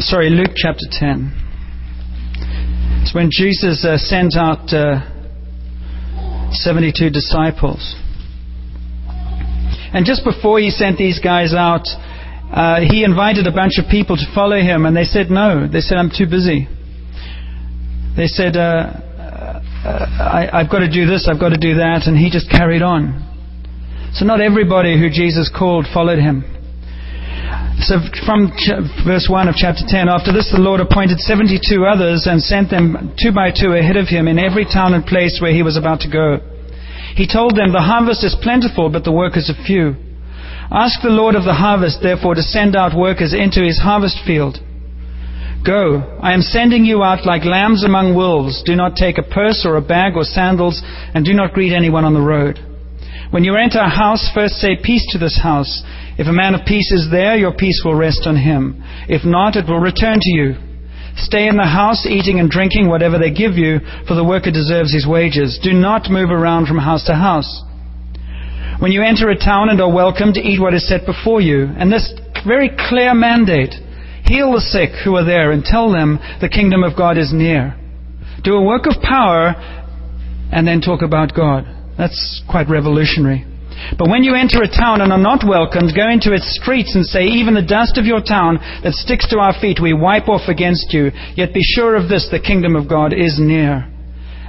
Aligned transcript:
sorry, 0.00 0.30
Luke 0.30 0.52
chapter 0.56 0.86
10. 0.90 1.32
It's 3.02 3.14
when 3.14 3.28
Jesus 3.30 3.84
uh, 3.84 3.98
sent 3.98 4.36
out 4.36 4.72
uh, 4.72 5.00
72 6.52 7.10
disciples. 7.10 7.96
And 9.92 10.06
just 10.06 10.24
before 10.24 10.58
he 10.58 10.70
sent 10.70 10.96
these 10.96 11.18
guys 11.18 11.52
out, 11.52 11.84
uh, 12.52 12.80
he 12.80 13.04
invited 13.04 13.46
a 13.46 13.52
bunch 13.52 13.78
of 13.78 13.90
people 13.90 14.16
to 14.16 14.24
follow 14.34 14.56
him, 14.56 14.86
and 14.86 14.96
they 14.96 15.04
said 15.04 15.30
no. 15.30 15.66
They 15.66 15.80
said, 15.80 15.98
I'm 15.98 16.10
too 16.10 16.26
busy. 16.26 16.68
They 18.16 18.26
said, 18.26 18.56
uh, 18.56 18.60
uh, 18.60 20.50
I, 20.52 20.62
have 20.62 20.70
got 20.70 20.80
to 20.80 20.90
do 20.90 21.06
this, 21.06 21.28
I've 21.30 21.40
got 21.40 21.50
to 21.50 21.60
do 21.60 21.74
that, 21.76 22.06
and 22.06 22.16
he 22.16 22.30
just 22.30 22.50
carried 22.50 22.82
on. 22.82 23.26
So 24.14 24.24
not 24.24 24.40
everybody 24.40 24.98
who 24.98 25.10
Jesus 25.10 25.50
called 25.50 25.86
followed 25.92 26.18
him. 26.18 26.59
So 27.80 27.96
from 28.26 28.52
verse 29.08 29.24
1 29.30 29.48
of 29.48 29.56
chapter 29.56 29.80
10, 29.88 30.08
after 30.08 30.32
this 30.32 30.52
the 30.52 30.60
Lord 30.60 30.80
appointed 30.80 31.18
72 31.20 31.64
others 31.84 32.28
and 32.28 32.42
sent 32.42 32.68
them 32.68 33.16
two 33.16 33.32
by 33.32 33.48
two 33.56 33.72
ahead 33.72 33.96
of 33.96 34.08
him 34.08 34.28
in 34.28 34.38
every 34.38 34.68
town 34.68 34.92
and 34.92 35.04
place 35.04 35.40
where 35.40 35.52
he 35.52 35.62
was 35.62 35.78
about 35.80 36.00
to 36.04 36.12
go. 36.12 36.44
He 37.16 37.24
told 37.26 37.56
them, 37.56 37.72
The 37.72 37.80
harvest 37.80 38.22
is 38.22 38.36
plentiful, 38.42 38.90
but 38.90 39.04
the 39.04 39.16
workers 39.16 39.48
are 39.48 39.64
few. 39.64 39.96
Ask 40.70 41.00
the 41.00 41.08
Lord 41.08 41.34
of 41.34 41.44
the 41.44 41.56
harvest, 41.56 42.00
therefore, 42.02 42.34
to 42.34 42.42
send 42.42 42.76
out 42.76 42.92
workers 42.92 43.32
into 43.32 43.64
his 43.64 43.80
harvest 43.80 44.20
field. 44.26 44.60
Go, 45.64 46.04
I 46.20 46.32
am 46.32 46.42
sending 46.42 46.84
you 46.84 47.02
out 47.02 47.24
like 47.24 47.44
lambs 47.44 47.82
among 47.82 48.14
wolves. 48.14 48.62
Do 48.64 48.76
not 48.76 48.96
take 48.96 49.16
a 49.18 49.24
purse 49.24 49.64
or 49.64 49.76
a 49.76 49.82
bag 49.82 50.16
or 50.16 50.24
sandals, 50.24 50.80
and 50.84 51.24
do 51.24 51.32
not 51.32 51.52
greet 51.52 51.72
anyone 51.72 52.04
on 52.04 52.14
the 52.14 52.20
road. 52.20 52.60
When 53.30 53.44
you 53.44 53.56
enter 53.56 53.78
a 53.78 53.88
house, 53.88 54.28
first 54.34 54.54
say 54.56 54.76
peace 54.76 55.06
to 55.10 55.18
this 55.18 55.38
house. 55.40 55.82
If 56.18 56.26
a 56.26 56.32
man 56.32 56.54
of 56.54 56.66
peace 56.66 56.90
is 56.92 57.08
there, 57.10 57.36
your 57.36 57.52
peace 57.52 57.82
will 57.84 57.94
rest 57.94 58.26
on 58.26 58.36
him. 58.36 58.82
If 59.08 59.24
not, 59.24 59.56
it 59.56 59.66
will 59.66 59.80
return 59.80 60.18
to 60.20 60.30
you. 60.30 60.54
Stay 61.16 61.48
in 61.48 61.56
the 61.56 61.66
house, 61.66 62.06
eating 62.06 62.38
and 62.38 62.50
drinking 62.50 62.88
whatever 62.88 63.18
they 63.18 63.30
give 63.30 63.54
you, 63.54 63.80
for 64.06 64.14
the 64.14 64.24
worker 64.24 64.50
deserves 64.50 64.92
his 64.92 65.06
wages. 65.06 65.58
Do 65.62 65.72
not 65.72 66.10
move 66.10 66.30
around 66.30 66.66
from 66.66 66.78
house 66.78 67.04
to 67.06 67.14
house. 67.14 67.62
When 68.80 68.92
you 68.92 69.02
enter 69.02 69.28
a 69.28 69.36
town 69.36 69.68
and 69.68 69.80
are 69.80 69.92
welcome 69.92 70.32
to 70.32 70.40
eat 70.40 70.60
what 70.60 70.74
is 70.74 70.88
set 70.88 71.04
before 71.04 71.40
you, 71.40 71.64
and 71.76 71.92
this 71.92 72.14
very 72.46 72.70
clear 72.88 73.14
mandate 73.14 73.74
heal 74.24 74.52
the 74.52 74.60
sick 74.60 74.90
who 75.04 75.16
are 75.16 75.24
there 75.24 75.50
and 75.50 75.64
tell 75.64 75.90
them 75.90 76.18
the 76.40 76.48
kingdom 76.48 76.82
of 76.82 76.96
God 76.96 77.18
is 77.18 77.32
near. 77.32 77.76
Do 78.42 78.54
a 78.54 78.64
work 78.64 78.86
of 78.86 79.02
power 79.02 79.54
and 80.52 80.66
then 80.66 80.80
talk 80.80 81.02
about 81.02 81.34
God. 81.34 81.66
That's 81.98 82.42
quite 82.48 82.70
revolutionary. 82.70 83.44
But 83.98 84.08
when 84.08 84.22
you 84.22 84.34
enter 84.34 84.62
a 84.62 84.68
town 84.68 85.00
and 85.00 85.12
are 85.12 85.18
not 85.18 85.46
welcomed, 85.46 85.96
go 85.96 86.08
into 86.08 86.32
its 86.32 86.58
streets 86.60 86.94
and 86.94 87.04
say, 87.04 87.24
Even 87.24 87.54
the 87.54 87.62
dust 87.62 87.98
of 87.98 88.06
your 88.06 88.20
town 88.20 88.58
that 88.82 88.94
sticks 88.94 89.28
to 89.28 89.38
our 89.38 89.54
feet 89.60 89.80
we 89.80 89.92
wipe 89.92 90.28
off 90.28 90.48
against 90.48 90.92
you. 90.92 91.10
Yet 91.36 91.54
be 91.54 91.62
sure 91.62 91.96
of 91.96 92.08
this, 92.08 92.28
the 92.30 92.40
kingdom 92.40 92.76
of 92.76 92.88
God 92.88 93.12
is 93.12 93.38
near. 93.38 93.86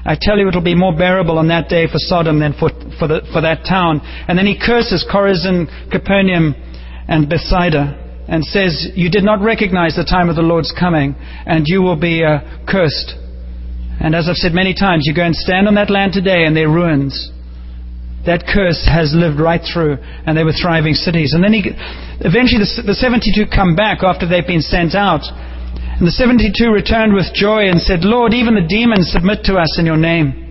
I 0.03 0.17
tell 0.19 0.37
you, 0.37 0.47
it 0.49 0.55
will 0.55 0.63
be 0.63 0.75
more 0.75 0.95
bearable 0.95 1.37
on 1.37 1.49
that 1.49 1.69
day 1.69 1.85
for 1.85 1.97
Sodom 1.97 2.39
than 2.39 2.53
for, 2.53 2.69
for, 2.97 3.07
the, 3.07 3.21
for 3.31 3.41
that 3.41 3.63
town. 3.69 4.01
And 4.27 4.37
then 4.37 4.47
he 4.47 4.57
curses 4.57 5.05
Chorazin, 5.05 5.69
Capernaum, 5.91 6.55
and 7.07 7.29
Bethsaida 7.29 8.01
and 8.27 8.43
says, 8.45 8.89
You 8.95 9.09
did 9.11 9.23
not 9.23 9.41
recognize 9.41 9.95
the 9.95 10.05
time 10.05 10.29
of 10.29 10.35
the 10.35 10.41
Lord's 10.41 10.73
coming, 10.77 11.15
and 11.45 11.65
you 11.67 11.81
will 11.81 11.99
be 11.99 12.23
uh, 12.23 12.39
cursed. 12.67 13.13
And 13.99 14.15
as 14.15 14.27
I've 14.29 14.37
said 14.37 14.53
many 14.53 14.73
times, 14.73 15.03
you 15.05 15.13
go 15.13 15.23
and 15.23 15.35
stand 15.35 15.67
on 15.67 15.75
that 15.75 15.91
land 15.91 16.13
today, 16.13 16.45
and 16.45 16.55
they're 16.55 16.69
ruins. 16.69 17.29
That 18.25 18.45
curse 18.45 18.85
has 18.85 19.13
lived 19.17 19.39
right 19.39 19.61
through, 19.61 19.97
and 19.97 20.37
they 20.37 20.43
were 20.43 20.53
thriving 20.53 20.93
cities. 20.93 21.33
And 21.33 21.43
then 21.43 21.53
he, 21.53 21.65
eventually 22.21 22.61
the, 22.61 22.93
the 22.93 22.97
72 22.97 23.49
come 23.49 23.75
back 23.75 24.03
after 24.03 24.29
they've 24.29 24.45
been 24.45 24.61
sent 24.61 24.93
out. 24.93 25.25
And 25.25 26.05
the 26.05 26.13
72 26.13 26.53
returned 26.69 27.13
with 27.13 27.33
joy 27.33 27.69
and 27.69 27.81
said, 27.81 28.05
Lord, 28.05 28.33
even 28.33 28.53
the 28.53 28.65
demons 28.65 29.09
submit 29.09 29.45
to 29.45 29.57
us 29.57 29.77
in 29.77 29.85
your 29.85 29.97
name. 29.97 30.41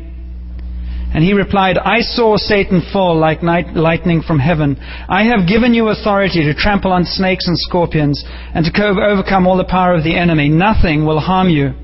And 1.12 1.24
he 1.24 1.32
replied, 1.32 1.76
I 1.76 2.00
saw 2.02 2.36
Satan 2.36 2.82
fall 2.92 3.18
like 3.18 3.42
night, 3.42 3.74
lightning 3.74 4.22
from 4.22 4.38
heaven. 4.38 4.78
I 5.08 5.24
have 5.24 5.48
given 5.48 5.74
you 5.74 5.88
authority 5.88 6.44
to 6.44 6.54
trample 6.54 6.92
on 6.92 7.04
snakes 7.04 7.48
and 7.48 7.58
scorpions 7.58 8.22
and 8.54 8.64
to 8.64 8.70
overcome 8.84 9.46
all 9.46 9.56
the 9.56 9.64
power 9.64 9.94
of 9.94 10.04
the 10.04 10.16
enemy. 10.16 10.48
Nothing 10.48 11.04
will 11.04 11.18
harm 11.18 11.50
you. 11.50 11.74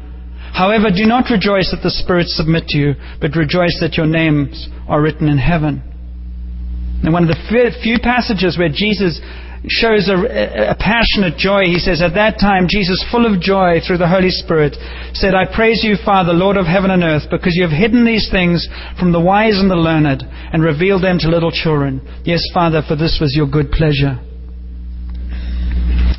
However, 0.56 0.88
do 0.88 1.04
not 1.04 1.28
rejoice 1.28 1.68
that 1.70 1.84
the 1.84 1.92
spirits 1.92 2.34
submit 2.34 2.64
to 2.68 2.78
you, 2.78 2.94
but 3.20 3.36
rejoice 3.36 3.76
that 3.80 4.00
your 4.00 4.06
names 4.06 4.68
are 4.88 5.02
written 5.02 5.28
in 5.28 5.36
heaven. 5.36 5.84
And 7.04 7.12
one 7.12 7.22
of 7.22 7.28
the 7.28 7.76
few 7.84 7.98
passages 8.00 8.56
where 8.56 8.72
Jesus 8.72 9.20
shows 9.68 10.08
a, 10.08 10.72
a, 10.72 10.76
passionate 10.78 11.36
joy. 11.36 11.64
He 11.64 11.78
says, 11.78 12.00
At 12.00 12.14
that 12.14 12.38
time, 12.38 12.68
Jesus, 12.68 13.04
full 13.10 13.26
of 13.26 13.40
joy 13.40 13.80
through 13.84 13.98
the 13.98 14.08
Holy 14.08 14.30
Spirit, 14.30 14.76
said, 15.12 15.34
I 15.34 15.44
praise 15.44 15.82
you, 15.82 15.96
Father, 16.04 16.32
Lord 16.32 16.56
of 16.56 16.66
heaven 16.66 16.90
and 16.90 17.02
earth, 17.02 17.28
because 17.30 17.56
you 17.56 17.66
have 17.66 17.74
hidden 17.76 18.04
these 18.04 18.28
things 18.30 18.66
from 18.98 19.12
the 19.12 19.20
wise 19.20 19.58
and 19.58 19.70
the 19.70 19.76
learned 19.76 20.22
and 20.24 20.62
revealed 20.62 21.02
them 21.02 21.18
to 21.20 21.28
little 21.28 21.50
children. 21.50 22.00
Yes, 22.24 22.42
Father, 22.54 22.82
for 22.86 22.96
this 22.96 23.18
was 23.20 23.34
your 23.34 23.46
good 23.46 23.70
pleasure. 23.72 24.22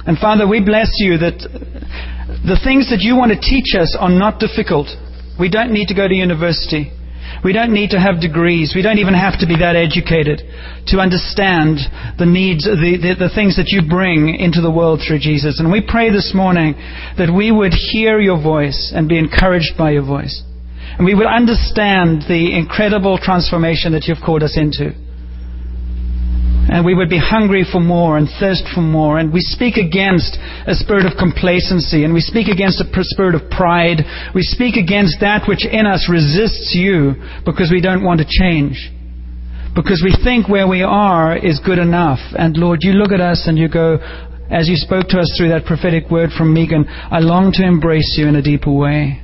And 0.05 0.17
Father, 0.19 0.47
we 0.47 0.63
bless 0.63 0.91
you 0.99 1.17
that 1.17 1.39
the 2.27 2.59
things 2.59 2.91
that 2.91 2.99
you 2.99 3.15
want 3.15 3.31
to 3.31 3.39
teach 3.39 3.71
us 3.79 3.95
are 3.95 4.11
not 4.11 4.39
difficult. 4.39 4.91
We 5.39 5.47
don't 5.49 5.71
need 5.71 5.88
to 5.88 5.95
go 5.95 6.07
to 6.07 6.13
university. 6.13 6.91
We 7.43 7.53
don't 7.53 7.71
need 7.71 7.91
to 7.91 7.99
have 7.99 8.19
degrees. 8.19 8.73
We 8.75 8.81
don't 8.81 8.99
even 8.99 9.13
have 9.13 9.39
to 9.39 9.47
be 9.47 9.55
that 9.63 9.75
educated 9.75 10.43
to 10.91 10.99
understand 10.99 11.79
the 12.19 12.25
needs, 12.25 12.65
the, 12.65 12.99
the, 12.99 13.27
the, 13.27 13.31
things 13.33 13.55
that 13.55 13.69
you 13.69 13.88
bring 13.88 14.35
into 14.35 14.59
the 14.59 14.71
world 14.71 14.99
through 15.05 15.19
Jesus. 15.19 15.59
And 15.59 15.71
we 15.71 15.79
pray 15.79 16.09
this 16.11 16.33
morning 16.33 16.75
that 17.15 17.31
we 17.31 17.51
would 17.51 17.71
hear 17.71 18.19
your 18.19 18.41
voice 18.41 18.91
and 18.94 19.07
be 19.07 19.19
encouraged 19.19 19.77
by 19.77 19.91
your 19.91 20.03
voice. 20.03 20.44
And 20.97 21.05
we 21.05 21.15
would 21.15 21.27
understand 21.27 22.25
the 22.27 22.57
incredible 22.57 23.19
transformation 23.21 23.94
that 23.94 24.07
you've 24.07 24.23
called 24.25 24.41
us 24.41 24.57
into. 24.57 24.91
And 26.69 26.85
we 26.85 26.94
would 26.94 27.09
be 27.09 27.19
hungry 27.19 27.66
for 27.69 27.79
more 27.79 28.17
and 28.17 28.28
thirst 28.39 28.63
for 28.75 28.81
more. 28.81 29.17
And 29.19 29.31
we 29.31 29.39
speak 29.39 29.78
against 29.78 30.38
a 30.67 30.75
spirit 30.75 31.05
of 31.05 31.17
complacency. 31.17 32.03
And 32.03 32.13
we 32.13 32.19
speak 32.19 32.47
against 32.47 32.81
a 32.81 32.88
spirit 32.91 33.35
of 33.35 33.50
pride. 33.50 34.03
We 34.35 34.44
speak 34.44 34.75
against 34.75 35.22
that 35.22 35.47
which 35.47 35.66
in 35.66 35.85
us 35.85 36.09
resists 36.11 36.75
you 36.75 37.16
because 37.45 37.72
we 37.72 37.79
don't 37.79 38.03
want 38.03 38.19
to 38.19 38.27
change. 38.27 38.91
Because 39.73 40.03
we 40.03 40.11
think 40.23 40.50
where 40.50 40.67
we 40.67 40.81
are 40.81 41.38
is 41.38 41.61
good 41.63 41.79
enough. 41.79 42.19
And 42.38 42.57
Lord, 42.57 42.79
you 42.81 42.94
look 42.94 43.11
at 43.11 43.22
us 43.22 43.47
and 43.47 43.57
you 43.57 43.69
go, 43.69 44.00
as 44.51 44.67
you 44.67 44.75
spoke 44.75 45.07
to 45.09 45.19
us 45.19 45.31
through 45.38 45.50
that 45.50 45.66
prophetic 45.66 46.09
word 46.09 46.31
from 46.35 46.53
Megan, 46.53 46.85
I 46.88 47.19
long 47.19 47.51
to 47.53 47.63
embrace 47.63 48.16
you 48.17 48.27
in 48.27 48.35
a 48.35 48.41
deeper 48.41 48.72
way. 48.72 49.22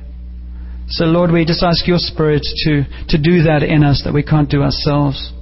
So 0.88 1.04
Lord, 1.04 1.32
we 1.32 1.44
just 1.44 1.62
ask 1.62 1.86
your 1.86 1.98
Spirit 1.98 2.46
to, 2.64 2.84
to 3.08 3.18
do 3.18 3.42
that 3.44 3.62
in 3.62 3.82
us 3.82 4.02
that 4.04 4.14
we 4.14 4.22
can't 4.22 4.48
do 4.48 4.62
ourselves. 4.62 5.33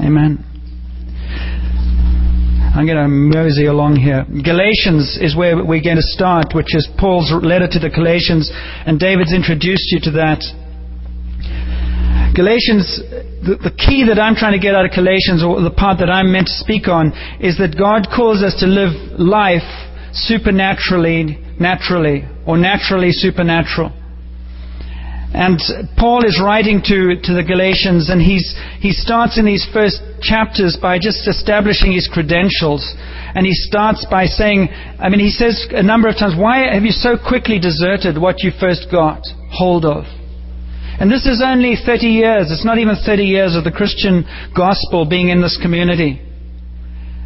Amen. 0.00 0.44
I'm 2.74 2.86
going 2.86 2.96
to 2.96 3.08
mosey 3.08 3.66
along 3.66 3.96
here. 3.96 4.24
Galatians 4.24 5.18
is 5.20 5.36
where 5.36 5.60
we're 5.60 5.84
going 5.84 6.00
to 6.00 6.10
start, 6.16 6.56
which 6.56 6.74
is 6.74 6.88
Paul's 6.96 7.28
letter 7.44 7.68
to 7.68 7.78
the 7.78 7.90
Galatians, 7.90 8.48
and 8.86 8.98
David's 8.98 9.34
introduced 9.34 9.92
you 9.92 10.00
to 10.08 10.12
that. 10.16 10.40
Galatians, 12.32 12.96
the, 13.44 13.60
the, 13.60 13.76
key 13.76 14.08
that 14.08 14.16
I'm 14.16 14.34
trying 14.34 14.56
to 14.56 14.58
get 14.58 14.74
out 14.74 14.88
of 14.88 14.92
Galatians, 14.96 15.44
or 15.44 15.60
the 15.60 15.70
part 15.70 16.00
that 16.00 16.08
I'm 16.08 16.32
meant 16.32 16.48
to 16.48 16.56
speak 16.56 16.88
on, 16.88 17.12
is 17.44 17.60
that 17.60 17.76
God 17.76 18.08
calls 18.08 18.40
us 18.40 18.56
to 18.64 18.66
live 18.66 19.20
life 19.20 19.68
supernaturally, 20.16 21.36
naturally, 21.60 22.24
or 22.48 22.56
naturally 22.56 23.12
supernatural. 23.12 23.92
And 25.32 25.58
Paul 25.96 26.26
is 26.26 26.38
writing 26.42 26.82
to, 26.84 27.16
to 27.16 27.32
the 27.32 27.42
Galatians, 27.42 28.10
and 28.10 28.20
he's, 28.20 28.52
he 28.80 28.92
starts 28.92 29.38
in 29.38 29.46
these 29.46 29.66
first 29.72 30.02
chapters 30.20 30.76
by 30.76 30.98
just 31.00 31.26
establishing 31.26 31.92
his 31.92 32.06
credentials. 32.06 32.84
And 33.34 33.46
he 33.46 33.54
starts 33.54 34.04
by 34.10 34.26
saying, 34.26 34.68
I 35.00 35.08
mean, 35.08 35.20
he 35.20 35.30
says 35.30 35.66
a 35.70 35.82
number 35.82 36.08
of 36.08 36.16
times, 36.16 36.36
Why 36.36 36.68
have 36.74 36.84
you 36.84 36.92
so 36.92 37.16
quickly 37.16 37.58
deserted 37.58 38.20
what 38.20 38.44
you 38.44 38.52
first 38.60 38.88
got 38.92 39.24
hold 39.48 39.86
of? 39.86 40.04
And 41.00 41.10
this 41.10 41.24
is 41.24 41.42
only 41.44 41.76
30 41.80 42.06
years. 42.06 42.52
It's 42.52 42.64
not 42.64 42.76
even 42.76 42.94
30 42.94 43.24
years 43.24 43.56
of 43.56 43.64
the 43.64 43.72
Christian 43.72 44.28
gospel 44.54 45.08
being 45.08 45.30
in 45.30 45.40
this 45.40 45.58
community. 45.60 46.20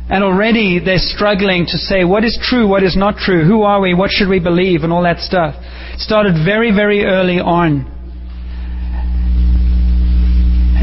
And 0.08 0.22
already 0.22 0.78
they're 0.78 1.02
struggling 1.02 1.66
to 1.66 1.76
say 1.76 2.04
what 2.04 2.22
is 2.22 2.38
true, 2.40 2.68
what 2.68 2.84
is 2.84 2.96
not 2.96 3.16
true, 3.16 3.44
who 3.44 3.62
are 3.62 3.80
we, 3.80 3.94
what 3.94 4.12
should 4.12 4.28
we 4.28 4.38
believe, 4.38 4.84
and 4.84 4.92
all 4.92 5.02
that 5.02 5.18
stuff. 5.18 5.56
It 5.58 5.98
started 5.98 6.34
very, 6.44 6.70
very 6.70 7.04
early 7.04 7.40
on. 7.40 7.95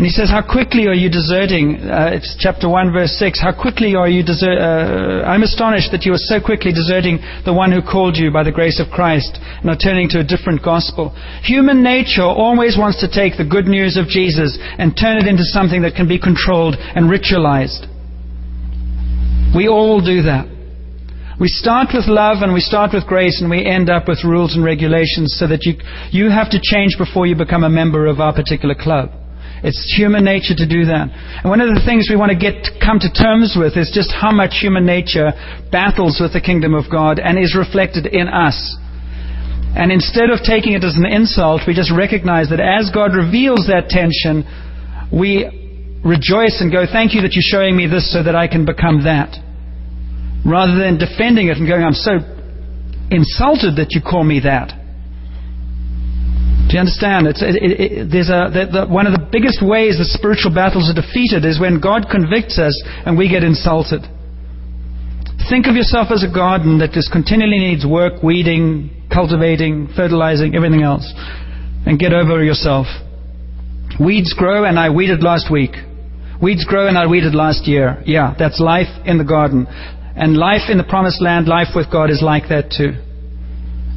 And 0.04 0.12
he 0.12 0.20
says, 0.20 0.28
How 0.28 0.44
quickly 0.44 0.92
are 0.92 1.00
you 1.00 1.08
deserting? 1.08 1.80
Uh, 1.80 2.12
it's 2.12 2.36
chapter 2.38 2.68
1, 2.68 2.92
verse 2.92 3.16
6. 3.16 3.40
How 3.40 3.56
quickly 3.56 3.96
are 3.96 4.10
you 4.12 4.20
deserting? 4.20 4.60
Uh, 4.60 5.24
I'm 5.24 5.44
astonished 5.48 5.96
that 5.96 6.04
you 6.04 6.12
are 6.12 6.20
so 6.28 6.44
quickly 6.44 6.76
deserting 6.76 7.24
the 7.48 7.56
one 7.56 7.72
who 7.72 7.80
called 7.80 8.20
you 8.20 8.28
by 8.28 8.44
the 8.44 8.52
grace 8.52 8.84
of 8.84 8.92
Christ 8.92 9.40
and 9.40 9.72
are 9.72 9.80
turning 9.80 10.10
to 10.10 10.20
a 10.20 10.28
different 10.28 10.60
gospel. 10.60 11.16
Human 11.48 11.82
nature 11.82 12.28
always 12.28 12.76
wants 12.76 13.00
to 13.00 13.08
take 13.08 13.40
the 13.40 13.48
good 13.48 13.64
news 13.64 13.96
of 13.96 14.12
Jesus 14.12 14.60
and 14.60 14.92
turn 14.92 15.24
it 15.24 15.26
into 15.26 15.48
something 15.48 15.88
that 15.88 15.96
can 15.96 16.12
be 16.12 16.20
controlled 16.20 16.76
and 16.76 17.08
ritualized. 17.08 17.88
We 19.56 19.72
all 19.72 20.04
do 20.04 20.28
that. 20.28 20.52
We 21.40 21.48
start 21.48 21.96
with 21.96 22.12
love 22.12 22.44
and 22.44 22.52
we 22.52 22.60
start 22.60 22.92
with 22.92 23.08
grace 23.08 23.40
and 23.40 23.50
we 23.50 23.64
end 23.64 23.90
up 23.90 24.12
with 24.12 24.28
rules 24.28 24.52
and 24.54 24.68
regulations 24.68 25.40
so 25.40 25.48
that 25.48 25.64
you, 25.64 25.80
you 26.12 26.28
have 26.30 26.52
to 26.52 26.60
change 26.60 27.00
before 27.00 27.24
you 27.24 27.40
become 27.40 27.64
a 27.64 27.72
member 27.72 28.06
of 28.06 28.20
our 28.20 28.36
particular 28.36 28.76
club. 28.76 29.23
It's 29.64 29.80
human 29.96 30.28
nature 30.28 30.56
to 30.60 30.68
do 30.68 30.92
that. 30.92 31.08
And 31.08 31.48
one 31.48 31.64
of 31.64 31.72
the 31.72 31.80
things 31.88 32.12
we 32.12 32.20
want 32.20 32.36
to 32.36 32.38
get 32.38 32.68
to 32.68 32.72
come 32.84 33.00
to 33.00 33.08
terms 33.08 33.56
with 33.56 33.80
is 33.80 33.96
just 33.96 34.12
how 34.12 34.36
much 34.36 34.60
human 34.60 34.86
nature 34.86 35.32
battles 35.72 36.20
with 36.20 36.36
the 36.36 36.44
kingdom 36.44 36.76
of 36.76 36.92
God 36.92 37.16
and 37.18 37.40
is 37.40 37.56
reflected 37.56 38.06
in 38.06 38.28
us. 38.28 38.60
And 39.74 39.88
instead 39.88 40.30
of 40.30 40.44
taking 40.44 40.76
it 40.76 40.84
as 40.84 41.00
an 41.00 41.08
insult, 41.08 41.64
we 41.66 41.74
just 41.74 41.96
recognize 41.96 42.52
that 42.52 42.60
as 42.60 42.92
God 42.92 43.16
reveals 43.16 43.72
that 43.72 43.88
tension, 43.88 44.44
we 45.10 45.48
rejoice 46.04 46.60
and 46.60 46.68
go, 46.68 46.84
Thank 46.84 47.16
you 47.16 47.24
that 47.24 47.32
you're 47.32 47.48
showing 47.48 47.80
me 47.80 47.88
this 47.88 48.12
so 48.12 48.22
that 48.22 48.36
I 48.36 48.52
can 48.52 48.68
become 48.68 49.08
that. 49.08 49.32
Rather 50.46 50.76
than 50.76 51.00
defending 51.00 51.48
it 51.48 51.56
and 51.56 51.66
going, 51.66 51.82
I'm 51.82 51.96
so 51.96 52.20
insulted 53.10 53.80
that 53.80 53.96
you 53.96 54.04
call 54.04 54.28
me 54.28 54.44
that. 54.44 54.83
Do 56.74 56.82
you 56.82 56.90
understand? 56.90 57.30
It's, 57.30 57.38
it, 57.46 57.54
it, 57.54 58.10
there's 58.10 58.34
a, 58.34 58.50
the, 58.50 58.66
the, 58.66 58.84
one 58.90 59.06
of 59.06 59.14
the 59.14 59.22
biggest 59.22 59.62
ways 59.62 60.02
that 60.02 60.10
spiritual 60.10 60.50
battles 60.50 60.90
are 60.90 60.98
defeated 60.98 61.46
is 61.46 61.62
when 61.62 61.78
God 61.78 62.10
convicts 62.10 62.58
us 62.58 62.74
and 63.06 63.14
we 63.14 63.30
get 63.30 63.46
insulted. 63.46 64.02
Think 65.54 65.70
of 65.70 65.78
yourself 65.78 66.10
as 66.10 66.26
a 66.26 66.32
garden 66.34 66.82
that 66.82 66.90
just 66.90 67.14
continually 67.14 67.62
needs 67.62 67.86
work, 67.86 68.26
weeding, 68.26 68.90
cultivating, 69.14 69.94
fertilizing, 69.94 70.58
everything 70.58 70.82
else. 70.82 71.06
And 71.86 72.02
get 72.02 72.10
over 72.10 72.42
yourself. 72.42 72.90
Weeds 74.02 74.34
grow, 74.34 74.66
and 74.66 74.82
I 74.82 74.90
weeded 74.90 75.22
last 75.22 75.54
week. 75.54 75.78
Weeds 76.42 76.66
grow, 76.66 76.90
and 76.90 76.98
I 76.98 77.06
weeded 77.06 77.38
last 77.38 77.70
year. 77.70 78.02
Yeah, 78.02 78.34
that's 78.34 78.60
life 78.60 78.90
in 79.06 79.22
the 79.22 79.30
garden. 79.30 79.70
And 79.70 80.36
life 80.36 80.74
in 80.74 80.82
the 80.82 80.90
promised 80.90 81.22
land, 81.22 81.46
life 81.46 81.78
with 81.78 81.92
God, 81.92 82.10
is 82.10 82.26
like 82.26 82.50
that 82.50 82.74
too. 82.74 82.98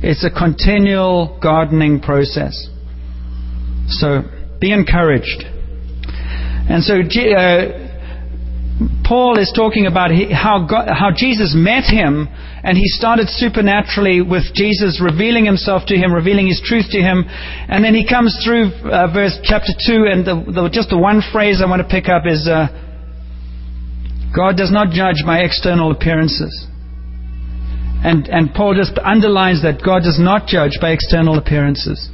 It's 0.03 0.25
a 0.25 0.31
continual 0.31 1.39
gardening 1.43 2.01
process. 2.01 2.69
So 3.89 4.23
be 4.61 4.73
encouraged. 4.73 5.45
And 6.69 6.83
so 6.83 6.95
uh, 6.95 7.87
Paul 9.05 9.39
is 9.39 9.53
talking 9.55 9.87
about 9.87 10.11
how, 10.33 10.67
God, 10.69 10.89
how 10.93 11.11
Jesus 11.15 11.55
met 11.57 11.85
him, 11.85 12.29
and 12.29 12.77
he 12.77 12.89
started 12.89 13.29
supernaturally 13.31 14.21
with 14.21 14.53
Jesus 14.53 15.01
revealing 15.01 15.47
himself 15.47 15.87
to 15.87 15.97
him, 15.97 16.13
revealing 16.13 16.47
his 16.49 16.61
truth 16.65 16.87
to 16.91 16.99
him. 16.99 17.25
And 17.27 17.85
then 17.85 17.95
he 17.95 18.07
comes 18.07 18.37
through 18.45 18.73
uh, 18.85 19.13
verse 19.13 19.39
chapter 19.45 19.73
2, 19.73 20.05
and 20.11 20.27
the, 20.27 20.35
the, 20.53 20.69
just 20.69 20.91
the 20.91 20.99
one 20.99 21.23
phrase 21.33 21.63
I 21.65 21.71
want 21.71 21.81
to 21.81 21.89
pick 21.89 22.09
up 22.09 22.25
is 22.27 22.49
uh, 22.49 22.69
God 24.35 24.57
does 24.57 24.73
not 24.73 24.91
judge 24.91 25.25
by 25.25 25.41
external 25.41 25.93
appearances. 25.93 26.67
And, 28.05 28.29
and 28.29 28.53
Paul 28.55 28.75
just 28.75 28.99
underlines 28.99 29.63
that 29.63 29.83
God 29.85 30.03
does 30.03 30.19
not 30.21 30.47
judge 30.47 30.79
by 30.81 30.91
external 30.91 31.39
appearances. 31.39 32.11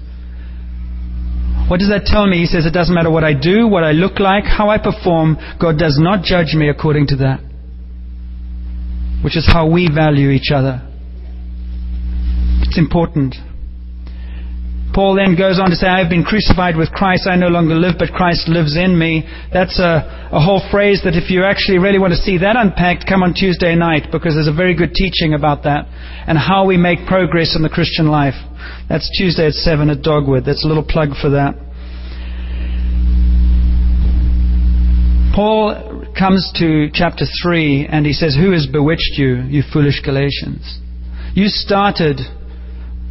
What 1.69 1.81
does 1.81 1.89
that 1.89 2.05
tell 2.05 2.27
me? 2.27 2.39
He 2.39 2.47
says 2.47 2.67
it 2.67 2.73
doesn't 2.73 2.95
matter 2.95 3.11
what 3.11 3.25
I 3.25 3.35
do, 3.35 3.67
what 3.67 3.85
I 3.85 3.93
look 3.93 4.21
like, 4.21 4.45
how 4.45 4.69
I 4.69 4.79
perform, 4.79 5.37
God 5.61 5.79
does 5.79 5.97
not 5.99 6.25
judge 6.25 6.55
me 6.55 6.69
according 6.69 7.07
to 7.09 7.17
that. 7.17 7.41
Which 9.25 9.37
is 9.37 9.47
how 9.47 9.71
we 9.71 9.89
value 9.89 10.31
each 10.31 10.51
other. 10.53 10.87
It's 12.63 12.79
important. 12.79 13.37
Paul 14.93 15.17
then 15.17 15.37
goes 15.37 15.59
on 15.59 15.71
to 15.71 15.77
say, 15.77 15.89
I 15.89 16.01
have 16.05 16.11
been 16.11 16.23
crucified 16.23 16.77
with 16.77 16.93
Christ. 16.93 17.25
I 17.25 17.37
no 17.37 17.49
longer 17.49 17.75
live, 17.75 17.97
but 17.99 18.13
Christ 18.13 18.47
lives 18.47 18.77
in 18.77 18.93
me. 18.99 19.25
That's 19.53 19.81
a, 19.81 20.29
a 20.31 20.41
whole 20.41 20.61
phrase 20.71 21.01
that 21.05 21.17
if 21.17 21.31
you 21.31 21.45
actually 21.45 21.79
really 21.79 21.99
want 21.99 22.13
to 22.13 22.21
see 22.21 22.37
that 22.39 22.57
unpacked, 22.57 23.09
come 23.09 23.23
on 23.23 23.33
Tuesday 23.33 23.75
night 23.75 24.13
because 24.13 24.35
there's 24.35 24.53
a 24.53 24.53
very 24.53 24.77
good 24.77 24.93
teaching 24.93 25.33
about 25.33 25.65
that 25.65 25.89
and 26.29 26.37
how 26.37 26.67
we 26.67 26.77
make 26.77 27.09
progress 27.09 27.57
in 27.57 27.63
the 27.63 27.73
Christian 27.73 28.09
life. 28.09 28.37
That's 28.89 29.09
Tuesday 29.17 29.47
at 29.49 29.57
7 29.57 29.89
at 29.89 30.03
Dogwood. 30.03 30.45
That's 30.45 30.65
a 30.65 30.69
little 30.69 30.85
plug 30.85 31.17
for 31.17 31.31
that. 31.31 31.57
Paul 35.35 36.05
comes 36.13 36.53
to 36.61 36.91
chapter 36.93 37.25
3 37.43 37.89
and 37.91 38.05
he 38.05 38.13
says, 38.13 38.37
Who 38.37 38.53
has 38.53 38.67
bewitched 38.67 39.17
you, 39.17 39.41
you 39.49 39.63
foolish 39.73 40.03
Galatians? 40.05 40.81
You 41.33 41.49
started 41.49 42.21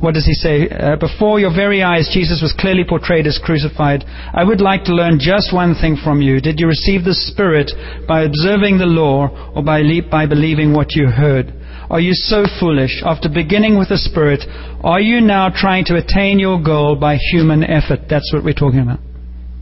what 0.01 0.15
does 0.15 0.25
he 0.25 0.33
say? 0.33 0.67
Uh, 0.67 0.95
before 0.97 1.39
your 1.39 1.53
very 1.53 1.83
eyes, 1.83 2.09
Jesus 2.11 2.41
was 2.41 2.53
clearly 2.57 2.83
portrayed 2.83 3.27
as 3.27 3.39
crucified. 3.41 4.03
I 4.33 4.43
would 4.43 4.59
like 4.59 4.83
to 4.85 4.93
learn 4.93 5.19
just 5.19 5.53
one 5.53 5.75
thing 5.75 5.95
from 6.03 6.21
you. 6.21 6.41
Did 6.41 6.59
you 6.59 6.67
receive 6.67 7.05
the 7.05 7.13
Spirit 7.13 7.71
by 8.07 8.23
observing 8.23 8.79
the 8.79 8.89
law 8.89 9.29
or 9.55 9.63
by, 9.63 9.81
le- 9.81 10.09
by 10.09 10.25
believing 10.25 10.73
what 10.73 10.95
you 10.95 11.07
heard? 11.07 11.53
Are 11.89 11.99
you 11.99 12.13
so 12.13 12.45
foolish? 12.59 13.01
After 13.05 13.29
beginning 13.29 13.77
with 13.77 13.89
the 13.89 13.97
Spirit, 13.97 14.41
are 14.83 15.01
you 15.01 15.21
now 15.21 15.49
trying 15.53 15.85
to 15.85 15.97
attain 15.97 16.39
your 16.39 16.61
goal 16.61 16.95
by 16.95 17.17
human 17.31 17.63
effort? 17.63 18.07
That's 18.09 18.31
what 18.33 18.43
we're 18.43 18.53
talking 18.53 18.79
about 18.79 18.99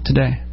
today. 0.05 0.48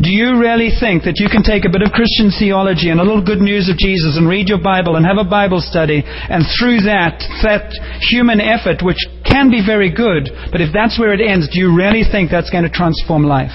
Do 0.00 0.08
you 0.08 0.40
really 0.40 0.72
think 0.72 1.04
that 1.04 1.20
you 1.20 1.28
can 1.28 1.44
take 1.44 1.68
a 1.68 1.72
bit 1.72 1.84
of 1.84 1.92
Christian 1.92 2.32
theology 2.32 2.88
and 2.88 3.00
a 3.00 3.04
little 3.04 3.20
good 3.20 3.44
news 3.44 3.68
of 3.68 3.76
Jesus 3.76 4.16
and 4.16 4.24
read 4.24 4.48
your 4.48 4.60
Bible 4.60 4.96
and 4.96 5.04
have 5.04 5.20
a 5.20 5.28
Bible 5.28 5.60
study 5.60 6.00
and 6.00 6.40
through 6.56 6.88
that, 6.88 7.20
that 7.44 7.68
human 8.08 8.40
effort, 8.40 8.80
which 8.80 8.96
can 9.28 9.52
be 9.52 9.60
very 9.60 9.92
good, 9.92 10.32
but 10.48 10.64
if 10.64 10.72
that's 10.72 10.96
where 10.96 11.12
it 11.12 11.20
ends, 11.20 11.52
do 11.52 11.60
you 11.60 11.76
really 11.76 12.00
think 12.00 12.32
that's 12.32 12.48
going 12.48 12.64
to 12.64 12.72
transform 12.72 13.28
life? 13.28 13.52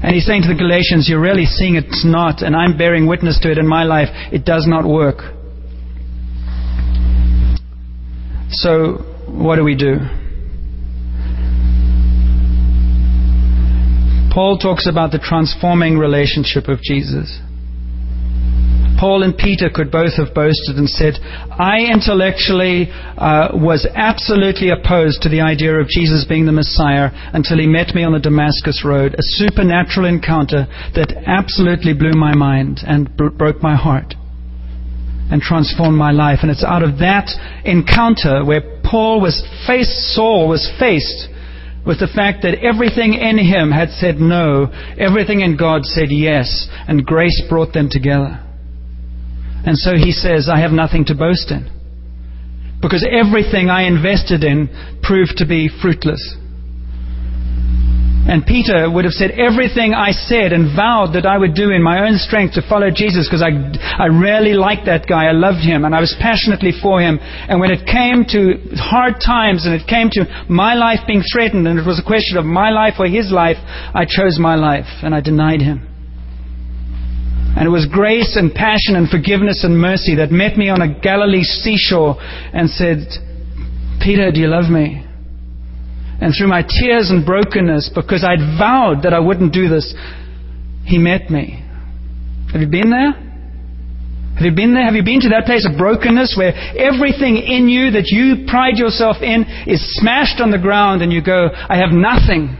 And 0.00 0.16
he's 0.16 0.24
saying 0.24 0.48
to 0.48 0.48
the 0.48 0.56
Galatians, 0.56 1.12
you're 1.12 1.20
really 1.20 1.44
seeing 1.44 1.76
it's 1.76 2.08
not, 2.08 2.40
and 2.40 2.56
I'm 2.56 2.80
bearing 2.80 3.04
witness 3.04 3.38
to 3.44 3.52
it 3.52 3.58
in 3.58 3.68
my 3.68 3.84
life. 3.84 4.08
It 4.32 4.48
does 4.48 4.64
not 4.66 4.88
work. 4.88 5.20
So, 8.48 9.04
what 9.28 9.56
do 9.56 9.64
we 9.64 9.76
do? 9.76 10.23
Paul 14.34 14.58
talks 14.58 14.88
about 14.90 15.12
the 15.12 15.22
transforming 15.22 15.96
relationship 15.96 16.66
of 16.66 16.82
Jesus. 16.82 17.38
Paul 18.98 19.22
and 19.22 19.36
Peter 19.36 19.70
could 19.70 19.92
both 19.92 20.16
have 20.18 20.34
boasted 20.34 20.74
and 20.74 20.90
said, 20.90 21.14
I 21.22 21.86
intellectually 21.92 22.90
uh, 22.90 23.54
was 23.54 23.86
absolutely 23.94 24.70
opposed 24.70 25.22
to 25.22 25.28
the 25.28 25.40
idea 25.40 25.78
of 25.78 25.86
Jesus 25.86 26.26
being 26.28 26.46
the 26.46 26.52
Messiah 26.52 27.10
until 27.30 27.58
he 27.58 27.66
met 27.66 27.94
me 27.94 28.02
on 28.02 28.12
the 28.12 28.18
Damascus 28.18 28.82
Road, 28.84 29.14
a 29.14 29.22
supernatural 29.38 30.06
encounter 30.06 30.66
that 30.98 31.14
absolutely 31.26 31.94
blew 31.94 32.18
my 32.18 32.34
mind 32.34 32.80
and 32.82 33.14
broke 33.16 33.62
my 33.62 33.76
heart 33.76 34.14
and 35.30 35.42
transformed 35.42 35.96
my 35.96 36.10
life. 36.10 36.40
And 36.42 36.50
it's 36.50 36.64
out 36.64 36.82
of 36.82 36.98
that 36.98 37.30
encounter 37.64 38.44
where 38.44 38.82
Paul 38.82 39.20
was 39.20 39.46
faced, 39.66 40.14
Saul 40.14 40.48
was 40.48 40.66
faced 40.78 41.28
with 41.86 42.00
the 42.00 42.08
fact 42.08 42.42
that 42.42 42.64
everything 42.64 43.14
in 43.14 43.38
him 43.38 43.70
had 43.70 43.90
said 43.90 44.16
no, 44.16 44.72
everything 44.98 45.40
in 45.40 45.56
God 45.56 45.84
said 45.84 46.08
yes, 46.10 46.68
and 46.88 47.04
grace 47.04 47.42
brought 47.48 47.72
them 47.72 47.88
together. 47.90 48.40
And 49.66 49.76
so 49.76 49.96
he 49.96 50.12
says, 50.12 50.48
I 50.48 50.60
have 50.60 50.72
nothing 50.72 51.04
to 51.06 51.14
boast 51.14 51.50
in. 51.50 51.70
Because 52.80 53.06
everything 53.08 53.70
I 53.70 53.84
invested 53.84 54.44
in 54.44 54.68
proved 55.02 55.38
to 55.38 55.46
be 55.46 55.70
fruitless. 55.80 56.36
And 58.24 58.40
Peter 58.46 58.88
would 58.88 59.04
have 59.04 59.12
said 59.12 59.36
everything 59.36 59.92
I 59.92 60.12
said 60.12 60.56
and 60.56 60.72
vowed 60.72 61.12
that 61.12 61.28
I 61.28 61.36
would 61.36 61.52
do 61.52 61.68
in 61.68 61.84
my 61.84 62.08
own 62.08 62.16
strength 62.16 62.54
to 62.54 62.64
follow 62.64 62.88
Jesus 62.88 63.28
because 63.28 63.44
I, 63.44 63.52
I 64.00 64.08
really 64.08 64.56
liked 64.56 64.86
that 64.88 65.04
guy. 65.04 65.28
I 65.28 65.36
loved 65.36 65.60
him 65.60 65.84
and 65.84 65.94
I 65.94 66.00
was 66.00 66.16
passionately 66.16 66.72
for 66.72 67.04
him. 67.04 67.20
And 67.20 67.60
when 67.60 67.70
it 67.70 67.84
came 67.84 68.24
to 68.32 68.80
hard 68.80 69.20
times 69.20 69.68
and 69.68 69.76
it 69.76 69.84
came 69.84 70.08
to 70.16 70.24
my 70.48 70.72
life 70.72 71.04
being 71.06 71.20
threatened 71.20 71.68
and 71.68 71.78
it 71.78 71.84
was 71.84 72.00
a 72.00 72.06
question 72.06 72.38
of 72.40 72.48
my 72.48 72.70
life 72.70 72.94
or 72.98 73.04
his 73.06 73.28
life, 73.28 73.60
I 73.92 74.08
chose 74.08 74.40
my 74.40 74.56
life 74.56 74.88
and 75.04 75.14
I 75.14 75.20
denied 75.20 75.60
him. 75.60 75.84
And 77.56 77.68
it 77.68 77.70
was 77.70 77.86
grace 77.86 78.40
and 78.40 78.56
passion 78.56 78.96
and 78.96 79.08
forgiveness 79.08 79.64
and 79.64 79.78
mercy 79.78 80.16
that 80.16 80.32
met 80.32 80.56
me 80.56 80.70
on 80.70 80.80
a 80.80 80.88
Galilee 80.88 81.44
seashore 81.44 82.16
and 82.18 82.70
said, 82.70 83.04
Peter, 84.00 84.32
do 84.32 84.40
you 84.40 84.48
love 84.48 84.72
me? 84.72 85.03
And 86.20 86.32
through 86.36 86.48
my 86.48 86.62
tears 86.62 87.10
and 87.10 87.26
brokenness, 87.26 87.90
because 87.94 88.24
I'd 88.24 88.58
vowed 88.58 89.02
that 89.02 89.12
I 89.12 89.18
wouldn't 89.18 89.52
do 89.52 89.68
this, 89.68 89.94
He 90.84 90.98
met 90.98 91.30
me. 91.30 91.64
Have 92.52 92.60
you 92.60 92.68
been 92.68 92.90
there? 92.90 93.12
Have 94.34 94.42
you 94.42 94.54
been 94.54 94.74
there? 94.74 94.82
Have 94.82 94.94
you 94.94 95.06
been 95.06 95.22
to 95.22 95.30
that 95.30 95.46
place 95.46 95.62
of 95.62 95.78
brokenness 95.78 96.34
where 96.34 96.50
everything 96.74 97.38
in 97.38 97.70
you 97.70 97.94
that 97.94 98.10
you 98.10 98.46
pride 98.50 98.78
yourself 98.78 99.22
in 99.22 99.46
is 99.70 99.78
smashed 100.02 100.42
on 100.42 100.50
the 100.50 100.58
ground 100.58 101.02
and 101.02 101.12
you 101.12 101.22
go, 101.22 101.50
I 101.54 101.78
have 101.78 101.94
nothing. 101.94 102.50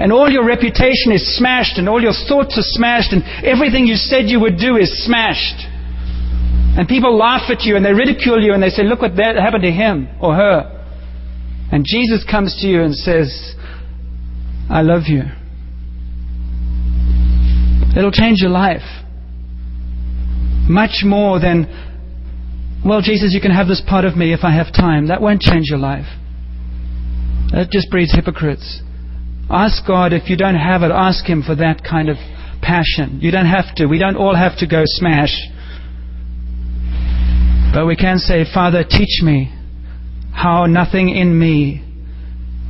And 0.00 0.10
all 0.10 0.28
your 0.28 0.44
reputation 0.44 1.12
is 1.12 1.36
smashed 1.36 1.76
and 1.76 1.88
all 1.88 2.00
your 2.00 2.16
thoughts 2.16 2.56
are 2.56 2.68
smashed 2.76 3.12
and 3.12 3.22
everything 3.44 3.84
you 3.84 3.94
said 3.94 4.26
you 4.26 4.40
would 4.40 4.56
do 4.56 4.76
is 4.76 4.88
smashed. 5.04 5.68
And 6.80 6.88
people 6.88 7.16
laugh 7.16 7.48
at 7.52 7.62
you 7.62 7.76
and 7.76 7.84
they 7.84 7.92
ridicule 7.92 8.42
you 8.42 8.54
and 8.54 8.62
they 8.62 8.72
say, 8.72 8.82
look 8.82 9.02
what 9.02 9.12
happened 9.12 9.62
to 9.62 9.70
him 9.70 10.08
or 10.20 10.34
her. 10.34 10.73
And 11.72 11.84
Jesus 11.84 12.24
comes 12.30 12.56
to 12.60 12.66
you 12.66 12.82
and 12.82 12.94
says, 12.94 13.54
I 14.70 14.82
love 14.82 15.02
you. 15.08 15.22
It'll 17.96 18.12
change 18.12 18.40
your 18.40 18.50
life. 18.50 18.82
Much 20.68 21.02
more 21.04 21.38
than, 21.38 21.66
well, 22.84 23.00
Jesus, 23.00 23.34
you 23.34 23.40
can 23.40 23.50
have 23.50 23.68
this 23.68 23.82
part 23.86 24.04
of 24.04 24.16
me 24.16 24.32
if 24.32 24.40
I 24.42 24.54
have 24.54 24.72
time. 24.72 25.08
That 25.08 25.20
won't 25.20 25.40
change 25.40 25.66
your 25.68 25.78
life. 25.78 26.06
That 27.52 27.70
just 27.70 27.90
breeds 27.90 28.12
hypocrites. 28.12 28.82
Ask 29.50 29.86
God 29.86 30.12
if 30.12 30.28
you 30.28 30.36
don't 30.36 30.56
have 30.56 30.82
it, 30.82 30.90
ask 30.90 31.24
Him 31.24 31.42
for 31.42 31.54
that 31.56 31.84
kind 31.88 32.08
of 32.08 32.16
passion. 32.62 33.18
You 33.20 33.30
don't 33.30 33.46
have 33.46 33.74
to. 33.76 33.86
We 33.86 33.98
don't 33.98 34.16
all 34.16 34.34
have 34.34 34.58
to 34.58 34.66
go 34.66 34.82
smash. 34.86 35.36
But 37.72 37.86
we 37.86 37.94
can 37.94 38.18
say, 38.18 38.44
Father, 38.52 38.82
teach 38.82 39.22
me 39.22 39.53
how 40.34 40.66
nothing 40.66 41.08
in 41.08 41.38
me 41.38 41.82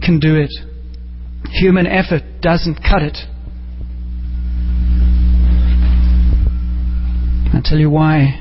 can 0.02 0.20
do 0.20 0.36
it. 0.36 0.50
Human 1.50 1.86
effort 1.86 2.22
doesn't 2.40 2.76
cut 2.76 3.02
it. 3.02 3.18
I'll 7.54 7.62
tell 7.62 7.78
you 7.78 7.90
why. 7.90 8.40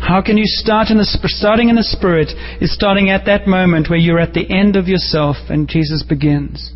How 0.00 0.20
can 0.20 0.36
you 0.36 0.44
start 0.46 0.90
in 0.90 0.98
the 0.98 1.04
starting 1.04 1.70
in 1.70 1.76
the 1.76 1.82
spirit 1.82 2.28
is 2.60 2.74
starting 2.74 3.08
at 3.08 3.24
that 3.24 3.46
moment 3.46 3.88
where 3.88 3.98
you're 3.98 4.20
at 4.20 4.34
the 4.34 4.46
end 4.50 4.76
of 4.76 4.86
yourself 4.86 5.36
and 5.48 5.66
Jesus 5.66 6.02
begins. 6.02 6.72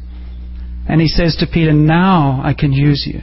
And 0.89 1.01
he 1.01 1.09
says 1.09 1.37
to 1.37 1.47
Peter, 1.47 1.75
"Now 1.75 2.41
I 2.43 2.55
can 2.55 2.73
use 2.73 3.07
you." 3.07 3.21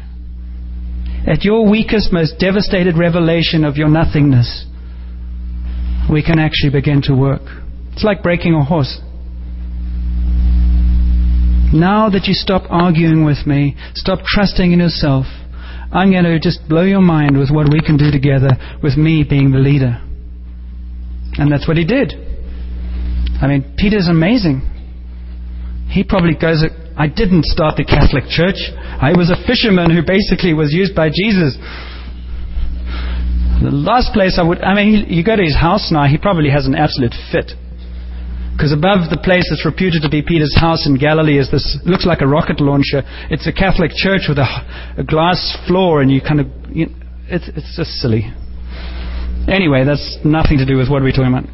At 1.26 1.44
your 1.44 1.68
weakest, 1.68 2.14
most 2.14 2.38
devastated 2.38 2.98
revelation 2.98 3.66
of 3.66 3.78
your 3.78 3.90
nothingness, 3.90 4.66
we 6.12 6.24
can 6.24 6.40
actually 6.40 6.72
begin 6.72 7.02
to 7.04 7.16
work. 7.16 7.42
It's 7.94 8.04
like 8.04 8.22
breaking 8.22 8.54
a 8.54 8.64
horse. 8.64 9.00
Now 11.74 12.10
that 12.10 12.28
you 12.28 12.34
stop 12.34 12.64
arguing 12.70 13.26
with 13.26 13.46
me, 13.48 13.76
stop 13.96 14.20
trusting 14.24 14.72
in 14.72 14.80
yourself, 14.80 15.26
I'm 15.92 16.12
going 16.12 16.24
to 16.24 16.40
just 16.40 16.68
blow 16.68 16.84
your 16.84 17.02
mind 17.02 17.38
with 17.38 17.50
what 17.52 17.72
we 17.72 17.80
can 17.80 17.98
do 17.98 18.12
together 18.12 18.52
with 18.84 18.98
me 18.98 19.26
being 19.28 19.52
the 19.52 19.60
leader. 19.60 20.02
And 21.38 21.52
that's 21.52 21.68
what 21.68 21.78
he 21.78 21.86
did. 21.86 22.14
I 23.42 23.48
mean, 23.48 23.76
Peter's 23.78 24.08
amazing. 24.08 24.62
He 25.90 26.04
probably 26.04 26.36
goes, 26.36 26.64
I 26.98 27.08
didn't 27.08 27.46
start 27.46 27.76
the 27.76 27.84
Catholic 27.84 28.28
Church. 28.32 28.72
I 28.76 29.12
was 29.12 29.30
a 29.30 29.40
fisherman 29.48 29.92
who 29.92 30.00
basically 30.00 30.54
was 30.54 30.72
used 30.72 30.96
by 30.96 31.10
Jesus. 31.12 31.58
The 33.64 33.72
last 33.72 34.12
place 34.14 34.38
I 34.38 34.44
would, 34.44 34.62
I 34.62 34.76
mean, 34.76 35.06
you 35.08 35.24
go 35.24 35.36
to 35.36 35.44
his 35.44 35.56
house 35.56 35.92
now, 35.92 36.06
he 36.06 36.18
probably 36.18 36.50
has 36.50 36.66
an 36.68 36.76
absolute 36.76 37.16
fit. 37.32 37.52
Because 38.56 38.72
above 38.72 39.12
the 39.12 39.20
place 39.20 39.44
that's 39.52 39.66
reputed 39.66 40.02
to 40.04 40.10
be 40.10 40.24
Peter's 40.24 40.56
house 40.56 40.88
in 40.88 40.96
Galilee 40.96 41.40
is 41.40 41.52
this, 41.52 41.78
looks 41.84 42.06
like 42.06 42.22
a 42.22 42.28
rocket 42.28 42.62
launcher. 42.62 43.04
It's 43.28 43.48
a 43.48 43.52
Catholic 43.52 43.92
church 43.92 44.28
with 44.30 44.40
a, 44.40 44.48
a 44.98 45.04
glass 45.04 45.56
floor, 45.68 46.02
and 46.02 46.12
you 46.12 46.22
kind 46.22 46.40
of, 46.40 46.48
you 46.72 46.88
it's, 47.28 47.50
it's 47.52 47.76
just 47.76 48.00
silly. 48.00 48.32
Anyway, 49.48 49.84
that's 49.84 50.18
nothing 50.24 50.58
to 50.60 50.66
do 50.66 50.78
with 50.78 50.90
what 50.90 51.04
we're 51.04 51.12
talking 51.12 51.36
about. 51.36 51.48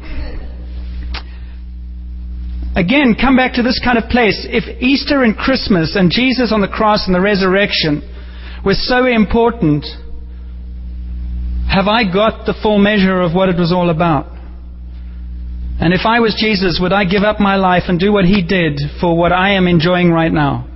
Again, 2.74 3.14
come 3.20 3.36
back 3.36 3.54
to 3.54 3.62
this 3.62 3.80
kind 3.82 3.98
of 3.98 4.08
place. 4.08 4.46
If 4.48 4.64
Easter 4.80 5.24
and 5.24 5.36
Christmas 5.36 5.94
and 5.94 6.10
Jesus 6.10 6.52
on 6.52 6.62
the 6.62 6.68
cross 6.68 7.06
and 7.06 7.14
the 7.14 7.20
resurrection 7.20 8.00
were 8.64 8.78
so 8.78 9.04
important, 9.04 9.84
have 11.68 11.86
I 11.88 12.04
got 12.04 12.46
the 12.46 12.54
full 12.62 12.78
measure 12.78 13.20
of 13.20 13.34
what 13.34 13.48
it 13.48 13.56
was 13.56 13.72
all 13.72 13.90
about? 13.90 14.26
And 15.80 15.92
if 15.92 16.06
I 16.06 16.20
was 16.20 16.36
Jesus, 16.38 16.78
would 16.80 16.92
I 16.92 17.04
give 17.04 17.22
up 17.22 17.40
my 17.40 17.56
life 17.56 17.84
and 17.88 17.98
do 17.98 18.12
what 18.12 18.24
he 18.24 18.42
did 18.42 18.78
for 19.00 19.16
what 19.16 19.32
I 19.32 19.54
am 19.54 19.66
enjoying 19.66 20.12
right 20.12 20.32
now? 20.32 20.68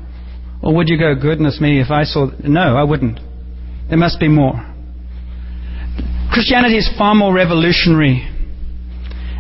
Or 0.63 0.75
would 0.75 0.89
you 0.89 0.99
go, 0.99 1.15
goodness 1.15 1.61
me, 1.61 1.81
if 1.81 1.91
I 1.91 2.05
saw. 2.05 2.27
No, 2.43 2.77
I 2.77 2.83
wouldn't. 2.83 3.21
There 3.89 3.99
must 3.99 4.19
be 4.19 4.29
more. 4.29 4.55
Christianity 6.33 6.77
is 6.77 6.91
far 6.99 7.15
more 7.15 7.33
revolutionary. 7.33 8.27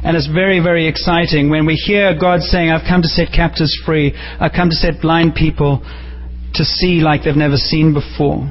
And 0.05 0.17
it's 0.17 0.29
very, 0.29 0.61
very 0.61 0.87
exciting 0.87 1.50
when 1.50 1.67
we 1.67 1.75
hear 1.75 2.17
God 2.17 2.43
saying, 2.43 2.71
I've 2.71 2.87
come 2.88 3.03
to 3.03 3.09
set 3.09 3.33
captives 3.35 3.76
free. 3.85 4.15
I've 4.38 4.53
come 4.53 4.71
to 4.71 4.76
set 4.76 5.00
blind 5.03 5.35
people 5.35 5.83
to 6.55 6.65
see 6.65 7.00
like 7.00 7.25
they've 7.25 7.35
never 7.35 7.57
seen 7.57 7.93
before. 7.93 8.47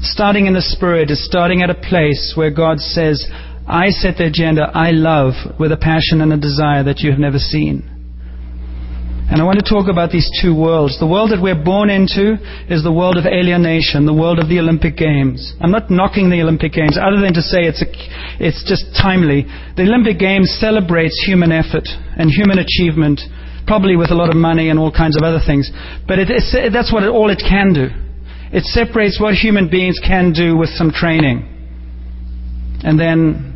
Starting 0.00 0.46
in 0.46 0.54
the 0.54 0.62
Spirit 0.62 1.10
is 1.10 1.24
starting 1.24 1.62
at 1.62 1.70
a 1.70 1.74
place 1.74 2.32
where 2.36 2.50
God 2.50 2.78
says, 2.78 3.26
I 3.66 3.90
set 3.90 4.16
the 4.16 4.26
agenda 4.26 4.70
I 4.72 4.92
love 4.92 5.34
with 5.58 5.72
a 5.72 5.76
passion 5.76 6.22
and 6.22 6.32
a 6.32 6.38
desire 6.38 6.84
that 6.84 7.00
you 7.00 7.10
have 7.10 7.18
never 7.18 7.38
seen. 7.38 7.82
And 9.28 9.42
I 9.42 9.44
want 9.44 9.60
to 9.60 9.68
talk 9.68 9.92
about 9.92 10.08
these 10.08 10.24
two 10.40 10.56
worlds. 10.56 10.96
The 10.96 11.06
world 11.06 11.36
that 11.36 11.42
we're 11.42 11.58
born 11.58 11.90
into 11.90 12.40
is 12.72 12.80
the 12.80 12.94
world 12.94 13.20
of 13.20 13.26
alienation, 13.26 14.06
the 14.06 14.16
world 14.16 14.38
of 14.38 14.48
the 14.48 14.56
Olympic 14.56 14.96
Games. 14.96 15.52
I'm 15.60 15.74
not 15.74 15.90
knocking 15.90 16.30
the 16.30 16.40
Olympic 16.40 16.72
Games 16.72 16.96
other 16.96 17.20
than 17.20 17.36
to 17.36 17.44
say 17.44 17.68
it's, 17.68 17.84
a, 17.84 17.90
it's 18.40 18.64
just 18.64 18.88
timely. 18.96 19.44
The 19.76 19.84
Olympic 19.84 20.16
Games 20.16 20.56
celebrates 20.56 21.20
human 21.28 21.52
effort 21.52 21.84
and 22.16 22.32
human 22.32 22.56
achievement, 22.56 23.20
probably 23.66 24.00
with 24.00 24.08
a 24.08 24.16
lot 24.16 24.30
of 24.30 24.36
money 24.36 24.70
and 24.70 24.78
all 24.78 24.94
kinds 24.94 25.18
of 25.18 25.26
other 25.26 25.44
things. 25.44 25.68
But 26.08 26.24
it, 26.24 26.32
that's 26.72 26.88
what 26.88 27.02
it, 27.04 27.12
all 27.12 27.28
it 27.28 27.44
can 27.44 27.76
do. 27.76 28.07
It 28.52 28.64
separates 28.64 29.20
what 29.20 29.34
human 29.34 29.68
beings 29.68 30.00
can 30.04 30.32
do 30.32 30.56
with 30.56 30.70
some 30.70 30.90
training. 30.90 31.46
And 32.82 32.98
then 32.98 33.48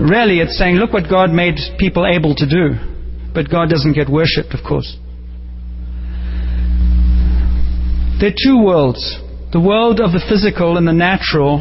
Really, 0.00 0.38
it's 0.38 0.56
saying, 0.56 0.76
look 0.76 0.94
what 0.94 1.10
God 1.10 1.30
made 1.30 1.56
people 1.78 2.06
able 2.06 2.34
to 2.36 2.48
do. 2.48 2.72
But 3.34 3.50
God 3.50 3.68
doesn't 3.68 3.92
get 3.92 4.08
worshipped, 4.08 4.54
of 4.54 4.60
course. 4.66 4.96
There 8.18 8.30
are 8.30 8.40
two 8.44 8.62
worlds 8.64 9.18
the 9.52 9.60
world 9.60 9.98
of 9.98 10.12
the 10.12 10.24
physical 10.28 10.76
and 10.76 10.86
the 10.86 10.92
natural, 10.92 11.58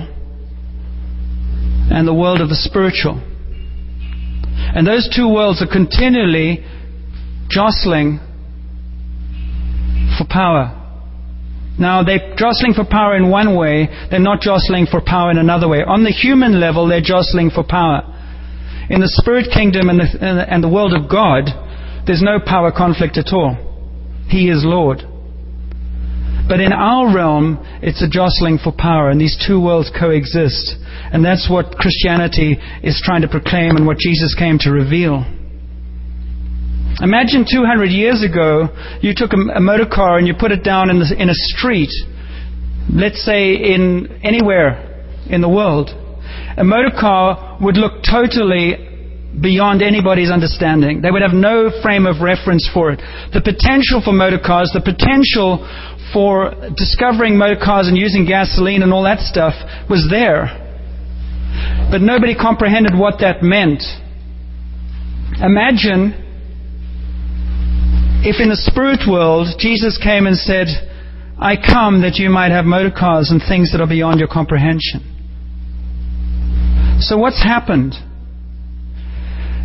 and 1.91 2.07
the 2.07 2.13
world 2.13 2.39
of 2.39 2.49
the 2.49 2.55
spiritual. 2.55 3.19
And 4.75 4.85
those 4.85 5.09
two 5.13 5.27
worlds 5.27 5.61
are 5.61 5.67
continually 5.67 6.63
jostling 7.49 8.19
for 10.17 10.25
power. 10.29 10.78
Now, 11.79 12.03
they're 12.03 12.35
jostling 12.35 12.73
for 12.73 12.83
power 12.83 13.15
in 13.15 13.29
one 13.31 13.55
way, 13.55 13.87
they're 14.11 14.19
not 14.19 14.41
jostling 14.41 14.85
for 14.85 15.01
power 15.01 15.31
in 15.31 15.37
another 15.37 15.67
way. 15.67 15.79
On 15.79 16.03
the 16.03 16.11
human 16.11 16.59
level, 16.59 16.87
they're 16.87 17.01
jostling 17.01 17.49
for 17.49 17.63
power. 17.63 18.03
In 18.89 18.99
the 18.99 19.07
spirit 19.21 19.47
kingdom 19.53 19.89
and 19.89 19.99
the, 19.99 20.45
and 20.49 20.63
the 20.63 20.69
world 20.69 20.93
of 20.93 21.09
God, 21.09 21.47
there's 22.05 22.21
no 22.21 22.39
power 22.43 22.71
conflict 22.75 23.17
at 23.17 23.31
all. 23.31 23.55
He 24.27 24.49
is 24.49 24.65
Lord. 24.65 24.99
But 26.49 26.59
in 26.59 26.73
our 26.73 27.15
realm, 27.15 27.63
it's 27.81 28.01
a 28.01 28.09
jostling 28.09 28.57
for 28.57 28.73
power, 28.75 29.09
and 29.09 29.21
these 29.21 29.37
two 29.47 29.61
worlds 29.61 29.91
coexist. 29.97 30.75
And 31.13 31.23
that's 31.23 31.47
what 31.49 31.77
Christianity 31.77 32.57
is 32.83 33.01
trying 33.05 33.21
to 33.21 33.29
proclaim 33.29 33.77
and 33.77 33.85
what 33.85 33.99
Jesus 33.99 34.35
came 34.37 34.57
to 34.59 34.71
reveal. 34.71 35.23
Imagine 37.01 37.45
200 37.49 37.85
years 37.85 38.23
ago, 38.23 38.67
you 39.01 39.13
took 39.15 39.31
a, 39.33 39.57
a 39.57 39.61
motor 39.61 39.87
car 39.91 40.17
and 40.17 40.27
you 40.27 40.33
put 40.37 40.51
it 40.51 40.63
down 40.63 40.89
in, 40.89 40.99
the, 40.99 41.15
in 41.17 41.29
a 41.29 41.33
street, 41.55 41.89
let's 42.93 43.23
say 43.23 43.55
in 43.55 44.19
anywhere 44.23 44.85
in 45.29 45.41
the 45.41 45.49
world 45.49 45.91
a 46.59 46.63
motor 46.63 46.91
car 46.91 47.57
would 47.61 47.77
look 47.77 48.03
totally 48.03 48.75
beyond 49.39 49.81
anybody's 49.81 50.29
understanding. 50.29 51.01
They 51.01 51.09
would 51.09 51.21
have 51.21 51.33
no 51.33 51.71
frame 51.81 52.05
of 52.05 52.21
reference 52.21 52.67
for 52.73 52.91
it. 52.91 52.99
The 53.31 53.39
potential 53.39 54.01
for 54.03 54.11
motor 54.11 54.39
cars, 54.43 54.71
the 54.73 54.83
potential 54.83 55.63
for 56.11 56.51
discovering 56.75 57.37
motor 57.37 57.55
cars 57.55 57.87
and 57.87 57.95
using 57.95 58.25
gasoline 58.25 58.83
and 58.83 58.91
all 58.91 59.03
that 59.03 59.19
stuff 59.19 59.53
was 59.89 60.07
there. 60.09 60.51
But 61.91 62.01
nobody 62.01 62.35
comprehended 62.35 62.91
what 62.97 63.21
that 63.21 63.41
meant. 63.41 63.79
Imagine 65.39 66.28
if 68.21 68.41
in 68.41 68.49
the 68.49 68.59
spirit 68.59 69.07
world 69.07 69.47
Jesus 69.59 69.97
came 69.97 70.27
and 70.27 70.37
said, 70.37 70.67
I 71.39 71.55
come 71.55 72.01
that 72.01 72.19
you 72.19 72.29
might 72.29 72.51
have 72.51 72.65
motor 72.65 72.91
cars 72.91 73.31
and 73.31 73.39
things 73.39 73.71
that 73.71 73.79
are 73.79 73.87
beyond 73.87 74.19
your 74.19 74.27
comprehension. 74.27 74.99
So, 76.99 77.17
what's 77.17 77.41
happened? 77.41 77.95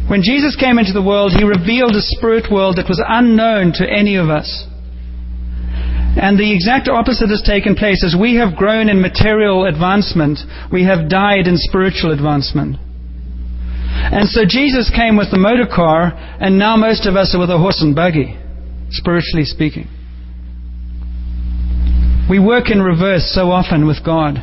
When 0.07 0.23
Jesus 0.23 0.55
came 0.55 0.79
into 0.79 0.93
the 0.93 1.03
world, 1.03 1.33
he 1.33 1.43
revealed 1.43 1.97
a 1.97 2.05
spirit 2.15 2.47
world 2.53 2.77
that 2.77 2.89
was 2.89 3.03
unknown 3.03 3.73
to 3.81 3.91
any 3.91 4.15
of 4.15 4.31
us. 4.31 4.47
And 6.15 6.39
the 6.39 6.55
exact 6.55 6.87
opposite 6.89 7.31
has 7.31 7.43
taken 7.43 7.75
place. 7.75 8.05
As 8.05 8.15
we 8.15 8.37
have 8.37 8.55
grown 8.55 8.89
in 8.89 9.01
material 9.01 9.67
advancement, 9.67 10.39
we 10.71 10.85
have 10.85 11.09
died 11.09 11.49
in 11.49 11.57
spiritual 11.57 12.13
advancement. 12.13 12.77
And 14.15 14.29
so 14.29 14.43
Jesus 14.47 14.93
came 14.95 15.17
with 15.17 15.33
the 15.33 15.43
motor 15.43 15.67
car, 15.67 16.13
and 16.39 16.59
now 16.59 16.77
most 16.77 17.07
of 17.07 17.17
us 17.17 17.35
are 17.35 17.41
with 17.41 17.51
a 17.51 17.59
horse 17.59 17.83
and 17.83 17.97
buggy, 17.97 18.39
spiritually 18.95 19.45
speaking. 19.45 19.89
We 22.29 22.39
work 22.39 22.71
in 22.71 22.81
reverse 22.81 23.31
so 23.35 23.51
often 23.51 23.87
with 23.87 24.05
God. 24.05 24.37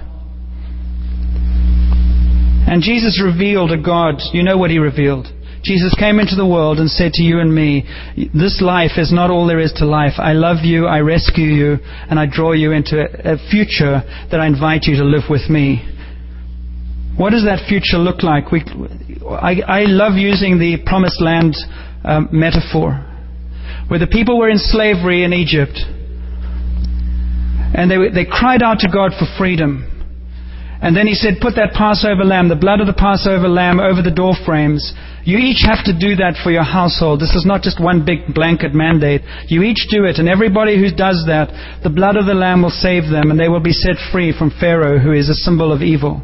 And 2.71 2.81
Jesus 2.81 3.21
revealed 3.21 3.71
a 3.71 3.81
God. 3.81 4.21
You 4.33 4.43
know 4.43 4.57
what 4.57 4.69
he 4.69 4.77
revealed. 4.77 5.27
Jesus 5.63 5.93
came 5.99 6.19
into 6.19 6.35
the 6.35 6.47
world 6.47 6.79
and 6.79 6.89
said 6.89 7.13
to 7.13 7.23
you 7.23 7.39
and 7.39 7.53
me, 7.53 7.83
This 8.33 8.61
life 8.61 8.97
is 8.97 9.11
not 9.11 9.29
all 9.29 9.45
there 9.45 9.59
is 9.59 9.73
to 9.73 9.85
life. 9.85 10.13
I 10.17 10.33
love 10.33 10.63
you, 10.63 10.85
I 10.87 10.99
rescue 10.99 11.45
you, 11.45 11.77
and 12.09 12.19
I 12.19 12.25
draw 12.25 12.53
you 12.53 12.71
into 12.71 12.97
a, 12.97 13.37
future 13.51 14.01
that 14.31 14.39
I 14.39 14.47
invite 14.47 14.83
you 14.83 14.95
to 14.97 15.03
live 15.03 15.23
with 15.29 15.49
me. 15.49 15.85
What 17.17 17.31
does 17.31 17.43
that 17.43 17.67
future 17.67 17.97
look 17.97 18.23
like? 18.23 18.51
We, 18.51 18.63
I, 19.29 19.61
I 19.67 19.83
love 19.85 20.13
using 20.13 20.57
the 20.57 20.77
promised 20.85 21.21
land 21.21 21.55
um, 22.03 22.29
metaphor, 22.31 23.05
where 23.91 23.99
the 23.99 24.07
people 24.07 24.39
were 24.39 24.47
in 24.47 24.57
slavery 24.57 25.27
in 25.27 25.33
Egypt, 25.33 25.75
and 27.75 27.91
they, 27.91 27.99
they 28.07 28.23
cried 28.23 28.63
out 28.63 28.79
to 28.79 28.87
God 28.87 29.11
for 29.19 29.27
freedom. 29.37 29.83
And 30.81 30.95
then 30.95 31.07
he 31.07 31.13
said, 31.13 31.43
Put 31.43 31.59
that 31.59 31.75
Passover 31.75 32.23
lamb, 32.23 32.47
the 32.47 32.55
blood 32.55 32.79
of 32.79 32.87
the 32.87 32.95
Passover 32.95 33.51
lamb, 33.51 33.83
over 33.83 34.01
the 34.01 34.15
door 34.15 34.31
frames. 34.47 34.79
You 35.27 35.43
each 35.43 35.67
have 35.67 35.83
to 35.83 35.91
do 35.91 36.15
that 36.23 36.39
for 36.41 36.55
your 36.55 36.63
household. 36.63 37.19
This 37.19 37.35
is 37.35 37.43
not 37.45 37.67
just 37.67 37.83
one 37.83 38.07
big 38.07 38.33
blanket 38.33 38.71
mandate. 38.73 39.27
You 39.51 39.61
each 39.61 39.91
do 39.91 40.07
it, 40.07 40.23
and 40.23 40.29
everybody 40.31 40.79
who 40.79 40.95
does 40.95 41.27
that, 41.27 41.51
the 41.83 41.91
blood 41.91 42.15
of 42.15 42.25
the 42.25 42.33
lamb 42.33 42.63
will 42.63 42.71
save 42.71 43.11
them, 43.11 43.27
and 43.27 43.37
they 43.37 43.51
will 43.51 43.59
be 43.59 43.75
set 43.75 43.99
free 44.15 44.31
from 44.31 44.55
Pharaoh, 44.55 45.03
who 45.03 45.11
is 45.11 45.27
a 45.27 45.35
symbol 45.35 45.75
of 45.75 45.83
evil. 45.83 46.23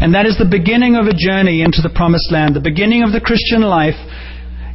And 0.00 0.16
that 0.16 0.24
is 0.24 0.40
the 0.40 0.48
beginning 0.48 0.96
of 0.96 1.04
a 1.04 1.12
journey 1.12 1.60
into 1.60 1.84
the 1.84 1.92
promised 1.92 2.32
land, 2.32 2.56
the 2.56 2.64
beginning 2.64 3.04
of 3.04 3.12
the 3.12 3.20
Christian 3.20 3.60
life 3.60 4.00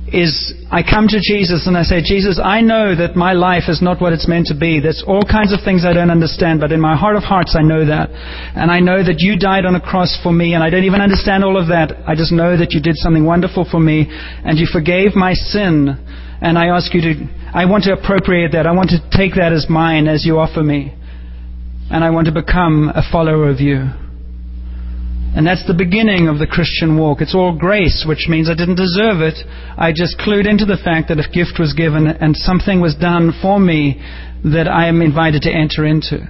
is 0.08 0.54
I 0.70 0.84
come 0.84 1.08
to 1.08 1.20
Jesus 1.20 1.66
and 1.66 1.76
I 1.76 1.82
say, 1.82 2.02
Jesus, 2.02 2.40
I 2.42 2.62
know 2.62 2.94
that 2.96 3.16
my 3.16 3.34
life 3.34 3.64
is 3.68 3.82
not 3.82 4.00
what 4.00 4.14
it's 4.14 4.28
meant 4.28 4.48
to 4.48 4.58
be. 4.58 4.80
There's 4.80 5.04
all 5.06 5.24
kinds 5.24 5.52
of 5.52 5.62
things 5.66 5.84
I 5.84 5.94
don't 5.94 6.12
understand, 6.12 6.62
but 6.62 6.72
in 6.72 6.80
my 6.80 6.96
heart 6.96 7.16
of 7.16 7.24
hearts, 7.24 7.56
I 7.58 7.64
know 7.64 7.86
that. 7.86 8.12
And 8.54 8.70
I 8.70 8.80
know 8.80 9.02
that 9.02 9.20
you 9.20 9.38
died 9.38 9.66
on 9.66 9.74
a 9.74 9.82
cross 9.82 10.18
for 10.22 10.32
me, 10.32 10.54
and 10.54 10.64
I 10.64 10.70
don't 10.70 10.84
even 10.84 11.02
understand 11.02 11.44
all 11.44 11.58
of 11.58 11.68
that. 11.70 12.06
I 12.06 12.14
just 12.14 12.32
know 12.32 12.56
that 12.56 12.72
you 12.72 12.82
did 12.82 12.98
something 12.98 13.26
wonderful 13.26 13.66
for 13.70 13.80
me, 13.80 14.06
and 14.10 14.60
you 14.60 14.68
forgave 14.72 15.16
my 15.16 15.34
sin. 15.34 15.98
And 16.42 16.58
I 16.58 16.68
ask 16.68 16.94
you 16.94 17.02
to, 17.02 17.14
I 17.54 17.66
want 17.66 17.86
to 17.86 17.94
appropriate 17.94 18.52
that. 18.52 18.68
I 18.68 18.74
want 18.74 18.92
to 18.92 19.02
take 19.10 19.34
that 19.36 19.54
as 19.54 19.66
mine, 19.70 20.08
as 20.08 20.24
you 20.24 20.38
offer 20.38 20.62
me. 20.62 20.94
And 21.90 22.04
I 22.04 22.12
want 22.12 22.28
to 22.28 22.34
become 22.34 22.92
a 22.94 23.02
follower 23.12 23.50
of 23.50 23.60
you. 23.60 24.05
And 25.36 25.46
that's 25.46 25.68
the 25.68 25.76
beginning 25.76 26.30
of 26.30 26.40
the 26.40 26.48
Christian 26.48 26.98
walk. 26.98 27.20
It's 27.20 27.36
all 27.36 27.52
grace, 27.52 28.06
which 28.08 28.32
means 28.32 28.50
I 28.50 28.56
didn't 28.56 28.80
deserve 28.80 29.20
it. 29.20 29.36
I 29.76 29.92
just 29.92 30.16
clued 30.18 30.48
into 30.48 30.64
the 30.64 30.80
fact 30.80 31.10
that 31.12 31.20
a 31.20 31.28
gift 31.28 31.60
was 31.60 31.76
given 31.76 32.08
and 32.08 32.38
something 32.38 32.80
was 32.80 32.96
done 32.96 33.36
for 33.42 33.60
me 33.60 34.00
that 34.48 34.72
I 34.72 34.88
am 34.88 35.02
invited 35.02 35.44
to 35.44 35.52
enter 35.52 35.84
into. 35.84 36.24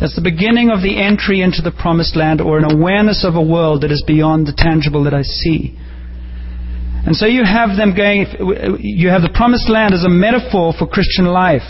That's 0.00 0.16
the 0.16 0.24
beginning 0.24 0.72
of 0.72 0.80
the 0.80 0.96
entry 0.96 1.44
into 1.44 1.60
the 1.60 1.76
promised 1.76 2.16
land 2.16 2.40
or 2.40 2.56
an 2.56 2.72
awareness 2.72 3.20
of 3.20 3.36
a 3.36 3.44
world 3.44 3.84
that 3.84 3.92
is 3.92 4.02
beyond 4.06 4.48
the 4.48 4.56
tangible 4.56 5.04
that 5.04 5.12
I 5.12 5.22
see. 5.22 5.76
And 7.04 7.14
so 7.14 7.26
you 7.26 7.44
have 7.44 7.76
them 7.76 7.92
going, 7.92 8.24
you 8.80 9.12
have 9.12 9.20
the 9.20 9.34
promised 9.36 9.68
land 9.68 9.92
as 9.92 10.04
a 10.04 10.08
metaphor 10.08 10.72
for 10.72 10.88
Christian 10.88 11.28
life. 11.28 11.68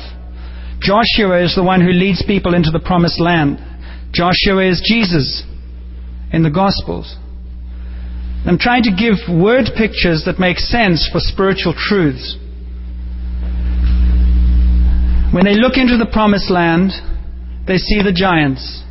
Joshua 0.79 1.43
is 1.43 1.59
the 1.59 1.67
one 1.67 1.83
who 1.83 1.91
leads 1.91 2.23
people 2.23 2.55
into 2.55 2.71
the 2.71 2.79
promised 2.79 3.19
land. 3.19 3.59
Joshua 4.15 4.63
is 4.63 4.79
Jesus 4.87 5.43
in 6.35 6.43
the 6.43 6.51
Gospels. 6.51 7.17
I'm 8.45 8.59
trying 8.59 8.83
to 8.85 8.93
give 8.93 9.17
word 9.31 9.71
pictures 9.77 10.25
that 10.27 10.39
make 10.39 10.59
sense 10.59 11.09
for 11.11 11.23
spiritual 11.23 11.73
truths. 11.73 12.37
When 15.33 15.47
they 15.47 15.55
look 15.55 15.79
into 15.79 15.97
the 15.97 16.11
promised 16.13 16.51
land, 16.51 16.93
they 17.67 17.79
see 17.79 18.03
the 18.03 18.13
giants. 18.13 18.83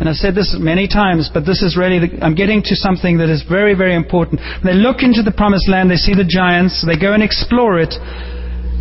And 0.00 0.08
I've 0.08 0.18
said 0.18 0.34
this 0.34 0.56
many 0.58 0.88
times, 0.88 1.30
but 1.32 1.46
this 1.46 1.62
is 1.62 1.76
really, 1.78 2.02
the, 2.02 2.24
I'm 2.24 2.34
getting 2.34 2.60
to 2.64 2.74
something 2.74 3.18
that 3.18 3.30
is 3.30 3.44
very, 3.48 3.74
very 3.74 3.94
important. 3.94 4.40
When 4.40 4.74
they 4.74 4.80
look 4.80 5.06
into 5.06 5.22
the 5.22 5.30
promised 5.30 5.70
land, 5.70 5.88
they 5.88 6.00
see 6.00 6.14
the 6.14 6.26
giants, 6.26 6.84
they 6.84 6.98
go 6.98 7.14
and 7.14 7.22
explore 7.22 7.78
it. 7.78 7.94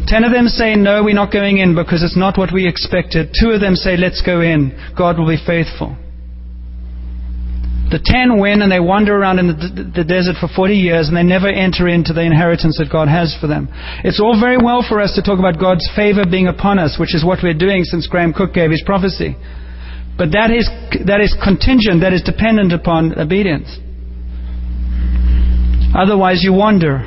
Ten 0.08 0.24
of 0.26 0.34
them 0.34 0.50
say, 0.50 0.76
No, 0.76 1.04
we're 1.04 1.14
not 1.14 1.32
going 1.32 1.60
in 1.60 1.76
because 1.76 2.02
it's 2.02 2.18
not 2.18 2.38
what 2.38 2.52
we 2.52 2.68
expected. 2.68 3.30
Two 3.40 3.52
of 3.52 3.62
them 3.62 3.76
say, 3.76 3.96
Let's 3.96 4.22
go 4.26 4.42
in. 4.42 4.74
God 4.98 5.20
will 5.20 5.30
be 5.30 5.38
faithful. 5.38 5.96
The 7.94 8.02
ten 8.02 8.42
win 8.42 8.66
and 8.66 8.72
they 8.72 8.80
wander 8.80 9.14
around 9.14 9.38
in 9.38 9.54
the, 9.54 10.02
the, 10.02 10.04
desert 10.04 10.42
for 10.42 10.50
40 10.50 10.74
years 10.74 11.08
and 11.10 11.16
they 11.16 11.22
never 11.22 11.46
enter 11.46 11.88
into 11.88 12.10
the 12.10 12.26
inheritance 12.26 12.82
that 12.82 12.90
God 12.90 13.06
has 13.06 13.38
for 13.40 13.46
them. 13.46 13.70
It's 14.02 14.18
all 14.20 14.34
very 14.34 14.58
well 14.58 14.82
for 14.82 14.98
us 14.98 15.14
to 15.14 15.22
talk 15.22 15.38
about 15.38 15.62
God's 15.62 15.86
favor 15.96 16.26
being 16.26 16.50
upon 16.50 16.80
us, 16.82 16.98
which 16.98 17.14
is 17.14 17.24
what 17.24 17.46
we're 17.46 17.54
doing 17.54 17.84
since 17.86 18.10
Graham 18.10 18.34
Cooke 18.34 18.58
gave 18.58 18.72
his 18.74 18.82
prophecy. 18.82 19.38
But 20.18 20.34
that 20.34 20.50
is, 20.50 20.66
that 21.06 21.22
is 21.22 21.38
contingent, 21.38 22.02
that 22.02 22.18
is 22.18 22.26
dependent 22.26 22.74
upon 22.74 23.14
obedience. 23.14 23.70
Otherwise, 25.94 26.42
you 26.42 26.50
wander. 26.50 27.06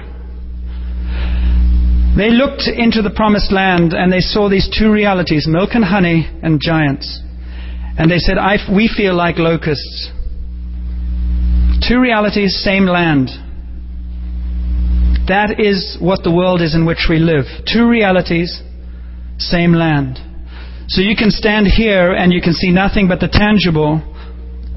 They 2.15 2.31
looked 2.31 2.71
into 2.71 3.03
the 3.03 3.11
promised 3.11 3.51
land 3.51 3.91
and 3.91 4.13
they 4.13 4.23
saw 4.23 4.49
these 4.49 4.71
two 4.71 4.93
realities 4.93 5.51
milk 5.51 5.71
and 5.75 5.83
honey 5.83 6.31
and 6.47 6.63
giants. 6.63 7.11
And 7.99 8.07
they 8.09 8.23
said, 8.23 8.39
We 8.71 8.87
feel 8.87 9.19
like 9.19 9.35
locusts. 9.39 10.15
Two 11.83 12.01
realities, 12.01 12.57
same 12.63 12.87
land. 12.87 13.29
That 15.29 15.59
is 15.59 15.99
what 16.01 16.23
the 16.23 16.33
world 16.33 16.63
is 16.63 16.75
in 16.75 16.87
which 16.87 17.07
we 17.11 17.19
live. 17.19 17.45
Two 17.67 17.89
realities, 17.89 18.63
same 19.39 19.73
land. 19.73 20.19
So 20.89 21.01
you 21.03 21.17
can 21.17 21.31
stand 21.31 21.67
here 21.67 22.13
and 22.13 22.33
you 22.33 22.41
can 22.41 22.55
see 22.55 22.71
nothing 22.71 23.09
but 23.09 23.19
the 23.19 23.29
tangible, 23.29 24.01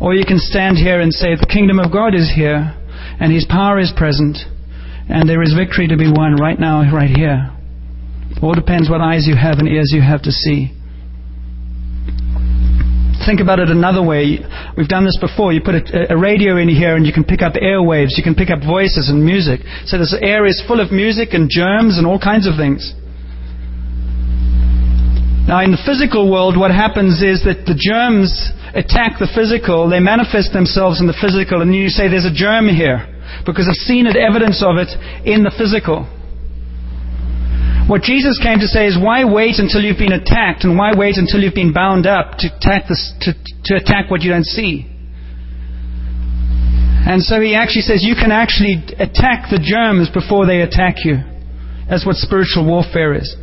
or 0.01 0.15
you 0.15 0.25
can 0.25 0.39
stand 0.39 0.77
here 0.77 0.99
and 1.01 1.13
say, 1.13 1.35
The 1.35 1.45
kingdom 1.45 1.77
of 1.77 1.91
God 1.91 2.15
is 2.15 2.31
here, 2.33 2.73
and 3.19 3.31
His 3.31 3.45
power 3.45 3.79
is 3.79 3.93
present, 3.95 4.37
and 5.07 5.29
there 5.29 5.43
is 5.43 5.53
victory 5.53 5.87
to 5.87 5.97
be 5.97 6.09
won 6.09 6.35
right 6.35 6.59
now, 6.59 6.81
right 6.91 7.13
here. 7.13 7.53
All 8.41 8.55
depends 8.55 8.89
what 8.89 9.01
eyes 9.01 9.27
you 9.27 9.35
have 9.35 9.59
and 9.59 9.67
ears 9.67 9.91
you 9.93 10.01
have 10.01 10.23
to 10.23 10.31
see. 10.31 10.73
Think 13.29 13.45
about 13.45 13.59
it 13.59 13.69
another 13.69 14.01
way. 14.01 14.41
We've 14.73 14.89
done 14.89 15.05
this 15.05 15.21
before. 15.21 15.53
You 15.53 15.61
put 15.61 15.77
a, 15.77 16.13
a, 16.13 16.17
radio 16.17 16.57
in 16.57 16.65
here 16.65 16.97
and 16.97 17.05
you 17.05 17.13
can 17.13 17.21
pick 17.21 17.45
up 17.45 17.53
airwaves, 17.53 18.17
you 18.17 18.25
can 18.25 18.33
pick 18.33 18.49
up 18.49 18.65
voices 18.65 19.05
and 19.05 19.21
music. 19.21 19.61
So 19.85 20.01
this 20.01 20.17
air 20.17 20.49
is 20.49 20.57
full 20.65 20.81
of 20.81 20.89
music 20.89 21.37
and 21.37 21.45
germs 21.45 22.01
and 22.01 22.09
all 22.09 22.17
kinds 22.17 22.49
of 22.49 22.57
things. 22.57 22.89
Now, 25.45 25.61
in 25.61 25.69
the 25.69 25.77
physical 25.85 26.25
world, 26.25 26.57
what 26.57 26.73
happens 26.73 27.21
is 27.21 27.45
that 27.45 27.69
the 27.69 27.77
germs 27.77 28.33
attack 28.73 29.21
the 29.21 29.29
physical, 29.29 29.85
they 29.85 30.01
manifest 30.01 30.49
themselves 30.49 30.97
in 30.97 31.05
the 31.05 31.17
physical, 31.21 31.61
and 31.61 31.69
you 31.69 31.89
say, 31.89 32.09
There's 32.09 32.25
a 32.25 32.33
germ 32.33 32.65
here, 32.65 33.05
because 33.45 33.69
I've 33.69 33.85
seen 33.85 34.09
evidence 34.09 34.65
of 34.65 34.81
it 34.81 34.89
in 35.21 35.45
the 35.45 35.53
physical. 35.53 36.09
What 37.89 38.03
Jesus 38.05 38.37
came 38.37 38.59
to 38.59 38.69
say 38.69 38.85
is, 38.85 39.01
why 39.01 39.25
wait 39.25 39.57
until 39.57 39.81
you've 39.81 39.97
been 39.97 40.13
attacked 40.13 40.63
and 40.63 40.77
why 40.77 40.93
wait 40.95 41.17
until 41.17 41.41
you've 41.41 41.57
been 41.57 41.73
bound 41.73 42.05
up 42.05 42.37
to 42.37 42.53
attack, 42.53 42.85
this, 42.87 43.01
to, 43.21 43.33
to 43.65 43.81
attack 43.81 44.11
what 44.11 44.21
you 44.21 44.29
don't 44.29 44.45
see? 44.45 44.85
And 47.09 47.23
so 47.23 47.41
he 47.41 47.55
actually 47.55 47.81
says 47.89 48.05
you 48.05 48.13
can 48.13 48.29
actually 48.29 48.77
attack 49.01 49.49
the 49.49 49.57
germs 49.57 50.07
before 50.13 50.45
they 50.45 50.61
attack 50.61 51.01
you. 51.03 51.17
That's 51.89 52.05
what 52.05 52.15
spiritual 52.17 52.69
warfare 52.69 53.15
is. 53.15 53.35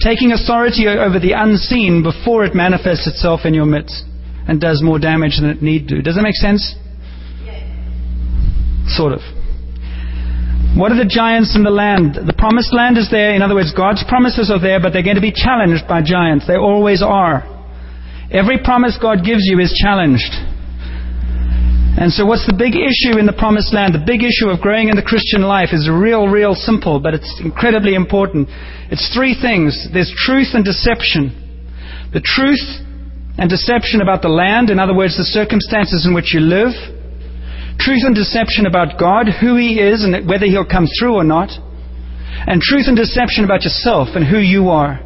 Taking 0.00 0.32
authority 0.32 0.88
over 0.88 1.20
the 1.20 1.38
unseen 1.38 2.02
before 2.02 2.44
it 2.44 2.56
manifests 2.56 3.06
itself 3.06 3.42
in 3.44 3.54
your 3.54 3.66
midst 3.66 4.02
and 4.48 4.60
does 4.60 4.82
more 4.82 4.98
damage 4.98 5.38
than 5.38 5.48
it 5.48 5.62
need 5.62 5.86
to. 5.88 6.02
Does 6.02 6.16
that 6.16 6.22
make 6.22 6.34
sense? 6.34 6.74
Sort 8.88 9.12
of. 9.12 9.20
What 10.76 10.92
are 10.92 11.00
the 11.00 11.08
giants 11.08 11.56
in 11.56 11.64
the 11.64 11.72
land? 11.72 12.20
The 12.20 12.36
promised 12.36 12.68
land 12.76 13.00
is 13.00 13.08
there. 13.08 13.32
In 13.32 13.40
other 13.40 13.56
words, 13.56 13.72
God's 13.72 14.04
promises 14.04 14.52
are 14.52 14.60
there, 14.60 14.76
but 14.76 14.92
they're 14.92 15.00
going 15.06 15.16
to 15.16 15.24
be 15.24 15.32
challenged 15.32 15.88
by 15.88 16.04
giants. 16.04 16.44
They 16.44 16.60
always 16.60 17.00
are. 17.00 17.48
Every 18.28 18.60
promise 18.60 19.00
God 19.00 19.24
gives 19.24 19.48
you 19.48 19.56
is 19.56 19.72
challenged. 19.72 20.36
And 21.96 22.12
so, 22.12 22.28
what's 22.28 22.44
the 22.44 22.52
big 22.52 22.76
issue 22.76 23.16
in 23.16 23.24
the 23.24 23.32
promised 23.32 23.72
land? 23.72 23.96
The 23.96 24.04
big 24.04 24.20
issue 24.20 24.52
of 24.52 24.60
growing 24.60 24.92
in 24.92 25.00
the 25.00 25.06
Christian 25.06 25.48
life 25.48 25.72
is 25.72 25.88
real, 25.88 26.28
real 26.28 26.52
simple, 26.52 27.00
but 27.00 27.16
it's 27.16 27.40
incredibly 27.40 27.96
important. 27.96 28.52
It's 28.92 29.08
three 29.16 29.32
things 29.32 29.88
there's 29.96 30.12
truth 30.12 30.52
and 30.52 30.60
deception. 30.60 31.32
The 32.12 32.20
truth 32.20 32.60
and 33.40 33.48
deception 33.48 34.04
about 34.04 34.20
the 34.20 34.28
land, 34.28 34.68
in 34.68 34.76
other 34.76 34.92
words, 34.92 35.16
the 35.16 35.24
circumstances 35.24 36.04
in 36.04 36.12
which 36.12 36.36
you 36.36 36.44
live 36.44 36.76
truth 37.86 38.02
and 38.02 38.18
deception 38.18 38.66
about 38.66 38.98
God, 38.98 39.30
who 39.30 39.54
He 39.54 39.78
is, 39.78 40.02
and 40.02 40.26
whether 40.26 40.46
He'll 40.46 40.66
come 40.66 40.90
through 40.98 41.14
or 41.14 41.22
not, 41.22 41.54
and 41.54 42.60
truth 42.60 42.90
and 42.90 42.96
deception 42.96 43.44
about 43.44 43.62
yourself 43.62 44.18
and 44.18 44.26
who 44.26 44.38
you 44.38 44.70
are. 44.74 44.98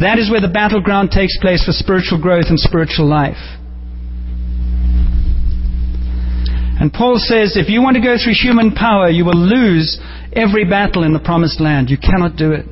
That 0.00 0.16
is 0.18 0.30
where 0.30 0.40
the 0.40 0.48
battleground 0.48 1.10
takes 1.10 1.36
place 1.38 1.64
for 1.64 1.72
spiritual 1.72 2.20
growth 2.20 2.46
and 2.48 2.58
spiritual 2.58 3.06
life. 3.06 3.40
And 6.80 6.92
Paul 6.92 7.16
says 7.16 7.56
if 7.56 7.68
you 7.68 7.80
want 7.80 7.96
to 7.96 8.02
go 8.02 8.16
through 8.16 8.36
human 8.36 8.72
power, 8.72 9.08
you 9.08 9.24
will 9.24 9.36
lose 9.36 9.98
every 10.32 10.64
battle 10.68 11.04
in 11.04 11.12
the 11.12 11.20
promised 11.20 11.60
land. 11.60 11.88
You 11.88 11.96
cannot 11.96 12.36
do 12.36 12.52
it. 12.52 12.64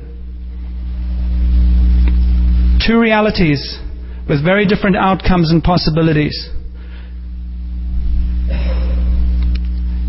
Two 2.85 2.99
realities 2.99 3.79
with 4.29 4.43
very 4.43 4.65
different 4.65 4.95
outcomes 4.95 5.49
and 5.51 5.63
possibilities. 5.63 6.49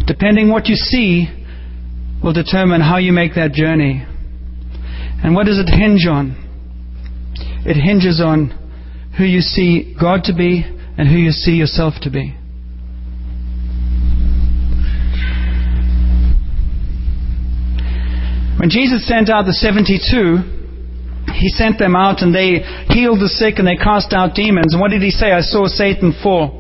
Depending 0.07 0.51
what 0.51 0.67
you 0.67 0.77
see 0.77 1.27
will 2.23 2.33
determine 2.33 2.81
how 2.81 2.99
you 2.99 3.13
make 3.13 3.35
that 3.35 3.53
journey. 3.53 4.05
And 5.23 5.35
what 5.35 5.47
does 5.47 5.59
it 5.59 5.69
hinge 5.69 6.07
on? 6.07 6.43
It 7.67 7.75
hinges 7.75 8.21
on 8.25 8.51
who 9.19 9.25
you 9.25 9.41
see 9.41 9.97
God 10.01 10.23
to 10.25 10.35
be 10.35 10.65
and 10.99 11.09
who 11.09 11.17
you 11.17 11.31
see 11.31 11.53
yourself 11.53 11.95
to 12.03 12.11
be. 12.11 12.35
When 18.59 18.71
Jesus 18.71 19.07
sent 19.07 19.29
out 19.29 19.45
the 19.45 19.53
72, 19.53 20.57
he 21.35 21.49
sent 21.51 21.79
them 21.79 21.95
out 21.95 22.23
and 22.23 22.35
they 22.35 22.65
healed 22.89 23.21
the 23.21 23.29
sick 23.29 23.59
and 23.59 23.67
they 23.67 23.77
cast 23.77 24.13
out 24.13 24.35
demons. 24.35 24.73
And 24.73 24.81
what 24.81 24.91
did 24.91 25.03
he 25.03 25.11
say? 25.11 25.33
I 25.33 25.41
saw 25.43 25.67
Satan 25.67 26.15
fall. 26.23 26.56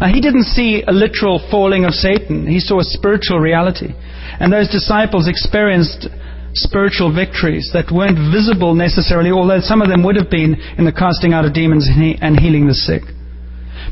Now, 0.00 0.12
he 0.12 0.20
didn't 0.20 0.44
see 0.44 0.84
a 0.86 0.92
literal 0.92 1.40
falling 1.50 1.84
of 1.84 1.94
Satan, 1.94 2.46
he 2.46 2.60
saw 2.60 2.80
a 2.80 2.84
spiritual 2.84 3.40
reality. 3.40 3.94
And 4.40 4.52
those 4.52 4.68
disciples 4.68 5.28
experienced 5.28 6.08
spiritual 6.52 7.14
victories 7.14 7.70
that 7.72 7.92
weren't 7.92 8.18
visible 8.32 8.74
necessarily, 8.74 9.30
although 9.30 9.60
some 9.60 9.80
of 9.80 9.88
them 9.88 10.04
would 10.04 10.16
have 10.16 10.30
been 10.30 10.56
in 10.76 10.84
the 10.84 10.92
casting 10.92 11.32
out 11.32 11.44
of 11.44 11.52
demons 11.52 11.88
and 11.88 12.38
healing 12.38 12.66
the 12.66 12.74
sick. 12.74 13.02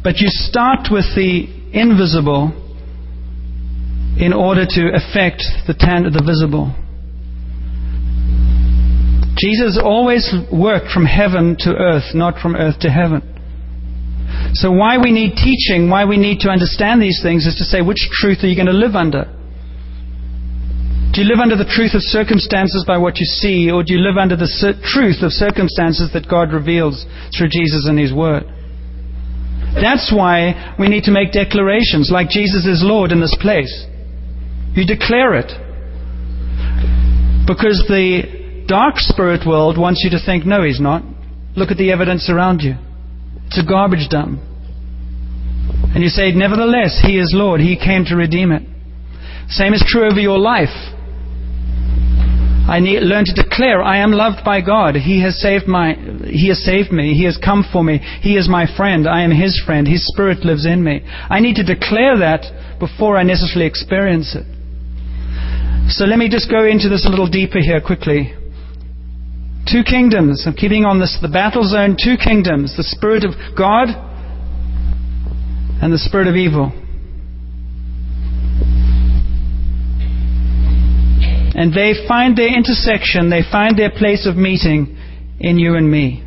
But 0.03 0.17
you 0.19 0.29
start 0.29 0.88
with 0.90 1.05
the 1.17 1.49
invisible 1.73 2.53
in 4.21 4.33
order 4.33 4.64
to 4.64 4.83
affect 4.95 5.43
the, 5.67 5.75
tan- 5.75 6.05
the 6.05 6.23
visible. 6.25 6.73
Jesus 9.37 9.81
always 9.83 10.33
worked 10.53 10.88
from 10.93 11.05
heaven 11.05 11.57
to 11.61 11.75
earth, 11.75 12.14
not 12.14 12.40
from 12.40 12.55
earth 12.55 12.79
to 12.81 12.90
heaven. 12.90 13.34
So, 14.55 14.71
why 14.71 14.99
we 14.99 15.11
need 15.11 15.35
teaching, 15.35 15.90
why 15.90 16.05
we 16.05 16.17
need 16.17 16.40
to 16.40 16.49
understand 16.49 17.03
these 17.03 17.21
things, 17.23 17.47
is 17.47 17.57
to 17.57 17.64
say 17.64 17.83
which 17.83 18.09
truth 18.12 18.38
are 18.43 18.47
you 18.47 18.55
going 18.55 18.71
to 18.71 18.73
live 18.73 18.95
under? 18.95 19.27
Do 21.14 21.23
you 21.23 21.29
live 21.31 21.38
under 21.38 21.57
the 21.57 21.67
truth 21.67 21.95
of 21.95 22.03
circumstances 22.03 22.85
by 22.87 22.99
what 22.99 23.19
you 23.19 23.27
see, 23.27 23.71
or 23.71 23.83
do 23.83 23.95
you 23.95 24.01
live 24.01 24.19
under 24.19 24.37
the 24.37 24.51
truth 24.83 25.23
of 25.23 25.31
circumstances 25.31 26.11
that 26.12 26.29
God 26.29 26.53
reveals 26.53 27.07
through 27.37 27.51
Jesus 27.51 27.87
and 27.87 27.99
His 27.99 28.12
Word? 28.12 28.45
That's 29.75 30.12
why 30.14 30.75
we 30.79 30.87
need 30.87 31.05
to 31.05 31.11
make 31.11 31.33
declarations 31.33 32.11
like 32.11 32.31
Jesus 32.31 32.67
is 32.67 32.83
Lord 32.83 33.11
in 33.11 33.21
this 33.21 33.37
place. 33.40 33.87
You 34.75 34.87
declare 34.87 35.35
it. 35.35 35.51
Because 37.47 37.83
the 37.88 38.64
dark 38.67 38.95
spirit 38.99 39.47
world 39.47 39.79
wants 39.79 40.03
you 40.05 40.11
to 40.11 40.25
think, 40.25 40.47
no, 40.47 40.62
he's 40.62 40.81
not. 40.81 41.03
Look 41.57 41.71
at 41.71 41.77
the 41.77 41.90
evidence 41.93 42.31
around 42.31 42.62
you. 42.62 42.75
It's 43.46 43.59
a 43.59 43.66
garbage 43.66 44.09
dump. 44.09 44.40
And 45.94 46.02
you 46.02 46.09
say, 46.09 46.33
nevertheless, 46.33 47.00
he 47.04 47.18
is 47.18 47.33
Lord. 47.35 47.61
He 47.61 47.76
came 47.76 48.04
to 48.07 48.16
redeem 48.16 48.50
it. 48.50 48.62
Same 49.48 49.72
is 49.74 49.85
true 49.87 50.07
over 50.11 50.18
your 50.18 50.38
life. 50.38 50.74
I 52.66 52.80
need, 52.80 53.00
learn 53.02 53.26
to 53.26 53.35
declare, 53.35 53.83
I 53.83 53.98
am 53.98 54.11
loved 54.11 54.42
by 54.42 54.62
God. 54.62 54.96
He 54.96 55.20
has 55.22 55.38
saved 55.38 55.68
my, 55.68 55.94
He 56.24 56.48
has 56.48 56.64
saved 56.64 56.90
me. 56.90 57.12
He 57.12 57.24
has 57.24 57.37
come 57.37 57.62
for 57.70 57.85
me. 57.85 57.98
He 58.22 58.37
is 58.37 58.48
my 58.48 58.64
friend. 58.76 59.07
I 59.07 59.22
am 59.22 59.30
His 59.30 59.62
friend. 59.64 59.87
His 59.87 60.07
Spirit 60.09 60.44
lives 60.44 60.64
in 60.64 60.83
me. 60.83 61.02
I 61.04 61.40
need 61.40 61.57
to 61.57 61.62
declare 61.62 62.18
that 62.18 62.80
before 62.80 63.18
I 63.18 63.22
necessarily 63.22 63.66
experience 63.66 64.35
it. 64.35 64.46
So 65.92 66.07
let 66.07 66.18
me 66.18 66.30
just 66.30 66.50
go 66.50 66.64
into 66.64 66.88
this 66.88 67.04
a 67.04 67.11
little 67.11 67.28
deeper 67.28 67.61
here 67.61 67.83
quickly. 67.83 68.33
Two 69.70 69.83
kingdoms. 69.83 70.44
I'm 70.46 70.55
keeping 70.55 70.85
on 70.85 71.00
this, 71.00 71.18
the 71.20 71.29
battle 71.29 71.64
zone, 71.64 71.96
two 72.03 72.16
kingdoms. 72.16 72.77
The 72.77 72.85
Spirit 72.85 73.24
of 73.24 73.33
God 73.57 73.88
and 75.81 75.92
the 75.92 75.98
Spirit 75.98 76.29
of 76.29 76.37
evil. 76.37 76.72
And 81.57 81.72
they 81.72 81.94
find 82.09 82.37
their 82.37 82.55
intersection, 82.55 83.31
they 83.31 83.42
find 83.48 83.79
their 83.79 83.90
place 83.90 84.27
of 84.27 84.37
meeting 84.37 84.98
in 85.38 85.59
you 85.59 85.77
and 85.77 85.90
me. 85.90 86.20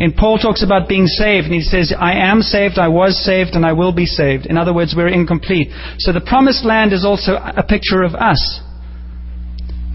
And 0.00 0.14
Paul 0.14 0.38
talks 0.38 0.62
about 0.62 0.88
being 0.88 1.06
saved, 1.06 1.46
and 1.46 1.54
he 1.54 1.60
says, 1.60 1.92
I 1.98 2.12
am 2.30 2.40
saved, 2.40 2.78
I 2.78 2.86
was 2.86 3.22
saved, 3.24 3.56
and 3.56 3.66
I 3.66 3.72
will 3.72 3.92
be 3.92 4.06
saved. 4.06 4.46
In 4.46 4.56
other 4.56 4.72
words, 4.72 4.94
we're 4.96 5.08
incomplete. 5.08 5.68
So 5.98 6.12
the 6.12 6.20
promised 6.20 6.64
land 6.64 6.92
is 6.92 7.04
also 7.04 7.32
a 7.34 7.64
picture 7.64 8.02
of 8.02 8.14
us. 8.14 8.60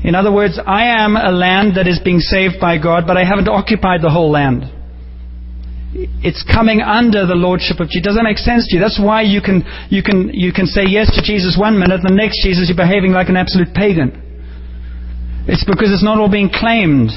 In 0.04 0.16
other 0.16 0.32
words, 0.32 0.60
I 0.60 1.00
am 1.00 1.16
a 1.16 1.32
land 1.32 1.78
that 1.78 1.88
is 1.88 2.00
being 2.04 2.20
saved 2.20 2.60
by 2.60 2.78
God, 2.78 3.08
but 3.08 3.16
I 3.16 3.24
haven't 3.24 3.48
occupied 3.48 4.02
the 4.02 4.12
whole 4.12 4.32
land. 4.32 4.68
It's 5.96 6.44
coming 6.44 6.82
under 6.82 7.26
the 7.26 7.40
lordship 7.40 7.80
of 7.80 7.88
Jesus. 7.88 8.12
Does 8.12 8.16
that 8.18 8.28
make 8.28 8.42
sense 8.42 8.68
to 8.68 8.76
you? 8.76 8.82
That's 8.82 9.00
why 9.00 9.22
you 9.22 9.40
can, 9.40 9.64
you 9.88 10.04
can, 10.04 10.34
you 10.34 10.52
can 10.52 10.66
say 10.66 10.84
yes 10.90 11.08
to 11.16 11.22
Jesus 11.22 11.56
one 11.56 11.80
minute, 11.80 12.02
the 12.04 12.12
next 12.12 12.44
Jesus 12.44 12.68
you're 12.68 12.76
behaving 12.76 13.14
like 13.14 13.30
an 13.30 13.38
absolute 13.38 13.72
pagan. 13.72 14.12
It's 15.48 15.64
because 15.64 15.94
it's 15.94 16.04
not 16.04 16.20
all 16.20 16.32
being 16.32 16.50
claimed. 16.52 17.14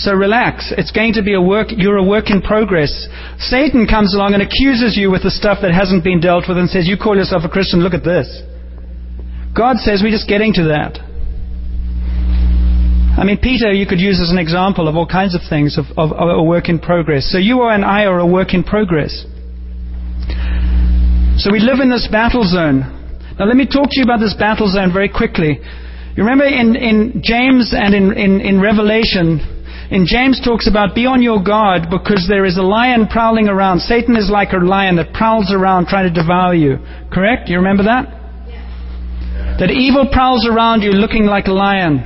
So 0.00 0.14
relax. 0.14 0.72
It's 0.76 0.92
going 0.92 1.14
to 1.14 1.22
be 1.22 1.34
a 1.34 1.42
work, 1.42 1.68
you're 1.74 1.98
a 1.98 2.06
work 2.06 2.30
in 2.30 2.40
progress. 2.40 2.92
Satan 3.38 3.86
comes 3.86 4.14
along 4.14 4.32
and 4.32 4.42
accuses 4.42 4.96
you 4.96 5.10
with 5.10 5.22
the 5.22 5.34
stuff 5.34 5.58
that 5.60 5.74
hasn't 5.74 6.04
been 6.04 6.20
dealt 6.20 6.48
with 6.48 6.56
and 6.56 6.70
says, 6.70 6.86
You 6.86 6.96
call 6.96 7.16
yourself 7.16 7.42
a 7.44 7.50
Christian, 7.50 7.80
look 7.80 7.94
at 7.94 8.04
this. 8.04 8.28
God 9.54 9.78
says 9.78 10.02
we're 10.02 10.10
just 10.10 10.28
getting 10.28 10.52
to 10.54 10.74
that. 10.74 10.98
I 13.14 13.22
mean, 13.22 13.38
Peter, 13.38 13.70
you 13.70 13.86
could 13.86 14.00
use 14.00 14.20
as 14.20 14.30
an 14.30 14.38
example 14.38 14.88
of 14.88 14.96
all 14.96 15.06
kinds 15.06 15.36
of 15.36 15.40
things, 15.48 15.78
of, 15.78 15.86
of, 15.96 16.10
of 16.10 16.28
a 16.38 16.42
work 16.42 16.68
in 16.68 16.80
progress. 16.80 17.30
So 17.30 17.38
you 17.38 17.62
and 17.62 17.84
I 17.84 18.06
are 18.06 18.18
a 18.18 18.26
work 18.26 18.54
in 18.54 18.64
progress. 18.64 19.24
So 21.38 21.52
we 21.52 21.60
live 21.60 21.78
in 21.78 21.90
this 21.90 22.08
battle 22.10 22.42
zone. 22.42 22.82
Now, 23.38 23.46
let 23.46 23.56
me 23.56 23.66
talk 23.66 23.86
to 23.90 23.96
you 23.98 24.02
about 24.02 24.18
this 24.18 24.34
battle 24.34 24.66
zone 24.66 24.92
very 24.92 25.08
quickly. 25.08 25.62
You 26.16 26.22
remember 26.22 26.44
in, 26.44 26.74
in 26.74 27.22
James 27.22 27.70
and 27.70 27.94
in, 27.94 28.12
in, 28.18 28.40
in 28.40 28.60
Revelation, 28.60 29.38
in 29.90 30.06
James 30.06 30.40
talks 30.42 30.68
about 30.68 30.94
be 30.94 31.06
on 31.06 31.22
your 31.22 31.42
guard 31.42 31.90
because 31.90 32.26
there 32.28 32.44
is 32.44 32.58
a 32.58 32.62
lion 32.62 33.06
prowling 33.06 33.46
around. 33.46 33.78
Satan 33.78 34.16
is 34.16 34.28
like 34.30 34.52
a 34.52 34.58
lion 34.58 34.96
that 34.96 35.12
prowls 35.12 35.52
around 35.52 35.86
trying 35.86 36.12
to 36.12 36.14
devour 36.14 36.54
you. 36.54 36.78
Correct? 37.12 37.48
You 37.48 37.58
remember 37.58 37.84
that? 37.84 38.23
That 39.58 39.70
evil 39.70 40.08
prowls 40.10 40.46
around 40.46 40.82
you 40.82 40.90
looking 40.90 41.26
like 41.26 41.46
a 41.46 41.52
lion. 41.52 42.02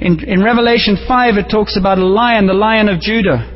In, 0.00 0.18
in 0.24 0.42
Revelation 0.42 0.98
5, 1.06 1.36
it 1.36 1.50
talks 1.50 1.76
about 1.78 1.98
a 1.98 2.06
lion, 2.06 2.46
the 2.46 2.54
lion 2.54 2.88
of 2.88 3.00
Judah. 3.00 3.52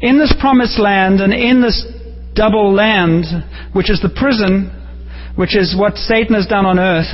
In 0.00 0.18
this 0.18 0.32
promised 0.40 0.78
land 0.78 1.20
and 1.20 1.34
in 1.34 1.60
this 1.60 1.84
double 2.34 2.72
land, 2.72 3.24
which 3.72 3.90
is 3.90 4.00
the 4.00 4.14
prison, 4.14 4.70
which 5.34 5.56
is 5.56 5.74
what 5.76 5.96
Satan 5.96 6.34
has 6.34 6.46
done 6.46 6.64
on 6.64 6.78
earth 6.78 7.10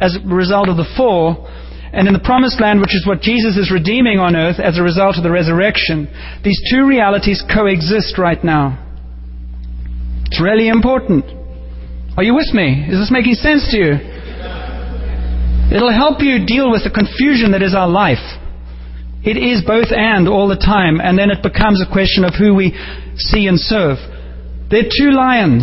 as 0.00 0.16
a 0.16 0.28
result 0.28 0.68
of 0.68 0.76
the 0.76 0.88
fall, 0.96 1.48
and 1.92 2.06
in 2.06 2.12
the 2.12 2.20
promised 2.20 2.60
land, 2.60 2.80
which 2.80 2.94
is 2.94 3.06
what 3.06 3.22
Jesus 3.22 3.56
is 3.56 3.72
redeeming 3.72 4.18
on 4.18 4.36
earth 4.36 4.60
as 4.60 4.78
a 4.78 4.82
result 4.82 5.16
of 5.16 5.24
the 5.24 5.30
resurrection, 5.30 6.06
these 6.44 6.60
two 6.70 6.86
realities 6.86 7.42
coexist 7.48 8.18
right 8.18 8.44
now. 8.44 8.84
It's 10.26 10.40
really 10.40 10.68
important. 10.68 11.37
Are 12.18 12.24
you 12.24 12.34
with 12.34 12.52
me? 12.52 12.82
Is 12.90 12.98
this 12.98 13.14
making 13.14 13.34
sense 13.34 13.70
to 13.70 13.76
you? 13.78 13.94
It'll 15.70 15.94
help 15.94 16.18
you 16.18 16.42
deal 16.44 16.66
with 16.68 16.82
the 16.82 16.90
confusion 16.90 17.52
that 17.54 17.62
is 17.62 17.78
our 17.78 17.86
life. 17.86 18.18
It 19.22 19.38
is 19.38 19.62
both 19.62 19.94
and 19.94 20.26
all 20.26 20.48
the 20.50 20.58
time, 20.58 20.98
and 20.98 21.14
then 21.14 21.30
it 21.30 21.46
becomes 21.46 21.78
a 21.78 21.86
question 21.86 22.24
of 22.26 22.34
who 22.34 22.58
we 22.58 22.74
see 23.14 23.46
and 23.46 23.54
serve. 23.54 24.02
There 24.66 24.82
are 24.82 24.90
two 24.90 25.14
lions. 25.14 25.62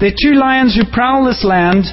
There 0.00 0.08
are 0.08 0.16
two 0.16 0.40
lions 0.40 0.72
who 0.72 0.88
prowl 0.88 1.28
this 1.28 1.44
land, 1.44 1.84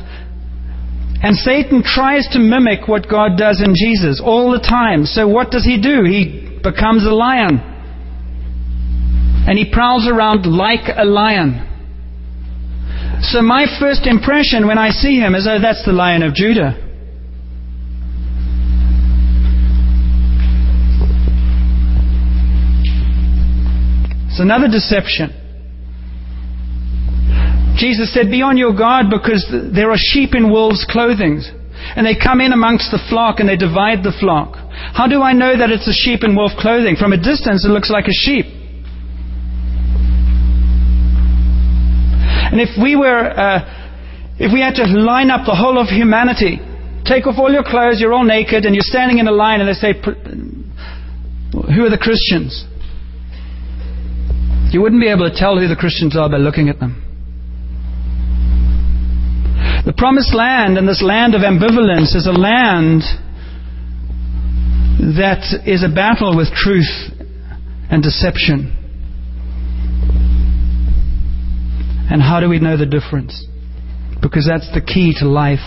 and 1.20 1.36
Satan 1.36 1.84
tries 1.84 2.32
to 2.32 2.40
mimic 2.40 2.88
what 2.88 3.12
God 3.12 3.36
does 3.36 3.60
in 3.60 3.76
Jesus 3.76 4.24
all 4.24 4.56
the 4.56 4.64
time. 4.64 5.04
So 5.04 5.28
what 5.28 5.52
does 5.52 5.66
he 5.66 5.84
do? 5.84 6.08
He 6.08 6.48
becomes 6.64 7.04
a 7.04 7.12
lion. 7.12 7.60
And 9.44 9.60
he 9.60 9.68
prowls 9.68 10.08
around 10.08 10.48
like 10.48 10.88
a 10.96 11.04
lion. 11.04 11.66
So 13.22 13.42
my 13.42 13.66
first 13.80 14.08
impression 14.08 14.66
when 14.66 14.78
I 14.78 14.90
see 14.90 15.20
him 15.20 15.36
is, 15.36 15.48
oh, 15.50 15.60
that's 15.62 15.86
the 15.86 15.92
Lion 15.92 16.24
of 16.24 16.34
Judah. 16.34 16.74
It's 24.30 24.40
another 24.40 24.68
deception. 24.68 25.36
Jesus 27.76 28.14
said, 28.14 28.32
Be 28.32 28.42
on 28.42 28.58
your 28.58 28.76
guard 28.76 29.08
because 29.10 29.44
there 29.74 29.92
are 29.92 29.98
sheep 29.98 30.36
in 30.36 30.52
wolves' 30.52 30.86
clothing. 30.90 31.44
And 31.96 32.06
they 32.06 32.16
come 32.16 32.40
in 32.40 32.52
amongst 32.52 32.92
the 32.92 33.00
flock 33.10 33.40
and 33.40 33.48
they 33.48 33.56
divide 33.56 34.04
the 34.04 34.16
flock. 34.20 34.56
How 34.96 35.08
do 35.08 35.22
I 35.22 35.34
know 35.34 35.58
that 35.58 35.72
it's 35.72 35.88
a 35.88 35.96
sheep 35.96 36.24
in 36.24 36.36
wolf 36.36 36.52
clothing? 36.60 36.96
From 36.96 37.14
a 37.14 37.18
distance, 37.18 37.66
it 37.66 37.70
looks 37.72 37.90
like 37.90 38.08
a 38.08 38.16
sheep. 38.16 38.59
And 42.52 42.60
if 42.60 42.70
we 42.82 42.96
were, 42.96 43.30
uh, 43.30 43.62
if 44.40 44.52
we 44.52 44.62
had 44.62 44.76
to 44.76 44.86
line 44.86 45.30
up 45.30 45.46
the 45.46 45.56
whole 45.56 45.78
of 45.78 45.88
humanity, 45.88 46.60
take 47.06 47.28
off 47.28 47.38
all 47.38 47.52
your 47.52 47.64
clothes, 47.64 48.02
you're 48.02 48.14
all 48.14 48.24
naked, 48.26 48.66
and 48.66 48.74
you're 48.74 48.82
standing 48.86 49.20
in 49.20 49.28
a 49.28 49.32
line, 49.32 49.62
and 49.62 49.70
they 49.70 49.74
say, 49.74 49.94
Who 49.94 51.86
are 51.86 51.90
the 51.90 52.02
Christians? 52.02 52.66
You 54.72 54.82
wouldn't 54.82 55.02
be 55.02 55.10
able 55.10 55.30
to 55.30 55.36
tell 55.36 55.58
who 55.58 55.68
the 55.68 55.76
Christians 55.76 56.16
are 56.16 56.30
by 56.30 56.38
looking 56.38 56.70
at 56.70 56.80
them. 56.80 57.06
The 59.86 59.94
promised 59.94 60.36
land 60.36 60.78
and 60.78 60.88
this 60.88 61.02
land 61.02 61.34
of 61.34 61.42
ambivalence 61.42 62.16
is 62.16 62.28
a 62.28 62.32
land 62.32 63.02
that 65.18 65.66
is 65.66 65.84
a 65.84 65.90
battle 65.90 66.38
with 66.38 66.50
truth 66.54 67.10
and 67.90 68.04
deception. 68.04 68.79
And 72.10 72.22
how 72.22 72.40
do 72.40 72.50
we 72.50 72.60
know 72.60 72.76
the 72.76 72.86
difference? 72.86 73.46
Because 74.22 74.48
that's 74.48 74.72
the 74.74 74.82
key 74.82 75.14
to 75.20 75.28
life. 75.28 75.66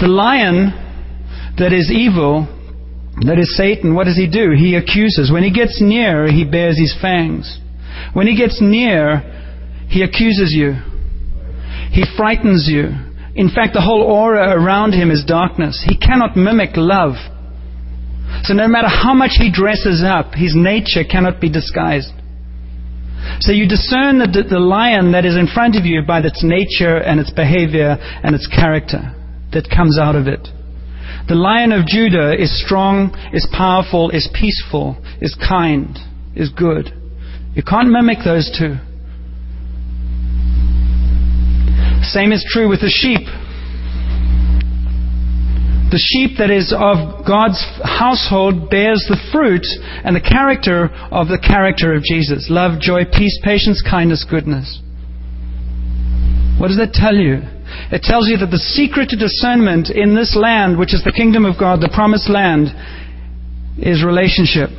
The 0.00 0.08
lion 0.08 0.72
that 1.58 1.72
is 1.72 1.90
evil, 1.90 2.48
that 3.26 3.38
is 3.38 3.56
Satan, 3.56 3.94
what 3.94 4.04
does 4.04 4.16
he 4.16 4.28
do? 4.28 4.52
He 4.56 4.74
accuses. 4.74 5.30
When 5.32 5.42
he 5.42 5.52
gets 5.52 5.80
near, 5.80 6.30
he 6.30 6.44
bares 6.44 6.78
his 6.78 6.94
fangs. 7.00 7.58
When 8.12 8.26
he 8.26 8.36
gets 8.36 8.60
near, 8.60 9.20
he 9.88 10.02
accuses 10.02 10.52
you. 10.52 10.74
He 11.90 12.04
frightens 12.16 12.68
you. 12.68 12.90
In 13.34 13.48
fact, 13.48 13.74
the 13.74 13.80
whole 13.80 14.02
aura 14.02 14.50
around 14.58 14.92
him 14.92 15.10
is 15.10 15.24
darkness. 15.24 15.84
He 15.86 15.96
cannot 15.96 16.36
mimic 16.36 16.70
love. 16.76 17.14
So 18.42 18.54
no 18.54 18.68
matter 18.68 18.88
how 18.88 19.14
much 19.14 19.32
he 19.38 19.50
dresses 19.52 20.02
up, 20.04 20.34
his 20.34 20.54
nature 20.56 21.04
cannot 21.04 21.40
be 21.40 21.50
disguised. 21.50 22.12
So 23.40 23.52
you 23.52 23.68
discern 23.68 24.18
the, 24.18 24.44
the 24.48 24.58
lion 24.58 25.12
that 25.12 25.24
is 25.24 25.36
in 25.36 25.46
front 25.46 25.76
of 25.76 25.84
you 25.84 26.02
by 26.02 26.20
its 26.20 26.42
nature 26.44 26.96
and 26.96 27.20
its 27.20 27.30
behavior 27.30 27.96
and 28.22 28.34
its 28.34 28.46
character 28.46 29.14
that 29.52 29.68
comes 29.70 29.98
out 29.98 30.16
of 30.16 30.26
it. 30.26 30.48
The 31.28 31.34
lion 31.34 31.72
of 31.72 31.86
Judah 31.86 32.34
is 32.34 32.50
strong, 32.64 33.14
is 33.32 33.46
powerful, 33.52 34.10
is 34.10 34.28
peaceful, 34.32 35.02
is 35.20 35.36
kind, 35.36 35.98
is 36.34 36.50
good. 36.50 36.90
You 37.54 37.62
can't 37.62 37.90
mimic 37.90 38.18
those 38.24 38.50
two. 38.50 38.76
Same 42.02 42.32
is 42.32 42.44
true 42.48 42.68
with 42.68 42.80
the 42.80 42.90
sheep. 42.90 43.26
The 45.90 45.98
sheep 45.98 46.38
that 46.38 46.54
is 46.54 46.70
of 46.70 47.26
God's 47.26 47.58
household 47.82 48.70
bears 48.70 49.02
the 49.10 49.18
fruit 49.34 49.66
and 50.06 50.14
the 50.14 50.22
character 50.22 50.86
of 51.10 51.26
the 51.26 51.38
character 51.38 51.94
of 51.94 52.06
Jesus 52.06 52.46
love, 52.48 52.78
joy, 52.78 53.02
peace, 53.10 53.36
patience, 53.42 53.82
kindness, 53.82 54.22
goodness. 54.22 54.78
What 56.62 56.68
does 56.68 56.78
that 56.78 56.94
tell 56.94 57.14
you? 57.14 57.42
It 57.90 58.02
tells 58.02 58.28
you 58.28 58.38
that 58.38 58.54
the 58.54 58.62
secret 58.62 59.10
to 59.10 59.16
discernment 59.16 59.90
in 59.90 60.14
this 60.14 60.36
land, 60.38 60.78
which 60.78 60.94
is 60.94 61.02
the 61.02 61.10
kingdom 61.10 61.44
of 61.44 61.58
God, 61.58 61.80
the 61.80 61.90
promised 61.90 62.30
land, 62.30 62.70
is 63.78 64.04
relationship 64.04 64.70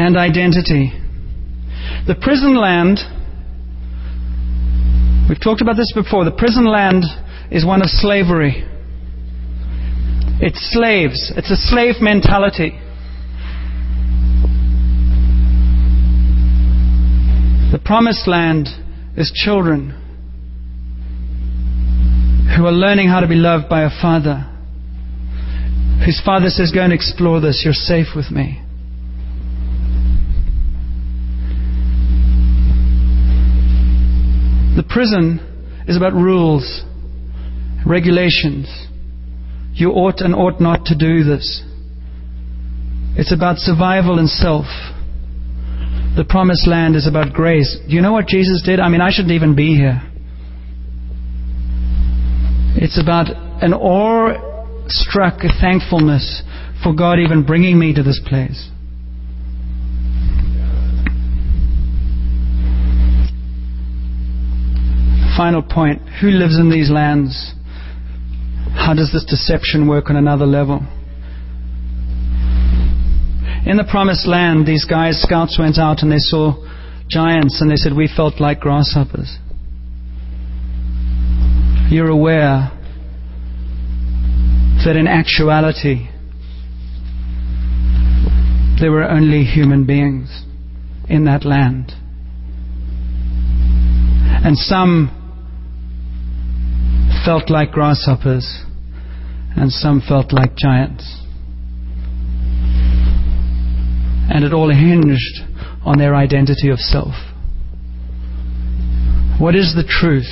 and 0.00 0.16
identity. 0.16 0.92
The 2.06 2.14
prison 2.16 2.56
land, 2.56 3.00
we've 5.28 5.40
talked 5.40 5.60
about 5.60 5.76
this 5.76 5.92
before, 5.92 6.24
the 6.24 6.32
prison 6.32 6.64
land 6.64 7.04
is 7.50 7.64
one 7.64 7.82
of 7.82 7.88
slavery. 7.88 8.64
It's 10.40 10.72
slaves. 10.72 11.32
It's 11.36 11.50
a 11.50 11.56
slave 11.56 11.96
mentality. 12.00 12.80
The 17.72 17.80
promised 17.84 18.28
land 18.28 18.68
is 19.16 19.32
children 19.34 19.90
who 22.56 22.66
are 22.66 22.72
learning 22.72 23.08
how 23.08 23.20
to 23.20 23.26
be 23.26 23.34
loved 23.34 23.68
by 23.68 23.82
a 23.82 23.90
father. 23.90 24.50
Whose 26.04 26.20
father 26.24 26.50
says, 26.50 26.72
Go 26.72 26.82
and 26.82 26.92
explore 26.92 27.40
this. 27.40 27.62
You're 27.64 27.74
safe 27.74 28.08
with 28.14 28.30
me. 28.30 28.60
The 34.76 34.82
prison 34.82 35.84
is 35.86 35.96
about 35.96 36.12
rules 36.12 36.82
regulations. 37.86 38.66
You 39.74 39.90
ought 39.90 40.20
and 40.20 40.34
ought 40.34 40.60
not 40.60 40.86
to 40.86 40.96
do 40.96 41.24
this. 41.24 41.62
It's 43.16 43.32
about 43.32 43.58
survival 43.58 44.18
and 44.18 44.28
self. 44.28 44.66
The 46.16 46.24
promised 46.28 46.68
land 46.68 46.96
is 46.96 47.06
about 47.06 47.32
grace. 47.32 47.76
Do 47.88 47.94
you 47.94 48.00
know 48.00 48.12
what 48.12 48.26
Jesus 48.26 48.62
did? 48.64 48.80
I 48.80 48.88
mean, 48.88 49.00
I 49.00 49.10
shouldn't 49.10 49.32
even 49.32 49.56
be 49.56 49.74
here. 49.74 50.00
It's 52.76 53.00
about 53.00 53.28
an 53.62 53.72
awe-struck 53.72 55.40
thankfulness 55.60 56.42
for 56.82 56.94
God 56.94 57.18
even 57.18 57.44
bringing 57.44 57.78
me 57.78 57.94
to 57.94 58.02
this 58.02 58.20
place. 58.26 58.70
Final 65.36 65.62
point. 65.62 66.00
Who 66.20 66.28
lives 66.28 66.58
in 66.58 66.70
these 66.70 66.90
lands? 66.90 67.54
How 68.74 68.94
does 68.94 69.10
this 69.12 69.24
deception 69.24 69.88
work 69.88 70.10
on 70.10 70.16
another 70.16 70.46
level? 70.46 70.86
In 73.66 73.78
the 73.78 73.84
promised 73.90 74.26
land, 74.26 74.66
these 74.66 74.84
guys, 74.84 75.22
scouts, 75.22 75.58
went 75.58 75.78
out 75.78 76.02
and 76.02 76.12
they 76.12 76.18
saw 76.18 76.52
giants 77.08 77.62
and 77.62 77.70
they 77.70 77.76
said, 77.76 77.94
We 77.94 78.08
felt 78.14 78.40
like 78.40 78.60
grasshoppers. 78.60 79.38
You're 81.90 82.10
aware 82.10 82.70
that 84.84 84.96
in 84.96 85.06
actuality, 85.06 86.08
there 88.80 88.90
were 88.90 89.04
only 89.04 89.44
human 89.44 89.86
beings 89.86 90.44
in 91.08 91.24
that 91.24 91.46
land. 91.46 91.92
And 94.44 94.58
some 94.58 95.23
felt 97.24 97.50
like 97.50 97.72
grasshoppers 97.72 98.64
and 99.56 99.70
some 99.70 100.02
felt 100.06 100.32
like 100.32 100.56
giants. 100.56 101.22
And 104.30 104.44
it 104.44 104.52
all 104.52 104.70
hinged 104.70 105.40
on 105.84 105.98
their 105.98 106.14
identity 106.14 106.70
of 106.70 106.78
self. 106.78 107.14
What 109.38 109.54
is 109.54 109.74
the 109.74 109.84
truth? 109.86 110.30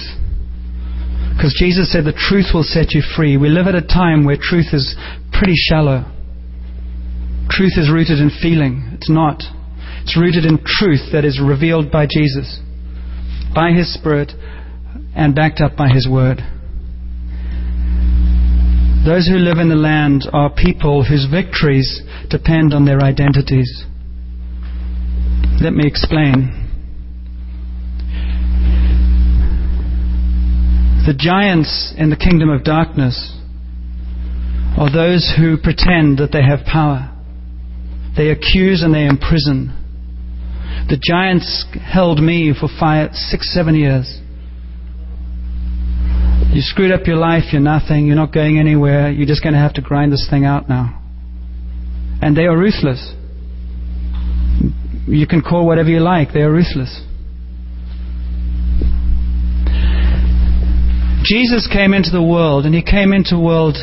Because 1.37 1.55
Jesus 1.59 1.93
said 1.93 2.05
the 2.05 2.13
truth 2.13 2.55
will 2.55 2.63
set 2.63 2.93
you 2.93 3.03
free. 3.17 3.37
We 3.37 3.49
live 3.49 3.67
at 3.67 3.75
a 3.75 3.83
time 3.83 4.25
where 4.25 4.37
truth 4.41 4.73
is 4.73 4.97
pretty 5.33 5.57
shallow. 5.57 6.05
Truth 7.51 7.73
is 7.77 7.91
rooted 7.91 8.19
in 8.19 8.31
feeling. 8.41 8.91
It's 8.95 9.11
not. 9.11 9.43
It's 10.03 10.17
rooted 10.17 10.45
in 10.45 10.59
truth 10.65 11.13
that 11.13 11.25
is 11.25 11.41
revealed 11.41 11.91
by 11.91 12.07
Jesus, 12.11 12.61
by 13.55 13.73
His 13.73 13.93
Spirit, 13.93 14.33
and 15.15 15.35
backed 15.35 15.61
up 15.61 15.77
by 15.77 15.89
His 15.89 16.09
Word. 16.09 16.41
Those 19.05 19.27
who 19.27 19.35
live 19.35 19.59
in 19.59 19.69
the 19.69 19.75
land 19.75 20.29
are 20.33 20.49
people 20.49 21.03
whose 21.03 21.27
victories 21.29 22.03
depend 22.31 22.73
on 22.73 22.85
their 22.85 23.01
identities. 23.01 23.85
Let 25.61 25.73
me 25.73 25.85
explain. 25.85 26.63
The 31.05 31.15
giants 31.19 31.93
in 31.99 32.11
the 32.11 32.17
kingdom 32.17 32.49
of 32.49 32.63
darkness 32.63 33.37
are 34.79 34.91
those 34.91 35.35
who 35.37 35.57
pretend 35.59 36.19
that 36.19 36.31
they 36.33 36.43
have 36.43 36.65
power. 36.65 37.11
They 38.17 38.31
accuse 38.31 38.83
and 38.85 38.95
they 38.95 39.07
imprison. 39.07 39.75
The 40.89 41.01
giants 41.03 41.67
held 41.93 42.21
me 42.21 42.55
for 42.59 42.69
five, 42.79 43.15
six, 43.15 43.53
seven 43.53 43.75
years. 43.75 44.22
You 46.51 46.61
screwed 46.61 46.93
up 46.93 47.07
your 47.07 47.17
life, 47.17 47.45
you're 47.53 47.63
nothing, 47.63 48.07
you're 48.07 48.17
not 48.17 48.33
going 48.33 48.59
anywhere, 48.59 49.11
you're 49.11 49.27
just 49.27 49.43
going 49.43 49.55
to 49.55 49.59
have 49.59 49.75
to 49.75 49.81
grind 49.81 50.13
this 50.13 50.27
thing 50.29 50.45
out 50.45 50.69
now. 50.69 51.01
And 52.21 52.37
they 52.37 52.45
are 52.45 52.57
ruthless. 52.57 53.15
You 55.07 55.27
can 55.27 55.43
call 55.43 55.67
whatever 55.67 55.89
you 55.89 56.01
like, 56.01 56.33
they 56.33 56.41
are 56.41 56.53
ruthless. 56.53 57.03
Jesus 61.25 61.69
came 61.73 61.95
into 61.95 62.11
the 62.11 62.23
world, 62.23 62.67
and 62.67 62.75
he 62.75 62.83
came 62.83 63.13
into 63.13 63.37
a 63.37 63.41
world 63.41 63.77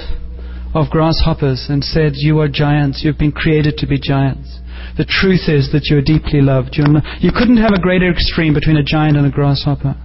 of 0.73 0.89
grasshoppers 0.89 1.67
and 1.69 1.83
said, 1.83 2.11
You 2.15 2.39
are 2.39 2.47
giants. 2.47 3.01
You've 3.03 3.17
been 3.17 3.31
created 3.31 3.77
to 3.77 3.87
be 3.87 3.99
giants. 3.99 4.59
The 4.97 5.05
truth 5.05 5.47
is 5.47 5.71
that 5.71 5.87
you're 5.89 6.01
deeply 6.01 6.41
loved. 6.41 6.75
You're 6.75 6.87
not, 6.87 7.03
you 7.21 7.31
couldn't 7.31 7.57
have 7.57 7.71
a 7.73 7.81
greater 7.81 8.11
extreme 8.11 8.53
between 8.53 8.77
a 8.77 8.83
giant 8.83 9.17
and 9.17 9.25
a 9.25 9.31
grasshopper. 9.31 9.95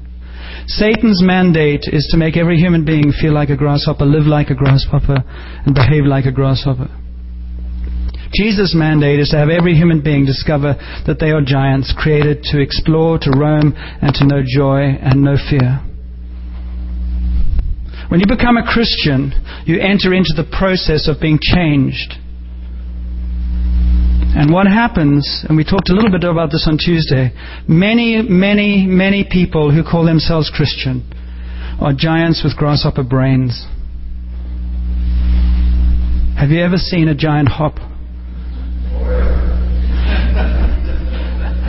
Satan's 0.66 1.22
mandate 1.22 1.84
is 1.92 2.08
to 2.10 2.16
make 2.16 2.36
every 2.36 2.56
human 2.56 2.84
being 2.84 3.12
feel 3.12 3.34
like 3.34 3.50
a 3.50 3.56
grasshopper, 3.56 4.04
live 4.04 4.26
like 4.26 4.48
a 4.48 4.54
grasshopper, 4.54 5.22
and 5.66 5.74
behave 5.74 6.04
like 6.04 6.24
a 6.24 6.32
grasshopper. 6.32 6.88
Jesus' 8.32 8.74
mandate 8.74 9.20
is 9.20 9.28
to 9.28 9.36
have 9.36 9.48
every 9.48 9.74
human 9.74 10.02
being 10.02 10.24
discover 10.24 10.74
that 11.06 11.20
they 11.20 11.30
are 11.30 11.42
giants, 11.44 11.94
created 11.96 12.42
to 12.44 12.60
explore, 12.60 13.18
to 13.18 13.30
roam, 13.30 13.74
and 13.76 14.14
to 14.14 14.26
know 14.26 14.42
joy 14.42 14.96
and 15.00 15.22
no 15.22 15.36
fear. 15.36 15.80
When 18.08 18.20
you 18.20 18.26
become 18.26 18.56
a 18.56 18.66
Christian, 18.66 19.32
you 19.66 19.80
enter 19.80 20.12
into 20.12 20.32
the 20.34 20.48
process 20.50 21.08
of 21.08 21.20
being 21.20 21.38
changed. 21.40 22.14
And 24.36 24.52
what 24.52 24.66
happens, 24.66 25.44
and 25.48 25.56
we 25.56 25.62
talked 25.64 25.90
a 25.90 25.94
little 25.94 26.10
bit 26.10 26.24
about 26.24 26.50
this 26.50 26.66
on 26.68 26.76
Tuesday, 26.76 27.32
many, 27.68 28.20
many, 28.20 28.84
many 28.86 29.24
people 29.30 29.70
who 29.70 29.84
call 29.84 30.04
themselves 30.04 30.50
Christian 30.54 31.08
are 31.80 31.92
giants 31.92 32.42
with 32.42 32.56
grasshopper 32.56 33.04
brains. 33.04 33.64
Have 36.36 36.50
you 36.50 36.62
ever 36.62 36.76
seen 36.76 37.08
a 37.08 37.14
giant 37.14 37.48
hop? 37.48 37.78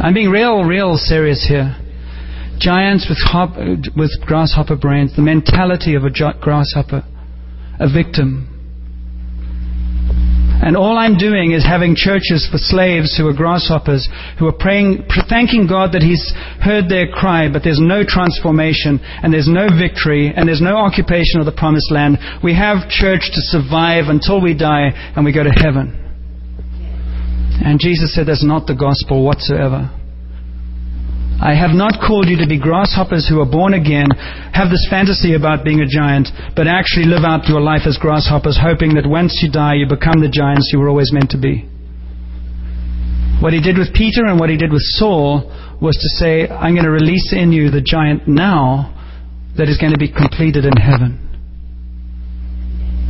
I'm 0.01 0.13
being 0.13 0.29
real, 0.29 0.63
real 0.63 0.97
serious 0.97 1.45
here. 1.47 1.75
Giants 2.57 3.07
with, 3.07 3.19
hop, 3.21 3.57
with 3.95 4.11
grasshopper 4.25 4.75
brains, 4.75 5.15
the 5.15 5.21
mentality 5.21 5.95
of 5.95 6.03
a 6.03 6.09
grasshopper, 6.09 7.03
a 7.79 7.91
victim, 7.91 8.54
and 10.63 10.77
all 10.77 10.97
I'm 10.97 11.17
doing 11.17 11.51
is 11.51 11.65
having 11.65 11.95
churches 11.95 12.47
for 12.49 12.57
slaves 12.57 13.17
who 13.17 13.27
are 13.27 13.33
grasshoppers, 13.33 14.07
who 14.39 14.47
are 14.47 14.55
praying, 14.55 15.07
thanking 15.29 15.67
God 15.67 15.91
that 15.93 16.01
He's 16.01 16.31
heard 16.61 16.87
their 16.87 17.07
cry, 17.11 17.51
but 17.51 17.63
there's 17.63 17.81
no 17.81 18.03
transformation, 18.07 18.99
and 19.03 19.33
there's 19.33 19.49
no 19.49 19.67
victory, 19.67 20.31
and 20.35 20.47
there's 20.47 20.61
no 20.61 20.77
occupation 20.77 21.39
of 21.39 21.45
the 21.45 21.55
promised 21.55 21.91
land. 21.91 22.17
We 22.43 22.55
have 22.55 22.87
church 22.89 23.31
to 23.33 23.41
survive 23.51 24.05
until 24.07 24.41
we 24.41 24.53
die, 24.53 24.91
and 25.15 25.25
we 25.25 25.33
go 25.33 25.43
to 25.43 25.51
heaven. 25.51 26.01
And 27.63 27.79
Jesus 27.79 28.13
said 28.13 28.27
that's 28.27 28.43
not 28.43 28.67
the 28.67 28.75
gospel 28.75 29.25
whatsoever. 29.25 29.89
I 31.41 31.53
have 31.53 31.75
not 31.75 31.99
called 31.99 32.27
you 32.27 32.37
to 32.39 32.47
be 32.47 32.59
grasshoppers 32.59 33.27
who 33.27 33.41
are 33.41 33.49
born 33.49 33.73
again, 33.73 34.07
have 34.53 34.71
this 34.71 34.87
fantasy 34.89 35.35
about 35.35 35.65
being 35.65 35.81
a 35.81 35.87
giant, 35.87 36.29
but 36.55 36.67
actually 36.67 37.05
live 37.05 37.23
out 37.27 37.47
your 37.47 37.59
life 37.59 37.83
as 37.85 37.97
grasshoppers, 37.97 38.57
hoping 38.61 38.95
that 38.95 39.05
once 39.05 39.39
you 39.43 39.51
die, 39.51 39.75
you 39.75 39.87
become 39.87 40.21
the 40.23 40.31
giants 40.31 40.71
you 40.71 40.79
were 40.79 40.87
always 40.87 41.11
meant 41.11 41.29
to 41.31 41.37
be. 41.37 41.67
What 43.43 43.51
he 43.51 43.59
did 43.61 43.77
with 43.77 43.93
Peter 43.93 44.25
and 44.25 44.39
what 44.39 44.49
he 44.49 44.55
did 44.55 44.71
with 44.71 44.81
Saul 44.95 45.51
was 45.81 45.95
to 45.97 46.09
say, 46.17 46.47
I'm 46.47 46.73
going 46.73 46.87
to 46.87 46.91
release 46.91 47.33
in 47.35 47.51
you 47.51 47.69
the 47.69 47.81
giant 47.81 48.27
now 48.27 48.95
that 49.57 49.67
is 49.67 49.77
going 49.77 49.91
to 49.91 49.99
be 49.99 50.11
completed 50.11 50.63
in 50.63 50.77
heaven. 50.77 51.24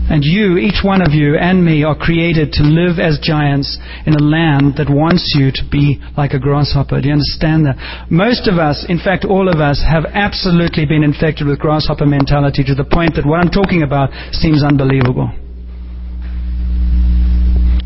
And 0.08 0.24
you, 0.24 0.58
each 0.58 0.86
one 0.86 1.02
of 1.02 1.14
you 1.14 1.36
and 1.36 1.66
me, 1.66 1.84
are 1.84 1.98
created 1.98 2.54
to 2.54 2.64
live 2.64 3.00
as 3.02 3.18
giants 3.18 3.78
in 4.06 4.14
a 4.14 4.22
land 4.22 4.78
that 4.78 4.86
wants 4.86 5.34
you 5.34 5.50
to 5.50 5.64
be 5.72 5.98
like 6.16 6.34
a 6.34 6.40
grasshopper. 6.40 7.02
Do 7.02 7.08
you 7.10 7.18
understand 7.18 7.66
that? 7.66 8.06
Most 8.12 8.48
of 8.48 8.62
us, 8.62 8.86
in 8.88 9.02
fact, 9.02 9.26
all 9.26 9.50
of 9.50 9.58
us, 9.60 9.82
have 9.82 10.06
absolutely 10.14 10.86
been 10.86 11.04
infected 11.04 11.48
with 11.48 11.58
grasshopper 11.58 12.06
mentality 12.06 12.64
to 12.64 12.76
the 12.76 12.86
point 12.86 13.18
that 13.18 13.26
what 13.26 13.42
I'm 13.42 13.50
talking 13.50 13.82
about 13.82 14.14
seems 14.30 14.64
unbelievable. 14.64 15.34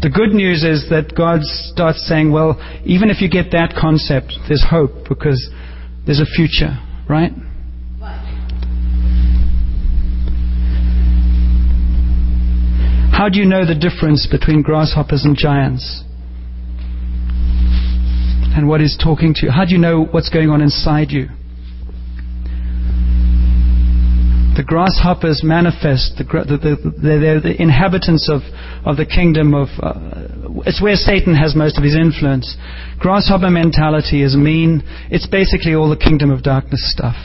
The 0.03 0.11
good 0.11 0.35
news 0.35 0.63
is 0.63 0.87
that 0.91 1.15
God 1.15 1.39
starts 1.43 2.07
saying, 2.07 2.31
well, 2.31 2.59
even 2.83 3.09
if 3.09 3.21
you 3.21 3.29
get 3.29 3.51
that 3.51 3.75
concept, 3.79 4.35
there's 4.47 4.63
hope 4.63 5.07
because 5.07 5.39
there's 6.05 6.19
a 6.19 6.27
future, 6.27 6.79
right? 7.07 7.31
How 13.19 13.27
do 13.27 13.37
you 13.37 13.43
know 13.45 13.65
the 13.65 13.75
difference 13.75 14.25
between 14.31 14.61
grasshoppers 14.61 15.25
and 15.25 15.35
giants? 15.35 16.05
And 18.55 18.65
what 18.65 18.79
is 18.79 18.95
talking 18.95 19.33
to 19.33 19.45
you? 19.45 19.51
How 19.51 19.65
do 19.65 19.73
you 19.73 19.77
know 19.77 20.05
what's 20.05 20.29
going 20.29 20.49
on 20.49 20.61
inside 20.61 21.11
you? 21.11 21.27
The 24.55 24.63
grasshoppers 24.63 25.41
manifest, 25.43 26.15
the, 26.15 26.23
the, 26.23 26.57
the, 26.63 27.19
they're 27.19 27.41
the 27.41 27.61
inhabitants 27.61 28.29
of, 28.31 28.39
of 28.87 28.95
the 28.95 29.05
kingdom 29.05 29.53
of. 29.53 29.67
Uh, 29.83 30.63
it's 30.65 30.81
where 30.81 30.95
Satan 30.95 31.35
has 31.35 31.57
most 31.57 31.77
of 31.77 31.83
his 31.83 31.97
influence. 31.97 32.55
Grasshopper 32.99 33.49
mentality 33.49 34.23
is 34.23 34.37
mean. 34.37 34.81
It's 35.11 35.27
basically 35.27 35.75
all 35.75 35.89
the 35.89 35.99
kingdom 35.99 36.31
of 36.31 36.41
darkness 36.41 36.89
stuff 36.89 37.17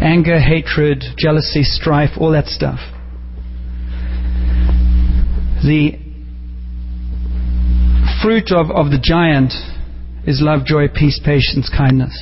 anger, 0.00 0.38
hatred, 0.38 1.02
jealousy, 1.18 1.64
strife, 1.64 2.10
all 2.18 2.30
that 2.30 2.46
stuff. 2.46 2.93
The 5.64 5.96
fruit 8.20 8.52
of, 8.52 8.70
of 8.70 8.92
the 8.92 9.00
giant 9.00 9.52
is 10.28 10.44
love, 10.44 10.66
joy, 10.66 10.88
peace, 10.88 11.18
patience, 11.24 11.72
kindness. 11.72 12.12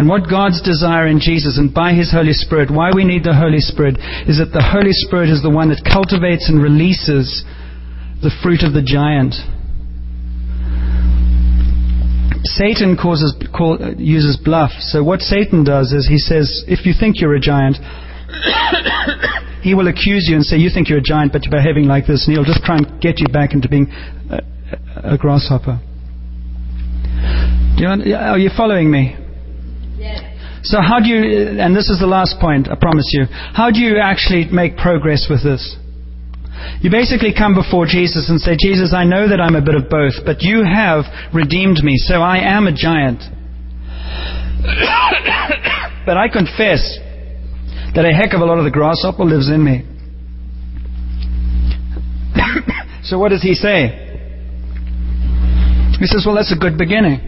And 0.00 0.08
what 0.08 0.30
God's 0.30 0.62
desire 0.62 1.06
in 1.06 1.20
Jesus 1.20 1.58
and 1.58 1.72
by 1.72 1.92
His 1.92 2.10
Holy 2.10 2.32
Spirit, 2.32 2.70
why 2.70 2.90
we 2.94 3.04
need 3.04 3.22
the 3.22 3.36
Holy 3.36 3.60
Spirit, 3.60 3.96
is 4.26 4.38
that 4.38 4.50
the 4.50 4.64
Holy 4.64 4.96
Spirit 5.06 5.28
is 5.30 5.42
the 5.42 5.50
one 5.50 5.68
that 5.68 5.86
cultivates 5.86 6.48
and 6.48 6.62
releases 6.62 7.44
the 8.22 8.34
fruit 8.42 8.66
of 8.66 8.72
the 8.72 8.82
giant. 8.82 9.34
Satan 12.56 12.96
causes, 12.96 13.36
call, 13.54 13.78
uses 13.98 14.40
bluff. 14.42 14.70
So 14.80 15.04
what 15.04 15.20
Satan 15.20 15.62
does 15.62 15.92
is 15.92 16.08
he 16.08 16.18
says, 16.18 16.64
if 16.66 16.86
you 16.86 16.94
think 16.98 17.20
you're 17.20 17.36
a 17.36 17.40
giant, 17.40 17.76
he 19.62 19.74
will 19.74 19.88
accuse 19.88 20.26
you 20.28 20.36
and 20.36 20.44
say, 20.44 20.56
You 20.56 20.70
think 20.72 20.88
you're 20.88 20.98
a 20.98 21.02
giant, 21.02 21.32
but 21.32 21.44
you're 21.44 21.52
behaving 21.52 21.84
like 21.84 22.06
this. 22.06 22.26
And 22.26 22.36
he'll 22.36 22.44
just 22.44 22.64
try 22.64 22.76
and 22.76 23.00
get 23.00 23.18
you 23.18 23.26
back 23.28 23.52
into 23.52 23.68
being 23.68 23.88
a, 24.30 25.14
a 25.14 25.18
grasshopper. 25.18 25.80
You 27.76 27.88
are 27.88 28.38
you 28.38 28.50
following 28.56 28.90
me? 28.90 29.16
Yes. 29.98 30.20
So, 30.62 30.80
how 30.80 31.00
do 31.00 31.08
you, 31.08 31.58
and 31.58 31.74
this 31.74 31.88
is 31.88 31.98
the 31.98 32.06
last 32.06 32.36
point, 32.40 32.68
I 32.68 32.74
promise 32.74 33.08
you, 33.12 33.24
how 33.30 33.70
do 33.70 33.80
you 33.80 33.98
actually 33.98 34.44
make 34.52 34.76
progress 34.76 35.26
with 35.30 35.42
this? 35.42 35.76
You 36.82 36.90
basically 36.90 37.32
come 37.32 37.54
before 37.54 37.86
Jesus 37.86 38.28
and 38.28 38.38
say, 38.40 38.56
Jesus, 38.58 38.92
I 38.92 39.04
know 39.04 39.28
that 39.28 39.40
I'm 39.40 39.56
a 39.56 39.64
bit 39.64 39.74
of 39.74 39.88
both, 39.88 40.20
but 40.26 40.42
you 40.42 40.62
have 40.62 41.04
redeemed 41.32 41.82
me, 41.82 41.96
so 41.96 42.20
I 42.20 42.38
am 42.38 42.66
a 42.66 42.72
giant. 42.72 43.24
but 46.04 46.16
I 46.18 46.28
confess 46.28 46.98
that 47.94 48.04
a 48.04 48.14
heck 48.14 48.32
of 48.34 48.40
a 48.40 48.44
lot 48.44 48.58
of 48.58 48.64
the 48.64 48.70
grasshopper 48.70 49.24
lives 49.24 49.48
in 49.48 49.64
me. 49.64 49.82
so 53.02 53.18
what 53.18 53.30
does 53.30 53.42
he 53.42 53.54
say? 53.54 54.06
He 55.98 56.06
says, 56.06 56.24
Well, 56.24 56.36
that's 56.36 56.52
a 56.54 56.58
good 56.58 56.78
beginning. 56.78 57.20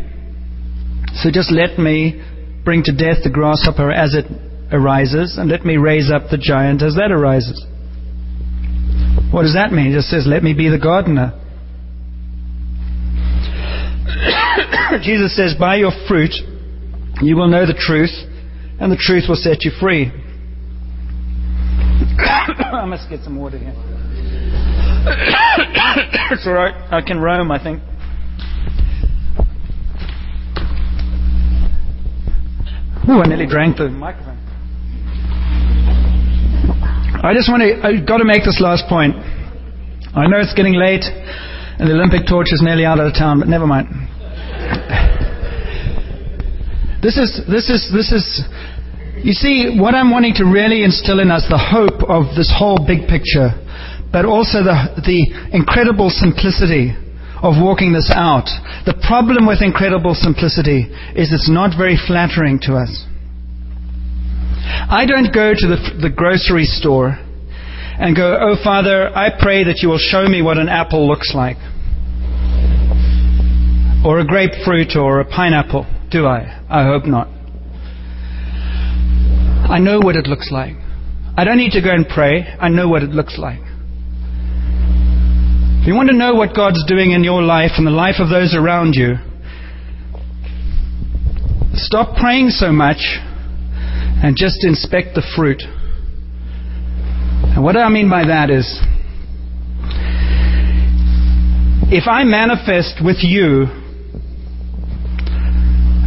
So 1.15 1.31
just 1.31 1.53
let 1.53 1.79
me 1.79 2.23
bring 2.65 2.83
to 2.85 2.93
death 2.93 3.19
the 3.23 3.31
grasshopper 3.31 3.91
as 3.91 4.15
it 4.15 4.25
arises, 4.73 5.37
and 5.37 5.51
let 5.51 5.65
me 5.65 5.77
raise 5.77 6.11
up 6.11 6.31
the 6.31 6.39
giant 6.39 6.83
as 6.83 6.95
that 6.95 7.11
arises. 7.13 7.67
What 9.31 9.43
does 9.43 9.55
that 9.55 9.73
mean? 9.73 9.89
He 9.89 9.93
just 9.93 10.09
says, 10.09 10.25
Let 10.27 10.43
me 10.43 10.55
be 10.55 10.69
the 10.69 10.79
gardener. 10.79 11.39
Jesus 15.03 15.37
says, 15.37 15.55
By 15.59 15.77
your 15.77 15.93
fruit 16.09 16.33
you 17.21 17.37
will 17.37 17.49
know 17.49 17.67
the 17.67 17.75
truth, 17.75 18.15
and 18.81 18.91
the 18.91 18.97
truth 18.97 19.25
will 19.29 19.37
set 19.37 19.65
you 19.65 19.71
free. 19.79 20.11
I 22.73 22.85
must 22.87 23.09
get 23.09 23.23
some 23.23 23.37
water 23.37 23.59
here. 23.59 23.73
it's 26.33 26.47
all 26.47 26.53
right. 26.53 26.75
I 26.93 27.01
can 27.01 27.21
roam, 27.21 27.51
I 27.51 27.63
think. 27.63 27.81
Ooh, 33.09 33.21
I 33.21 33.27
nearly 33.27 33.47
drank 33.47 33.77
the 33.77 33.89
microphone. 33.89 34.39
I 37.25 37.35
just 37.35 37.51
want 37.51 37.63
to, 37.63 37.87
I've 37.87 38.07
got 38.07 38.19
to 38.19 38.25
make 38.25 38.45
this 38.45 38.61
last 38.61 38.85
point. 38.89 39.15
I 40.15 40.27
know 40.27 40.39
it's 40.39 40.55
getting 40.55 40.75
late 40.75 41.05
and 41.05 41.89
the 41.89 41.95
Olympic 41.95 42.27
torch 42.29 42.49
is 42.53 42.61
nearly 42.63 42.85
out 42.85 43.01
of 43.01 43.13
town, 43.15 43.41
but 43.41 43.49
never 43.49 43.67
mind. 43.67 43.89
This 47.03 47.19
is, 47.19 47.43
this 47.51 47.71
is, 47.71 47.91
this 47.91 48.13
is 48.13 48.45
you 49.25 49.33
see, 49.33 49.79
what 49.79 49.95
I'm 49.95 50.11
wanting 50.11 50.35
to 50.43 50.45
really 50.45 50.83
instill 50.83 51.21
in 51.21 51.31
us 51.31 51.47
the 51.49 51.59
hope 51.59 52.03
of 52.11 52.35
this 52.35 52.51
whole 52.51 52.83
big 52.83 53.07
picture, 53.07 53.55
but 54.11 54.25
also 54.25 54.67
the, 54.67 54.99
the 54.99 55.55
incredible 55.55 56.11
simplicity 56.11 56.91
of 57.39 57.55
walking 57.59 57.93
this 57.93 58.11
out. 58.15 58.47
The 58.87 58.99
problem 59.07 59.47
with 59.47 59.63
incredible 59.63 60.15
simplicity 60.15 60.91
is 61.15 61.31
it's 61.31 61.51
not 61.51 61.77
very 61.77 61.99
flattering 61.99 62.59
to 62.67 62.75
us. 62.75 63.07
I 64.91 65.07
don't 65.07 65.33
go 65.33 65.55
to 65.55 65.67
the, 65.67 65.79
the 66.03 66.11
grocery 66.11 66.65
store 66.65 67.19
and 67.99 68.17
go, 68.17 68.39
Oh, 68.41 68.57
Father, 68.63 69.11
I 69.15 69.31
pray 69.39 69.65
that 69.65 69.83
you 69.83 69.89
will 69.89 70.03
show 70.03 70.27
me 70.27 70.43
what 70.43 70.59
an 70.59 70.69
apple 70.69 71.07
looks 71.07 71.33
like, 71.35 71.59
or 74.05 74.19
a 74.19 74.27
grapefruit, 74.27 74.97
or 74.97 75.21
a 75.21 75.25
pineapple. 75.25 75.87
Do 76.11 76.27
I? 76.27 76.63
I 76.69 76.85
hope 76.85 77.07
not. 77.07 77.32
I 79.73 79.79
know 79.79 79.99
what 79.99 80.17
it 80.17 80.27
looks 80.27 80.51
like. 80.53 80.77
I 81.37 81.45
don't 81.45 81.57
need 81.57 81.73
to 81.73 81.81
go 81.81 81.91
and 81.91 82.07
pray. 82.07 82.43
I 82.61 82.69
know 82.69 82.89
what 82.89 83.03
it 83.03 83.11
looks 83.11 83.39
like. 83.39 83.61
If 85.81 85.89
you 85.89 85.95
want 85.95 86.11
to 86.11 86.17
know 86.17 86.35
what 86.35 86.55
God's 86.55 86.85
doing 86.87 87.13
in 87.13 87.25
your 87.25 87.43
life 87.43 87.73
and 87.79 87.87
the 87.87 87.91
life 87.91 88.17
of 88.19 88.29
those 88.29 88.55
around 88.55 88.95
you, 88.95 89.15
stop 91.75 92.17
praying 92.19 92.51
so 92.51 92.71
much 92.71 93.01
and 94.23 94.37
just 94.37 94.63
inspect 94.63 95.15
the 95.15 95.23
fruit. 95.35 95.63
And 97.55 97.65
what 97.65 97.77
I 97.77 97.89
mean 97.89 98.11
by 98.11 98.27
that 98.27 98.51
is, 98.51 98.79
If 101.95 102.09
I 102.09 102.25
manifest 102.25 103.05
with 103.05 103.19
you 103.21 103.67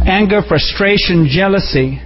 anger, 0.04 0.42
frustration, 0.42 1.28
jealousy, 1.30 2.02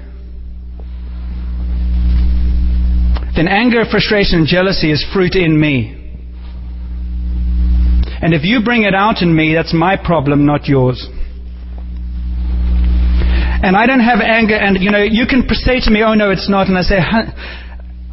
then 3.41 3.49
anger, 3.49 3.89
frustration, 3.91 4.41
and 4.41 4.47
jealousy 4.47 4.93
is 4.93 5.01
fruit 5.15 5.35
in 5.35 5.59
me. 5.59 5.97
And 8.21 8.35
if 8.35 8.45
you 8.45 8.61
bring 8.63 8.83
it 8.83 8.95
out 8.95 9.23
in 9.23 9.35
me, 9.35 9.55
that's 9.55 9.73
my 9.73 9.97
problem, 9.97 10.45
not 10.45 10.69
yours. 10.69 11.09
And 13.65 13.77
I 13.77 13.87
don't 13.87 14.05
have 14.05 14.21
anger, 14.21 14.57
and 14.57 14.77
you 14.83 14.91
know, 14.91 15.01
you 15.01 15.25
can 15.25 15.49
say 15.49 15.81
to 15.81 15.91
me, 15.91 16.03
oh 16.05 16.13
no, 16.13 16.31
it's 16.31 16.51
not, 16.51 16.69
and 16.69 16.77
I 16.77 16.83
say, 16.83 16.99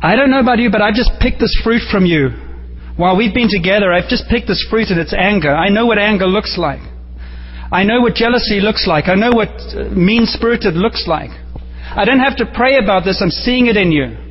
I 0.01 0.15
don't 0.15 0.31
know 0.31 0.39
about 0.39 0.59
you, 0.59 0.71
but 0.71 0.81
I've 0.81 0.95
just 0.95 1.11
picked 1.19 1.39
this 1.41 1.59
fruit 1.61 1.81
from 1.91 2.05
you. 2.05 2.29
While 2.95 3.17
we've 3.17 3.33
been 3.33 3.49
together, 3.51 3.91
I've 3.91 4.07
just 4.07 4.29
picked 4.29 4.47
this 4.47 4.65
fruit 4.69 4.87
and 4.87 4.97
it's 4.99 5.13
anger. 5.13 5.53
I 5.53 5.67
know 5.67 5.85
what 5.87 5.97
anger 5.97 6.25
looks 6.25 6.55
like. 6.57 6.79
I 7.69 7.83
know 7.83 7.99
what 7.99 8.15
jealousy 8.15 8.61
looks 8.61 8.87
like. 8.87 9.09
I 9.09 9.15
know 9.15 9.31
what 9.35 9.49
uh, 9.75 9.91
mean 9.91 10.25
spirited 10.25 10.75
looks 10.75 11.03
like. 11.05 11.31
I 11.91 12.05
don't 12.05 12.19
have 12.19 12.37
to 12.37 12.45
pray 12.55 12.77
about 12.81 13.03
this. 13.03 13.21
I'm 13.21 13.29
seeing 13.29 13.67
it 13.67 13.75
in 13.75 13.91
you. 13.91 14.26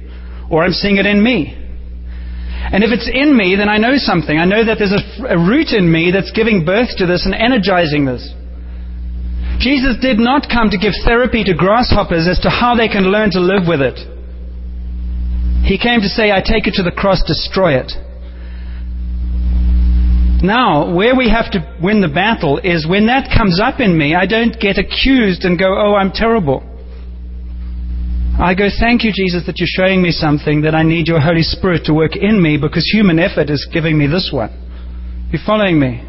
Or 0.51 0.64
I'm 0.64 0.72
seeing 0.72 0.97
it 0.97 1.07
in 1.07 1.22
me. 1.22 1.55
And 2.72 2.82
if 2.82 2.90
it's 2.90 3.09
in 3.09 3.36
me, 3.36 3.55
then 3.55 3.68
I 3.68 3.78
know 3.78 3.94
something. 3.94 4.36
I 4.36 4.44
know 4.44 4.64
that 4.64 4.78
there's 4.78 4.94
a, 4.94 5.34
a 5.34 5.38
root 5.38 5.70
in 5.70 5.90
me 5.90 6.11
that's 6.11 6.32
giving 6.32 6.64
birth 6.64 6.90
to 6.99 7.07
this 7.07 7.24
and 7.24 7.34
energizing 7.34 8.05
this. 8.05 8.26
Jesus 9.59 9.97
did 10.03 10.18
not 10.18 10.51
come 10.51 10.70
to 10.70 10.78
give 10.78 10.92
therapy 11.05 11.44
to 11.44 11.55
grasshoppers 11.55 12.26
as 12.28 12.38
to 12.40 12.51
how 12.51 12.74
they 12.74 12.88
can 12.88 13.11
learn 13.11 13.30
to 13.32 13.40
live 13.40 13.66
with 13.66 13.80
it. 13.80 13.99
He 15.64 15.78
came 15.78 16.01
to 16.01 16.09
say, 16.09 16.30
I 16.30 16.42
take 16.42 16.66
it 16.66 16.74
to 16.74 16.82
the 16.82 16.92
cross, 16.92 17.22
destroy 17.26 17.78
it. 17.78 17.92
Now, 20.42 20.94
where 20.94 21.16
we 21.16 21.30
have 21.30 21.51
to 21.53 21.64
win 21.82 22.03
the 22.03 22.12
battle 22.12 22.59
is 22.59 22.86
when 22.86 23.07
that 23.07 23.32
comes 23.34 23.59
up 23.59 23.80
in 23.80 23.97
me, 23.97 24.14
I 24.14 24.26
don't 24.26 24.61
get 24.61 24.76
accused 24.76 25.44
and 25.44 25.59
go, 25.59 25.66
oh, 25.66 25.94
I'm 25.94 26.12
terrible. 26.12 26.76
I 28.39 28.55
go, 28.55 28.68
thank 28.68 29.03
you, 29.03 29.12
Jesus, 29.14 29.47
that 29.47 29.59
you're 29.59 29.70
showing 29.70 30.03
me 30.03 30.11
something 30.11 30.62
that 30.62 30.74
I 30.74 30.82
need 30.82 31.09
your 31.09 31.20
Holy 31.20 31.43
Spirit 31.43 31.87
to 31.87 31.95
work 31.95 32.16
in 32.16 32.43
me 32.43 32.59
because 32.61 32.84
human 32.93 33.18
effort 33.18 33.49
is 33.49 33.66
giving 33.72 33.97
me 33.97 34.07
this 34.07 34.28
one. 34.30 34.53
You're 35.32 35.41
following 35.45 35.80
me? 35.80 36.05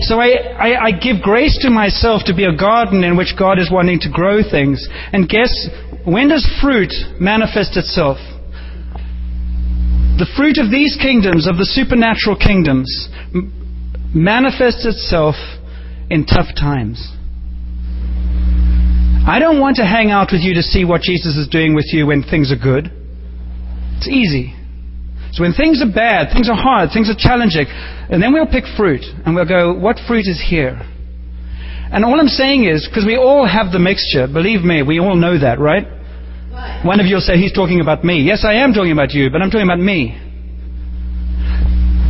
So 0.00 0.18
I, 0.20 0.34
I, 0.58 0.84
I, 0.86 0.90
give 0.90 1.22
grace 1.22 1.56
to 1.62 1.70
myself 1.70 2.22
to 2.26 2.34
be 2.34 2.44
a 2.44 2.56
garden 2.56 3.04
in 3.04 3.16
which 3.16 3.34
God 3.38 3.60
is 3.60 3.70
wanting 3.70 4.00
to 4.00 4.10
grow 4.10 4.42
things. 4.42 4.88
And 5.12 5.28
guess, 5.28 5.54
when 6.04 6.28
does 6.28 6.44
fruit 6.60 6.92
manifest 7.20 7.76
itself? 7.76 8.18
The 10.18 10.26
fruit 10.36 10.58
of 10.58 10.70
these 10.70 10.98
kingdoms, 11.00 11.46
of 11.46 11.58
the 11.58 11.64
supernatural 11.64 12.36
kingdoms, 12.36 12.90
manifests 14.12 14.84
itself 14.84 15.36
in 16.10 16.26
tough 16.26 16.54
times. 16.58 16.98
I 19.26 19.38
don't 19.38 19.58
want 19.58 19.76
to 19.76 19.86
hang 19.86 20.10
out 20.10 20.28
with 20.32 20.42
you 20.42 20.54
to 20.54 20.62
see 20.62 20.84
what 20.84 21.00
Jesus 21.00 21.36
is 21.36 21.48
doing 21.48 21.74
with 21.74 21.86
you 21.92 22.06
when 22.06 22.22
things 22.22 22.52
are 22.52 22.60
good. 22.60 22.92
It's 23.96 24.08
easy. 24.08 24.54
So 25.32 25.42
when 25.42 25.54
things 25.54 25.82
are 25.82 25.90
bad, 25.90 26.30
things 26.32 26.48
are 26.48 26.54
hard, 26.54 26.90
things 26.92 27.10
are 27.10 27.16
challenging, 27.16 27.66
and 27.66 28.22
then 28.22 28.32
we'll 28.32 28.46
pick 28.46 28.64
fruit 28.76 29.02
and 29.24 29.34
we'll 29.34 29.48
go, 29.48 29.72
what 29.72 29.96
fruit 30.06 30.28
is 30.28 30.38
here? 30.38 30.78
And 31.90 32.04
all 32.04 32.20
I'm 32.20 32.28
saying 32.28 32.64
is, 32.64 32.86
because 32.86 33.06
we 33.06 33.16
all 33.16 33.46
have 33.48 33.72
the 33.72 33.78
mixture, 33.78 34.26
believe 34.26 34.62
me, 34.62 34.82
we 34.82 35.00
all 35.00 35.16
know 35.16 35.38
that, 35.40 35.58
right? 35.58 35.86
One 36.84 37.00
of 37.00 37.06
you 37.06 37.16
will 37.16 37.22
say, 37.22 37.36
he's 37.36 37.52
talking 37.52 37.80
about 37.80 38.04
me. 38.04 38.22
Yes, 38.22 38.44
I 38.46 38.54
am 38.62 38.72
talking 38.72 38.92
about 38.92 39.12
you, 39.12 39.30
but 39.30 39.42
I'm 39.42 39.50
talking 39.50 39.66
about 39.66 39.80
me. 39.80 40.20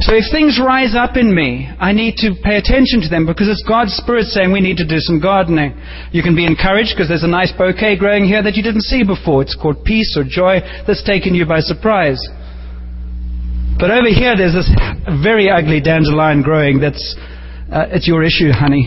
So 0.05 0.12
if 0.12 0.28
things 0.28 0.61
rise 0.61 0.92
up 0.92 1.16
in 1.16 1.32
me, 1.32 1.64
I 1.80 1.96
need 1.96 2.20
to 2.20 2.36
pay 2.44 2.61
attention 2.61 3.00
to 3.00 3.09
them 3.09 3.24
because 3.24 3.48
it's 3.48 3.64
God's 3.64 3.96
Spirit 3.96 4.28
saying 4.28 4.52
we 4.52 4.61
need 4.61 4.76
to 4.76 4.84
do 4.84 5.00
some 5.00 5.16
gardening. 5.16 5.72
You 6.12 6.20
can 6.20 6.36
be 6.36 6.44
encouraged 6.44 6.92
because 6.92 7.09
there's 7.09 7.24
a 7.24 7.30
nice 7.30 7.48
bouquet 7.57 7.96
growing 7.96 8.28
here 8.28 8.42
that 8.44 8.52
you 8.52 8.62
didn't 8.62 8.84
see 8.84 9.00
before. 9.00 9.40
It's 9.40 9.57
called 9.57 9.80
peace 9.80 10.12
or 10.12 10.28
joy 10.28 10.61
that's 10.84 11.02
taken 11.09 11.32
you 11.32 11.48
by 11.48 11.64
surprise. 11.64 12.20
But 13.80 13.88
over 13.88 14.12
here 14.12 14.36
there's 14.36 14.52
this 14.52 14.68
very 15.24 15.48
ugly 15.48 15.80
dandelion 15.80 16.44
growing 16.44 16.84
that's, 16.84 17.16
uh, 17.72 17.88
it's 17.88 18.05
your 18.07 18.20
issue, 18.28 18.52
honey. 18.52 18.84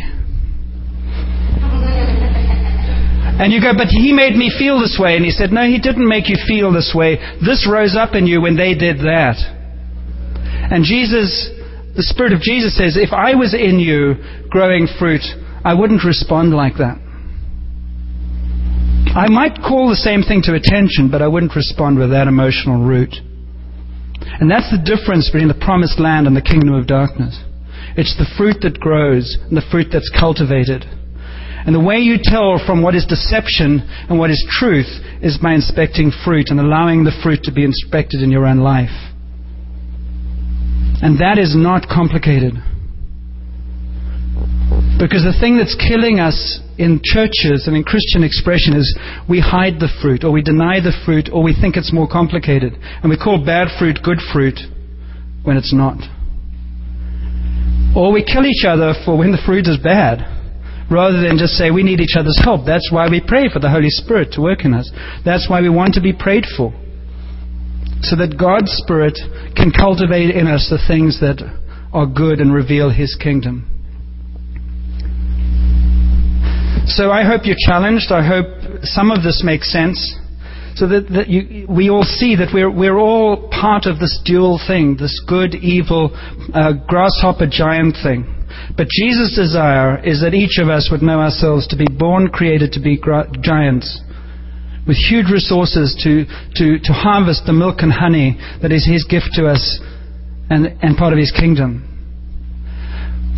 And 3.41 3.49
you 3.49 3.57
go, 3.57 3.73
but 3.73 3.89
he 3.89 4.13
made 4.13 4.37
me 4.37 4.53
feel 4.53 4.77
this 4.77 5.01
way. 5.01 5.17
And 5.17 5.25
he 5.25 5.31
said, 5.31 5.49
no, 5.49 5.65
he 5.65 5.81
didn't 5.81 6.07
make 6.07 6.29
you 6.29 6.37
feel 6.45 6.71
this 6.71 6.93
way. 6.93 7.17
This 7.41 7.65
rose 7.65 7.97
up 7.97 8.13
in 8.13 8.27
you 8.27 8.39
when 8.39 8.55
they 8.55 8.77
did 8.77 9.01
that. 9.01 9.56
And 10.69 10.83
Jesus, 10.83 11.49
the 11.95 12.03
Spirit 12.03 12.33
of 12.33 12.41
Jesus 12.41 12.77
says, 12.77 12.97
if 12.97 13.13
I 13.13 13.35
was 13.35 13.53
in 13.53 13.79
you 13.79 14.15
growing 14.49 14.87
fruit, 14.99 15.23
I 15.63 15.73
wouldn't 15.73 16.03
respond 16.03 16.53
like 16.53 16.77
that. 16.77 16.99
I 19.15 19.27
might 19.29 19.57
call 19.65 19.89
the 19.89 19.95
same 19.95 20.21
thing 20.21 20.43
to 20.43 20.53
attention, 20.53 21.09
but 21.09 21.21
I 21.21 21.27
wouldn't 21.27 21.55
respond 21.55 21.97
with 21.97 22.11
that 22.11 22.27
emotional 22.27 22.85
root. 22.85 23.15
And 24.39 24.51
that's 24.51 24.69
the 24.69 24.77
difference 24.77 25.29
between 25.31 25.47
the 25.47 25.57
promised 25.57 25.99
land 25.99 26.27
and 26.27 26.35
the 26.35 26.45
kingdom 26.45 26.75
of 26.75 26.85
darkness. 26.85 27.33
It's 27.97 28.13
the 28.19 28.29
fruit 28.37 28.61
that 28.61 28.79
grows 28.79 29.37
and 29.49 29.57
the 29.57 29.65
fruit 29.71 29.87
that's 29.91 30.11
cultivated. 30.13 30.85
And 31.65 31.73
the 31.73 31.83
way 31.83 31.97
you 31.97 32.21
tell 32.21 32.61
from 32.63 32.83
what 32.83 32.93
is 32.93 33.09
deception 33.09 33.81
and 34.07 34.19
what 34.19 34.29
is 34.29 34.45
truth 34.51 34.87
is 35.23 35.39
by 35.41 35.53
inspecting 35.53 36.11
fruit 36.23 36.47
and 36.49 36.59
allowing 36.59 37.03
the 37.03 37.17
fruit 37.23 37.41
to 37.43 37.51
be 37.51 37.65
inspected 37.65 38.21
in 38.21 38.29
your 38.29 38.45
own 38.45 38.59
life. 38.59 38.93
And 41.01 41.19
that 41.19 41.37
is 41.37 41.55
not 41.55 41.87
complicated. 41.87 42.53
Because 44.97 45.21
the 45.21 45.37
thing 45.39 45.57
that's 45.57 45.77
killing 45.77 46.19
us 46.19 46.59
in 46.77 47.01
churches 47.03 47.69
and 47.69 47.77
in 47.77 47.83
Christian 47.83 48.23
expression 48.23 48.73
is 48.73 48.97
we 49.29 49.39
hide 49.39 49.77
the 49.77 49.93
fruit, 50.01 50.23
or 50.23 50.31
we 50.31 50.41
deny 50.41 50.81
the 50.81 50.93
fruit, 51.05 51.29
or 51.31 51.43
we 51.43 51.53
think 51.53 51.77
it's 51.77 51.93
more 51.93 52.09
complicated. 52.09 52.73
And 53.01 53.09
we 53.09 53.17
call 53.17 53.37
bad 53.43 53.69
fruit 53.77 53.99
good 54.01 54.17
fruit 54.33 54.57
when 55.43 55.55
it's 55.55 55.73
not. 55.73 56.01
Or 57.95 58.11
we 58.11 58.25
kill 58.25 58.45
each 58.45 58.65
other 58.65 58.93
for 59.05 59.17
when 59.17 59.31
the 59.31 59.41
fruit 59.45 59.67
is 59.67 59.77
bad 59.77 60.25
rather 60.89 61.21
than 61.21 61.37
just 61.37 61.53
say 61.53 61.69
we 61.69 61.83
need 61.83 61.99
each 61.99 62.15
other's 62.17 62.39
help. 62.43 62.65
That's 62.65 62.89
why 62.91 63.09
we 63.09 63.21
pray 63.21 63.49
for 63.51 63.59
the 63.59 63.69
Holy 63.69 63.89
Spirit 63.89 64.31
to 64.33 64.41
work 64.41 64.65
in 64.65 64.73
us. 64.73 64.89
That's 65.25 65.49
why 65.49 65.61
we 65.61 65.69
want 65.69 65.93
to 65.95 66.01
be 66.01 66.13
prayed 66.13 66.45
for. 66.55 66.73
So 68.01 68.15
that 68.15 68.37
God's 68.39 68.71
Spirit 68.83 69.17
can 69.55 69.71
cultivate 69.71 70.35
in 70.35 70.47
us 70.47 70.67
the 70.69 70.79
things 70.87 71.19
that 71.19 71.41
are 71.93 72.05
good 72.05 72.39
and 72.39 72.53
reveal 72.53 72.89
His 72.89 73.15
kingdom. 73.15 73.65
So 76.87 77.11
I 77.11 77.23
hope 77.23 77.41
you're 77.43 77.59
challenged. 77.67 78.11
I 78.11 78.25
hope 78.25 78.45
some 78.83 79.11
of 79.11 79.21
this 79.23 79.41
makes 79.43 79.71
sense. 79.71 79.99
So 80.75 80.87
that, 80.87 81.09
that 81.09 81.27
you, 81.27 81.65
we 81.67 81.89
all 81.89 82.03
see 82.03 82.35
that 82.35 82.53
we're, 82.53 82.69
we're 82.69 82.97
all 82.97 83.49
part 83.49 83.87
of 83.87 83.99
this 83.99 84.21
dual 84.23 84.61
thing, 84.61 84.95
this 84.95 85.19
good, 85.27 85.55
evil, 85.55 86.13
uh, 86.53 86.73
grasshopper 86.87 87.47
giant 87.49 87.97
thing. 88.01 88.29
But 88.77 88.87
Jesus' 88.87 89.35
desire 89.35 89.97
is 90.05 90.21
that 90.21 90.33
each 90.33 90.59
of 90.61 90.69
us 90.69 90.89
would 90.91 91.01
know 91.01 91.19
ourselves 91.19 91.67
to 91.67 91.77
be 91.77 91.87
born, 91.89 92.29
created 92.29 92.71
to 92.73 92.79
be 92.79 93.01
giants, 93.41 94.01
with 94.87 94.97
huge 94.97 95.29
resources 95.29 95.93
to, 96.03 96.25
to, 96.55 96.79
to 96.79 96.93
harvest 96.93 97.43
the 97.45 97.53
milk 97.53 97.77
and 97.79 97.91
honey 97.91 98.39
that 98.61 98.71
is 98.71 98.87
His 98.87 99.03
gift 99.03 99.29
to 99.33 99.47
us 99.47 99.79
and, 100.49 100.65
and 100.81 100.97
part 100.97 101.13
of 101.13 101.19
His 101.19 101.31
kingdom. 101.31 101.83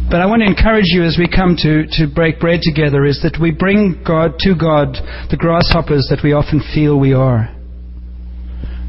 But 0.09 0.21
I 0.21 0.25
want 0.25 0.41
to 0.41 0.49
encourage 0.49 0.89
you 0.89 1.03
as 1.03 1.17
we 1.17 1.27
come 1.27 1.55
to, 1.61 1.85
to 1.97 2.07
break 2.07 2.39
bread 2.39 2.61
together 2.61 3.05
is 3.05 3.21
that 3.21 3.37
we 3.39 3.51
bring 3.51 4.01
God 4.05 4.39
to 4.39 4.55
God 4.55 4.97
the 5.29 5.37
grasshoppers 5.37 6.07
that 6.09 6.21
we 6.23 6.33
often 6.33 6.61
feel 6.73 6.99
we 6.99 7.13
are 7.13 7.53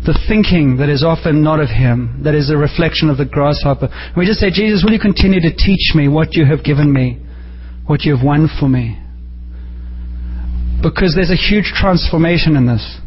the 0.06 0.18
thinking 0.28 0.78
that 0.78 0.88
is 0.88 1.04
often 1.04 1.42
not 1.42 1.60
of 1.60 1.68
Him, 1.68 2.22
that 2.24 2.34
is 2.34 2.48
a 2.48 2.56
reflection 2.56 3.10
of 3.10 3.18
the 3.18 3.26
grasshopper. 3.28 3.88
And 3.92 4.16
we 4.16 4.24
just 4.24 4.40
say, 4.40 4.50
Jesus, 4.50 4.82
will 4.82 4.92
you 4.92 5.00
continue 5.00 5.40
to 5.40 5.52
teach 5.52 5.92
me 5.94 6.08
what 6.08 6.32
you 6.32 6.46
have 6.46 6.64
given 6.64 6.92
me, 6.92 7.20
what 7.86 8.02
you 8.02 8.16
have 8.16 8.24
won 8.24 8.48
for 8.58 8.68
me? 8.68 8.96
Because 10.82 11.14
there's 11.14 11.30
a 11.30 11.36
huge 11.36 11.72
transformation 11.76 12.56
in 12.56 12.66
this. 12.66 12.98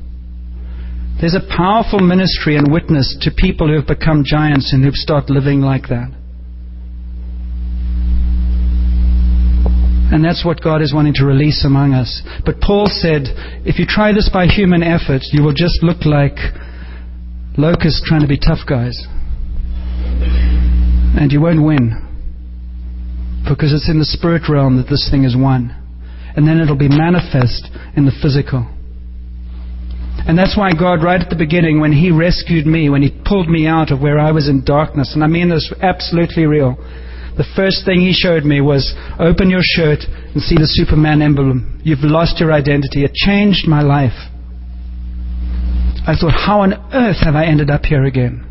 There's 1.19 1.36
a 1.36 1.55
powerful 1.55 1.99
ministry 1.99 2.57
and 2.57 2.71
witness 2.71 3.17
to 3.21 3.32
people 3.32 3.67
who 3.67 3.76
have 3.76 3.88
become 3.88 4.24
giants 4.26 4.74
and 4.74 4.84
who've 4.84 4.93
started 4.93 5.32
living 5.32 5.61
like 5.61 5.88
that. 5.89 6.11
And 10.13 10.24
that's 10.24 10.45
what 10.45 10.61
God 10.61 10.82
is 10.82 10.93
wanting 10.93 11.13
to 11.15 11.26
release 11.26 11.65
among 11.65 11.93
us. 11.93 12.21
But 12.45 12.61
Paul 12.61 12.86
said, 12.88 13.24
if 13.65 13.80
you 13.80 13.86
try 13.88 14.13
this 14.13 14.30
by 14.32 14.45
human 14.45 14.84
effort, 14.84 15.21
you 15.32 15.41
will 15.41 15.53
just 15.53 15.82
look 15.82 16.05
like 16.05 16.38
locusts 17.57 18.03
trying 18.05 18.21
to 18.21 18.28
be 18.28 18.38
tough 18.38 18.67
guys. 18.69 19.07
And 21.17 21.32
you 21.32 21.41
won't 21.41 21.63
win. 21.63 21.97
Because 23.47 23.74
it's 23.74 23.89
in 23.89 23.97
the 23.97 24.05
spirit 24.05 24.43
realm 24.49 24.78
that 24.78 24.89
this 24.89 25.09
thing 25.09 25.24
is 25.24 25.36
won. 25.36 25.82
And 26.36 26.47
then 26.47 26.59
it'll 26.59 26.77
be 26.77 26.89
manifest 26.89 27.69
in 27.95 28.05
the 28.05 28.15
physical. 28.21 28.67
And 30.25 30.38
that's 30.38 30.57
why 30.57 30.71
God, 30.73 31.03
right 31.03 31.19
at 31.19 31.29
the 31.29 31.36
beginning, 31.36 31.79
when 31.79 31.91
He 31.91 32.11
rescued 32.11 32.65
me, 32.65 32.89
when 32.89 33.01
He 33.01 33.11
pulled 33.25 33.49
me 33.49 33.67
out 33.67 33.91
of 33.91 34.01
where 34.01 34.19
I 34.19 34.31
was 34.31 34.47
in 34.47 34.63
darkness, 34.63 35.11
and 35.13 35.23
I 35.23 35.27
mean 35.27 35.49
this 35.49 35.71
absolutely 35.81 36.45
real, 36.45 36.77
the 37.38 37.45
first 37.55 37.81
thing 37.84 37.99
he 37.99 38.13
showed 38.13 38.45
me 38.45 38.61
was 38.61 38.93
open 39.17 39.49
your 39.49 39.65
shirt 39.65 40.05
and 40.05 40.41
see 40.41 40.53
the 40.53 40.69
Superman 40.69 41.21
emblem. 41.21 41.81
You've 41.84 42.05
lost 42.05 42.39
your 42.39 42.53
identity. 42.53 43.03
It 43.03 43.13
changed 43.13 43.67
my 43.67 43.81
life. 43.81 44.13
I 46.05 46.13
thought, 46.13 46.38
how 46.38 46.61
on 46.61 46.73
earth 46.93 47.17
have 47.25 47.34
I 47.34 47.45
ended 47.45 47.71
up 47.71 47.86
here 47.86 48.05
again? 48.05 48.45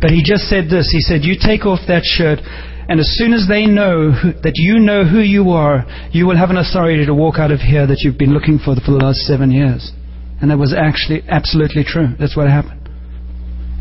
But 0.00 0.10
he 0.10 0.22
just 0.24 0.50
said 0.50 0.66
this. 0.66 0.90
He 0.90 1.00
said, 1.00 1.22
You 1.22 1.36
take 1.38 1.64
off 1.64 1.80
that 1.86 2.02
shirt, 2.02 2.40
and 2.88 3.00
as 3.00 3.08
soon 3.18 3.32
as 3.32 3.46
they 3.48 3.66
know 3.66 4.12
who, 4.12 4.32
that 4.42 4.54
you 4.54 4.78
know 4.78 5.04
who 5.04 5.18
you 5.18 5.50
are, 5.50 5.84
you 6.12 6.26
will 6.26 6.36
have 6.36 6.50
an 6.50 6.56
authority 6.56 7.04
to 7.04 7.14
walk 7.14 7.36
out 7.38 7.50
of 7.50 7.60
here 7.60 7.86
that 7.86 8.00
you've 8.00 8.18
been 8.18 8.32
looking 8.32 8.58
for 8.58 8.76
for 8.76 8.92
the 8.92 9.02
last 9.02 9.26
seven 9.26 9.50
years. 9.50 9.92
And 10.40 10.50
that 10.50 10.58
was 10.58 10.72
actually 10.72 11.22
absolutely 11.28 11.82
true. 11.82 12.08
That's 12.18 12.36
what 12.36 12.48
happened. 12.48 12.88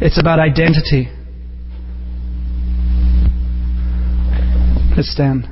It's 0.02 0.20
about 0.20 0.40
identity. 0.40 1.08
Let's 4.96 5.12
stand. 5.12 5.48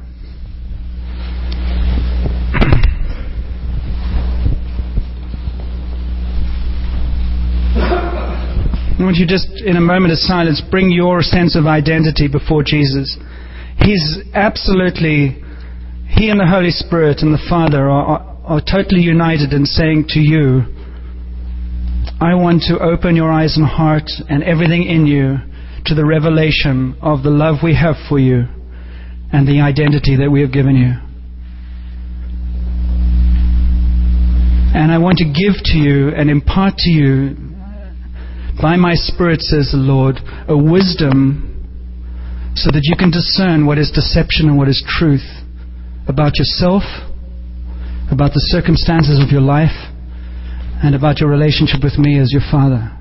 I 8.95 9.06
want 9.06 9.18
you 9.18 9.28
just, 9.28 9.49
in 9.66 9.76
a 9.76 9.82
moment 9.82 10.14
of 10.14 10.18
silence, 10.18 10.62
bring 10.72 10.89
your 10.89 11.22
sense 11.22 11.58
of 11.58 11.68
identity 11.68 12.30
before 12.30 12.64
Jesus. 12.64 13.18
He's 13.84 14.20
absolutely, 14.34 15.44
He 16.08 16.30
and 16.30 16.40
the 16.40 16.48
Holy 16.48 16.72
Spirit 16.72 17.20
and 17.20 17.34
the 17.34 17.46
Father 17.50 17.90
are, 17.90 18.06
are, 18.06 18.38
are 18.46 18.62
totally 18.62 19.02
united 19.02 19.52
in 19.52 19.66
saying 19.66 20.06
to 20.10 20.20
you, 20.20 20.64
I 22.22 22.36
want 22.36 22.64
to 22.70 22.80
open 22.80 23.18
your 23.18 23.30
eyes 23.30 23.58
and 23.58 23.66
heart 23.66 24.10
and 24.30 24.42
everything 24.42 24.84
in 24.84 25.06
you 25.06 25.36
to 25.86 25.96
the 25.96 26.06
revelation 26.06 26.96
of 27.02 27.24
the 27.24 27.30
love 27.30 27.58
we 27.62 27.76
have 27.76 27.96
for 28.08 28.18
you 28.18 28.46
and 29.34 29.46
the 29.46 29.60
identity 29.60 30.16
that 30.16 30.32
we 30.32 30.40
have 30.40 30.54
given 30.54 30.78
you. 30.78 30.94
And 34.80 34.94
I 34.94 34.98
want 34.98 35.18
to 35.18 35.26
give 35.26 35.62
to 35.62 35.78
you 35.78 36.10
and 36.16 36.30
impart 36.30 36.78
to 36.78 36.90
you 36.90 37.36
by 38.62 38.78
my 38.78 38.94
Spirit, 38.94 39.42
says 39.42 39.72
the 39.72 39.78
Lord, 39.78 40.20
a 40.48 40.56
wisdom 40.56 41.53
so 42.56 42.70
that 42.72 42.82
you 42.84 42.95
can 42.95 43.10
discern 43.10 43.66
what 43.66 43.78
is 43.78 43.89
deception 43.89 44.47
and 44.47 44.58
what 44.58 44.68
is 44.68 44.84
truth 44.86 45.26
about 46.08 46.38
yourself, 46.38 46.84
about 48.12 48.34
the 48.34 48.43
circumstances 48.54 49.20
of 49.22 49.32
your 49.32 49.41
life, 49.41 49.89
and 50.84 50.93
about 50.93 51.20
your 51.20 51.30
relationship 51.30 51.82
with 51.84 51.97
me 51.97 52.20
as 52.20 52.32
your 52.32 52.41
Father. 52.51 52.91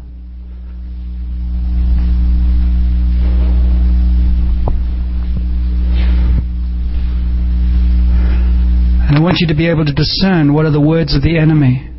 And 9.05 9.19
I 9.19 9.21
want 9.21 9.37
you 9.41 9.49
to 9.49 9.55
be 9.55 9.69
able 9.69 9.85
to 9.85 9.93
discern 9.93 10.55
what 10.55 10.65
are 10.65 10.71
the 10.71 10.81
words 10.81 11.15
of 11.15 11.23
the 11.23 11.37
enemy 11.37 11.92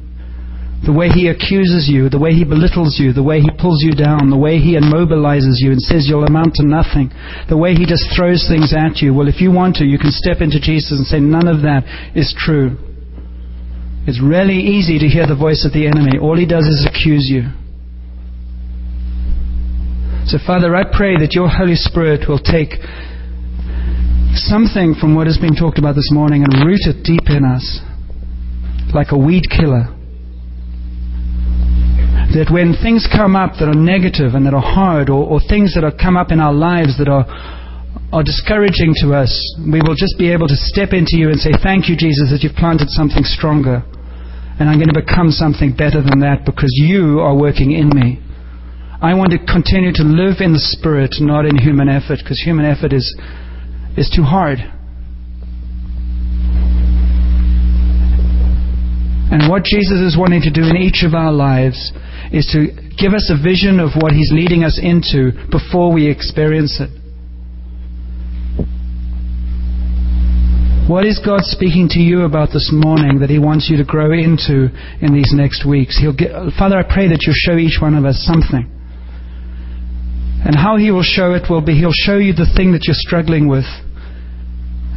the 0.84 0.92
way 0.92 1.08
he 1.08 1.32
accuses 1.32 1.88
you, 1.88 2.12
the 2.12 2.20
way 2.20 2.36
he 2.36 2.44
belittles 2.44 3.00
you, 3.00 3.16
the 3.16 3.24
way 3.24 3.40
he 3.40 3.48
pulls 3.56 3.80
you 3.80 3.96
down, 3.96 4.28
the 4.28 4.38
way 4.38 4.60
he 4.60 4.76
immobilizes 4.76 5.64
you 5.64 5.72
and 5.72 5.80
says 5.80 6.12
you'll 6.12 6.28
amount 6.28 6.60
to 6.60 6.64
nothing, 6.68 7.08
the 7.48 7.56
way 7.56 7.72
he 7.72 7.88
just 7.88 8.12
throws 8.12 8.44
things 8.52 8.76
at 8.76 9.00
you. 9.00 9.16
Well, 9.16 9.32
if 9.32 9.40
you 9.40 9.48
want 9.48 9.80
to, 9.80 9.88
you 9.88 9.96
can 9.96 10.12
step 10.12 10.44
into 10.44 10.60
Jesus 10.60 11.00
and 11.00 11.08
say, 11.08 11.24
None 11.24 11.48
of 11.48 11.64
that 11.64 11.88
is 12.16 12.36
true. 12.36 12.76
It's 14.04 14.20
really 14.20 14.60
easy 14.60 15.00
to 15.00 15.08
hear 15.08 15.24
the 15.24 15.40
voice 15.40 15.64
of 15.64 15.72
the 15.72 15.88
enemy. 15.88 16.20
All 16.20 16.36
he 16.36 16.44
does 16.44 16.68
is 16.68 16.84
accuse 16.84 17.32
you. 17.32 17.48
So, 20.28 20.36
Father, 20.44 20.76
I 20.76 20.84
pray 20.84 21.16
that 21.16 21.32
your 21.32 21.48
Holy 21.48 21.80
Spirit 21.80 22.28
will 22.28 22.44
take 22.44 22.76
something 24.36 25.00
from 25.00 25.16
what 25.16 25.28
has 25.28 25.40
been 25.40 25.56
talked 25.56 25.80
about 25.80 25.96
this 25.96 26.12
morning 26.12 26.44
and 26.44 26.68
root 26.68 26.84
it 26.84 27.08
deep 27.08 27.32
in 27.32 27.48
us 27.48 27.80
like 28.92 29.16
a 29.16 29.18
weed 29.18 29.48
killer 29.48 29.93
that 32.34 32.50
when 32.50 32.74
things 32.74 33.06
come 33.06 33.38
up 33.38 33.62
that 33.62 33.70
are 33.70 33.78
negative 33.78 34.34
and 34.34 34.46
that 34.46 34.54
are 34.54 34.62
hard, 34.62 35.10
or, 35.10 35.22
or 35.22 35.40
things 35.40 35.78
that 35.78 35.86
have 35.86 36.02
come 36.02 36.18
up 36.18 36.34
in 36.34 36.42
our 36.42 36.54
lives 36.54 36.98
that 36.98 37.08
are, 37.08 37.26
are 38.10 38.26
discouraging 38.26 38.94
to 39.06 39.14
us, 39.14 39.30
we 39.62 39.82
will 39.82 39.94
just 39.94 40.18
be 40.18 40.34
able 40.34 40.50
to 40.50 40.58
step 40.58 40.94
into 40.94 41.14
you 41.18 41.30
and 41.30 41.38
say, 41.38 41.54
Thank 41.62 41.90
you, 41.90 41.96
Jesus, 41.96 42.34
that 42.34 42.42
you've 42.42 42.58
planted 42.58 42.90
something 42.90 43.22
stronger. 43.22 43.86
And 44.58 44.70
I'm 44.70 44.78
going 44.78 44.94
to 44.94 44.98
become 44.98 45.30
something 45.30 45.74
better 45.74 46.02
than 46.02 46.22
that 46.22 46.46
because 46.46 46.70
you 46.74 47.22
are 47.22 47.34
working 47.34 47.74
in 47.74 47.90
me. 47.90 48.22
I 49.02 49.14
want 49.14 49.34
to 49.34 49.40
continue 49.42 49.92
to 49.94 50.06
live 50.06 50.40
in 50.40 50.54
the 50.54 50.62
Spirit, 50.62 51.18
not 51.20 51.46
in 51.46 51.58
human 51.58 51.90
effort, 51.90 52.22
because 52.24 52.40
human 52.40 52.66
effort 52.66 52.94
is, 52.94 53.06
is 53.98 54.10
too 54.10 54.24
hard. 54.24 54.62
And 59.34 59.50
what 59.50 59.66
Jesus 59.66 60.00
is 60.00 60.16
wanting 60.18 60.42
to 60.46 60.54
do 60.54 60.62
in 60.62 60.78
each 60.78 61.04
of 61.04 61.14
our 61.14 61.34
lives 61.34 61.92
is 62.34 62.50
to 62.52 62.74
give 62.98 63.14
us 63.14 63.30
a 63.30 63.38
vision 63.38 63.80
of 63.80 63.94
what 63.94 64.12
He's 64.12 64.34
leading 64.34 64.64
us 64.64 64.82
into 64.82 65.32
before 65.54 65.94
we 65.94 66.10
experience 66.10 66.82
it. 66.82 66.90
What 70.90 71.06
is 71.06 71.22
God 71.24 71.46
speaking 71.46 71.88
to 71.90 72.00
you 72.00 72.24
about 72.24 72.50
this 72.52 72.70
morning 72.74 73.20
that 73.20 73.30
He 73.30 73.40
wants 73.40 73.70
you 73.70 73.78
to 73.78 73.86
grow 73.86 74.12
into 74.12 74.68
in 75.00 75.14
these 75.14 75.32
next 75.32 75.64
weeks? 75.66 76.02
Get, 76.18 76.34
Father, 76.58 76.76
I 76.76 76.84
pray 76.84 77.08
that 77.08 77.24
you'll 77.24 77.38
show 77.38 77.56
each 77.56 77.80
one 77.80 77.94
of 77.96 78.04
us 78.04 78.20
something. 78.26 78.68
And 80.44 80.56
how 80.58 80.76
He 80.76 80.92
will 80.92 81.06
show 81.06 81.34
it 81.36 81.50
will 81.50 81.62
be 81.62 81.78
He'll 81.78 81.96
show 81.96 82.18
you 82.18 82.34
the 82.34 82.50
thing 82.58 82.74
that 82.74 82.84
you're 82.84 83.00
struggling 83.00 83.48
with, 83.48 83.64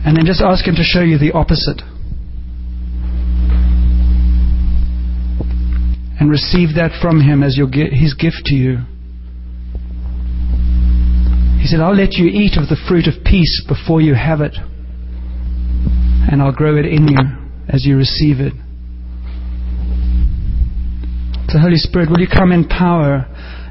and 0.03 0.17
then 0.17 0.27
just 0.27 0.41
ask 0.41 0.67
Him 0.67 0.75
to 0.75 0.83
show 0.83 1.03
you 1.03 1.19
the 1.19 1.33
opposite. 1.33 1.83
And 6.19 6.31
receive 6.31 6.75
that 6.77 6.99
from 7.01 7.21
Him 7.21 7.43
as 7.43 7.57
your, 7.57 7.69
His 7.69 8.15
gift 8.15 8.47
to 8.47 8.55
you. 8.55 8.79
He 11.61 11.67
said, 11.67 11.81
I'll 11.81 11.97
let 11.97 12.15
you 12.15 12.27
eat 12.27 12.57
of 12.57 12.69
the 12.69 12.81
fruit 12.89 13.07
of 13.07 13.25
peace 13.25 13.65
before 13.67 14.01
you 14.01 14.15
have 14.15 14.41
it, 14.41 14.57
and 16.31 16.41
I'll 16.41 16.53
grow 16.53 16.77
it 16.77 16.87
in 16.87 17.09
you 17.09 17.19
as 17.69 17.85
you 17.85 17.97
receive 17.97 18.41
it. 18.41 18.53
So, 21.49 21.59
Holy 21.59 21.77
Spirit, 21.77 22.11
will 22.11 22.21
you 22.21 22.29
come 22.29 22.53
in 22.53 22.69
power 22.69 23.27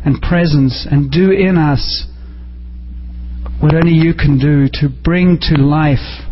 and 0.05 0.21
presence 0.21 0.87
and 0.89 1.11
do 1.11 1.31
in 1.31 1.57
us 1.57 2.07
what 3.59 3.73
only 3.73 3.93
you 3.93 4.13
can 4.13 4.37
do 4.37 4.67
to 4.81 4.89
bring 5.03 5.37
to 5.41 5.61
life 5.61 6.23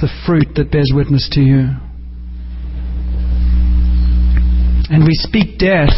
the 0.00 0.08
fruit 0.26 0.48
that 0.56 0.72
bears 0.72 0.90
witness 0.94 1.28
to 1.32 1.40
you? 1.40 1.68
And 4.90 5.04
we 5.04 5.14
speak 5.14 5.58
death 5.58 5.94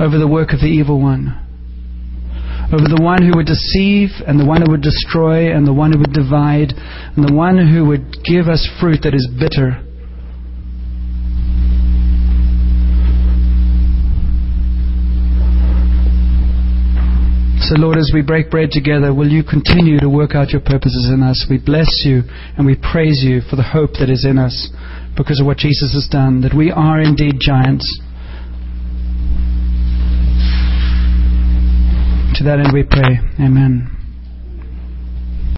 over 0.00 0.18
the 0.18 0.28
work 0.28 0.52
of 0.52 0.60
the 0.60 0.66
evil 0.66 1.00
one. 1.00 1.44
Over 2.72 2.84
the 2.84 3.00
one 3.00 3.22
who 3.22 3.32
would 3.36 3.46
deceive, 3.46 4.10
and 4.26 4.38
the 4.38 4.44
one 4.44 4.60
who 4.60 4.70
would 4.72 4.82
destroy, 4.82 5.54
and 5.54 5.66
the 5.66 5.72
one 5.72 5.92
who 5.92 5.98
would 6.00 6.12
divide, 6.12 6.74
and 7.16 7.26
the 7.26 7.32
one 7.32 7.56
who 7.56 7.86
would 7.86 8.22
give 8.24 8.46
us 8.46 8.68
fruit 8.78 9.00
that 9.02 9.14
is 9.14 9.26
bitter. 9.38 9.82
So, 17.68 17.74
Lord, 17.76 17.98
as 17.98 18.10
we 18.14 18.22
break 18.22 18.50
bread 18.50 18.70
together, 18.70 19.12
will 19.12 19.28
you 19.28 19.42
continue 19.42 19.98
to 20.00 20.08
work 20.08 20.34
out 20.34 20.50
your 20.50 20.60
purposes 20.62 21.10
in 21.12 21.22
us? 21.22 21.46
We 21.50 21.58
bless 21.58 21.88
you 22.04 22.22
and 22.56 22.64
we 22.64 22.76
praise 22.76 23.20
you 23.22 23.42
for 23.42 23.56
the 23.56 23.62
hope 23.62 23.92
that 24.00 24.08
is 24.08 24.24
in 24.24 24.38
us 24.38 24.70
because 25.18 25.40
of 25.40 25.46
what 25.46 25.58
Jesus 25.58 25.92
has 25.92 26.08
done, 26.08 26.40
that 26.42 26.54
we 26.54 26.70
are 26.70 27.00
indeed 27.00 27.38
giants. 27.40 28.00
To 32.38 32.44
that 32.44 32.60
end 32.60 32.70
we 32.72 32.84
pray. 32.84 33.18
Amen. 33.44 33.97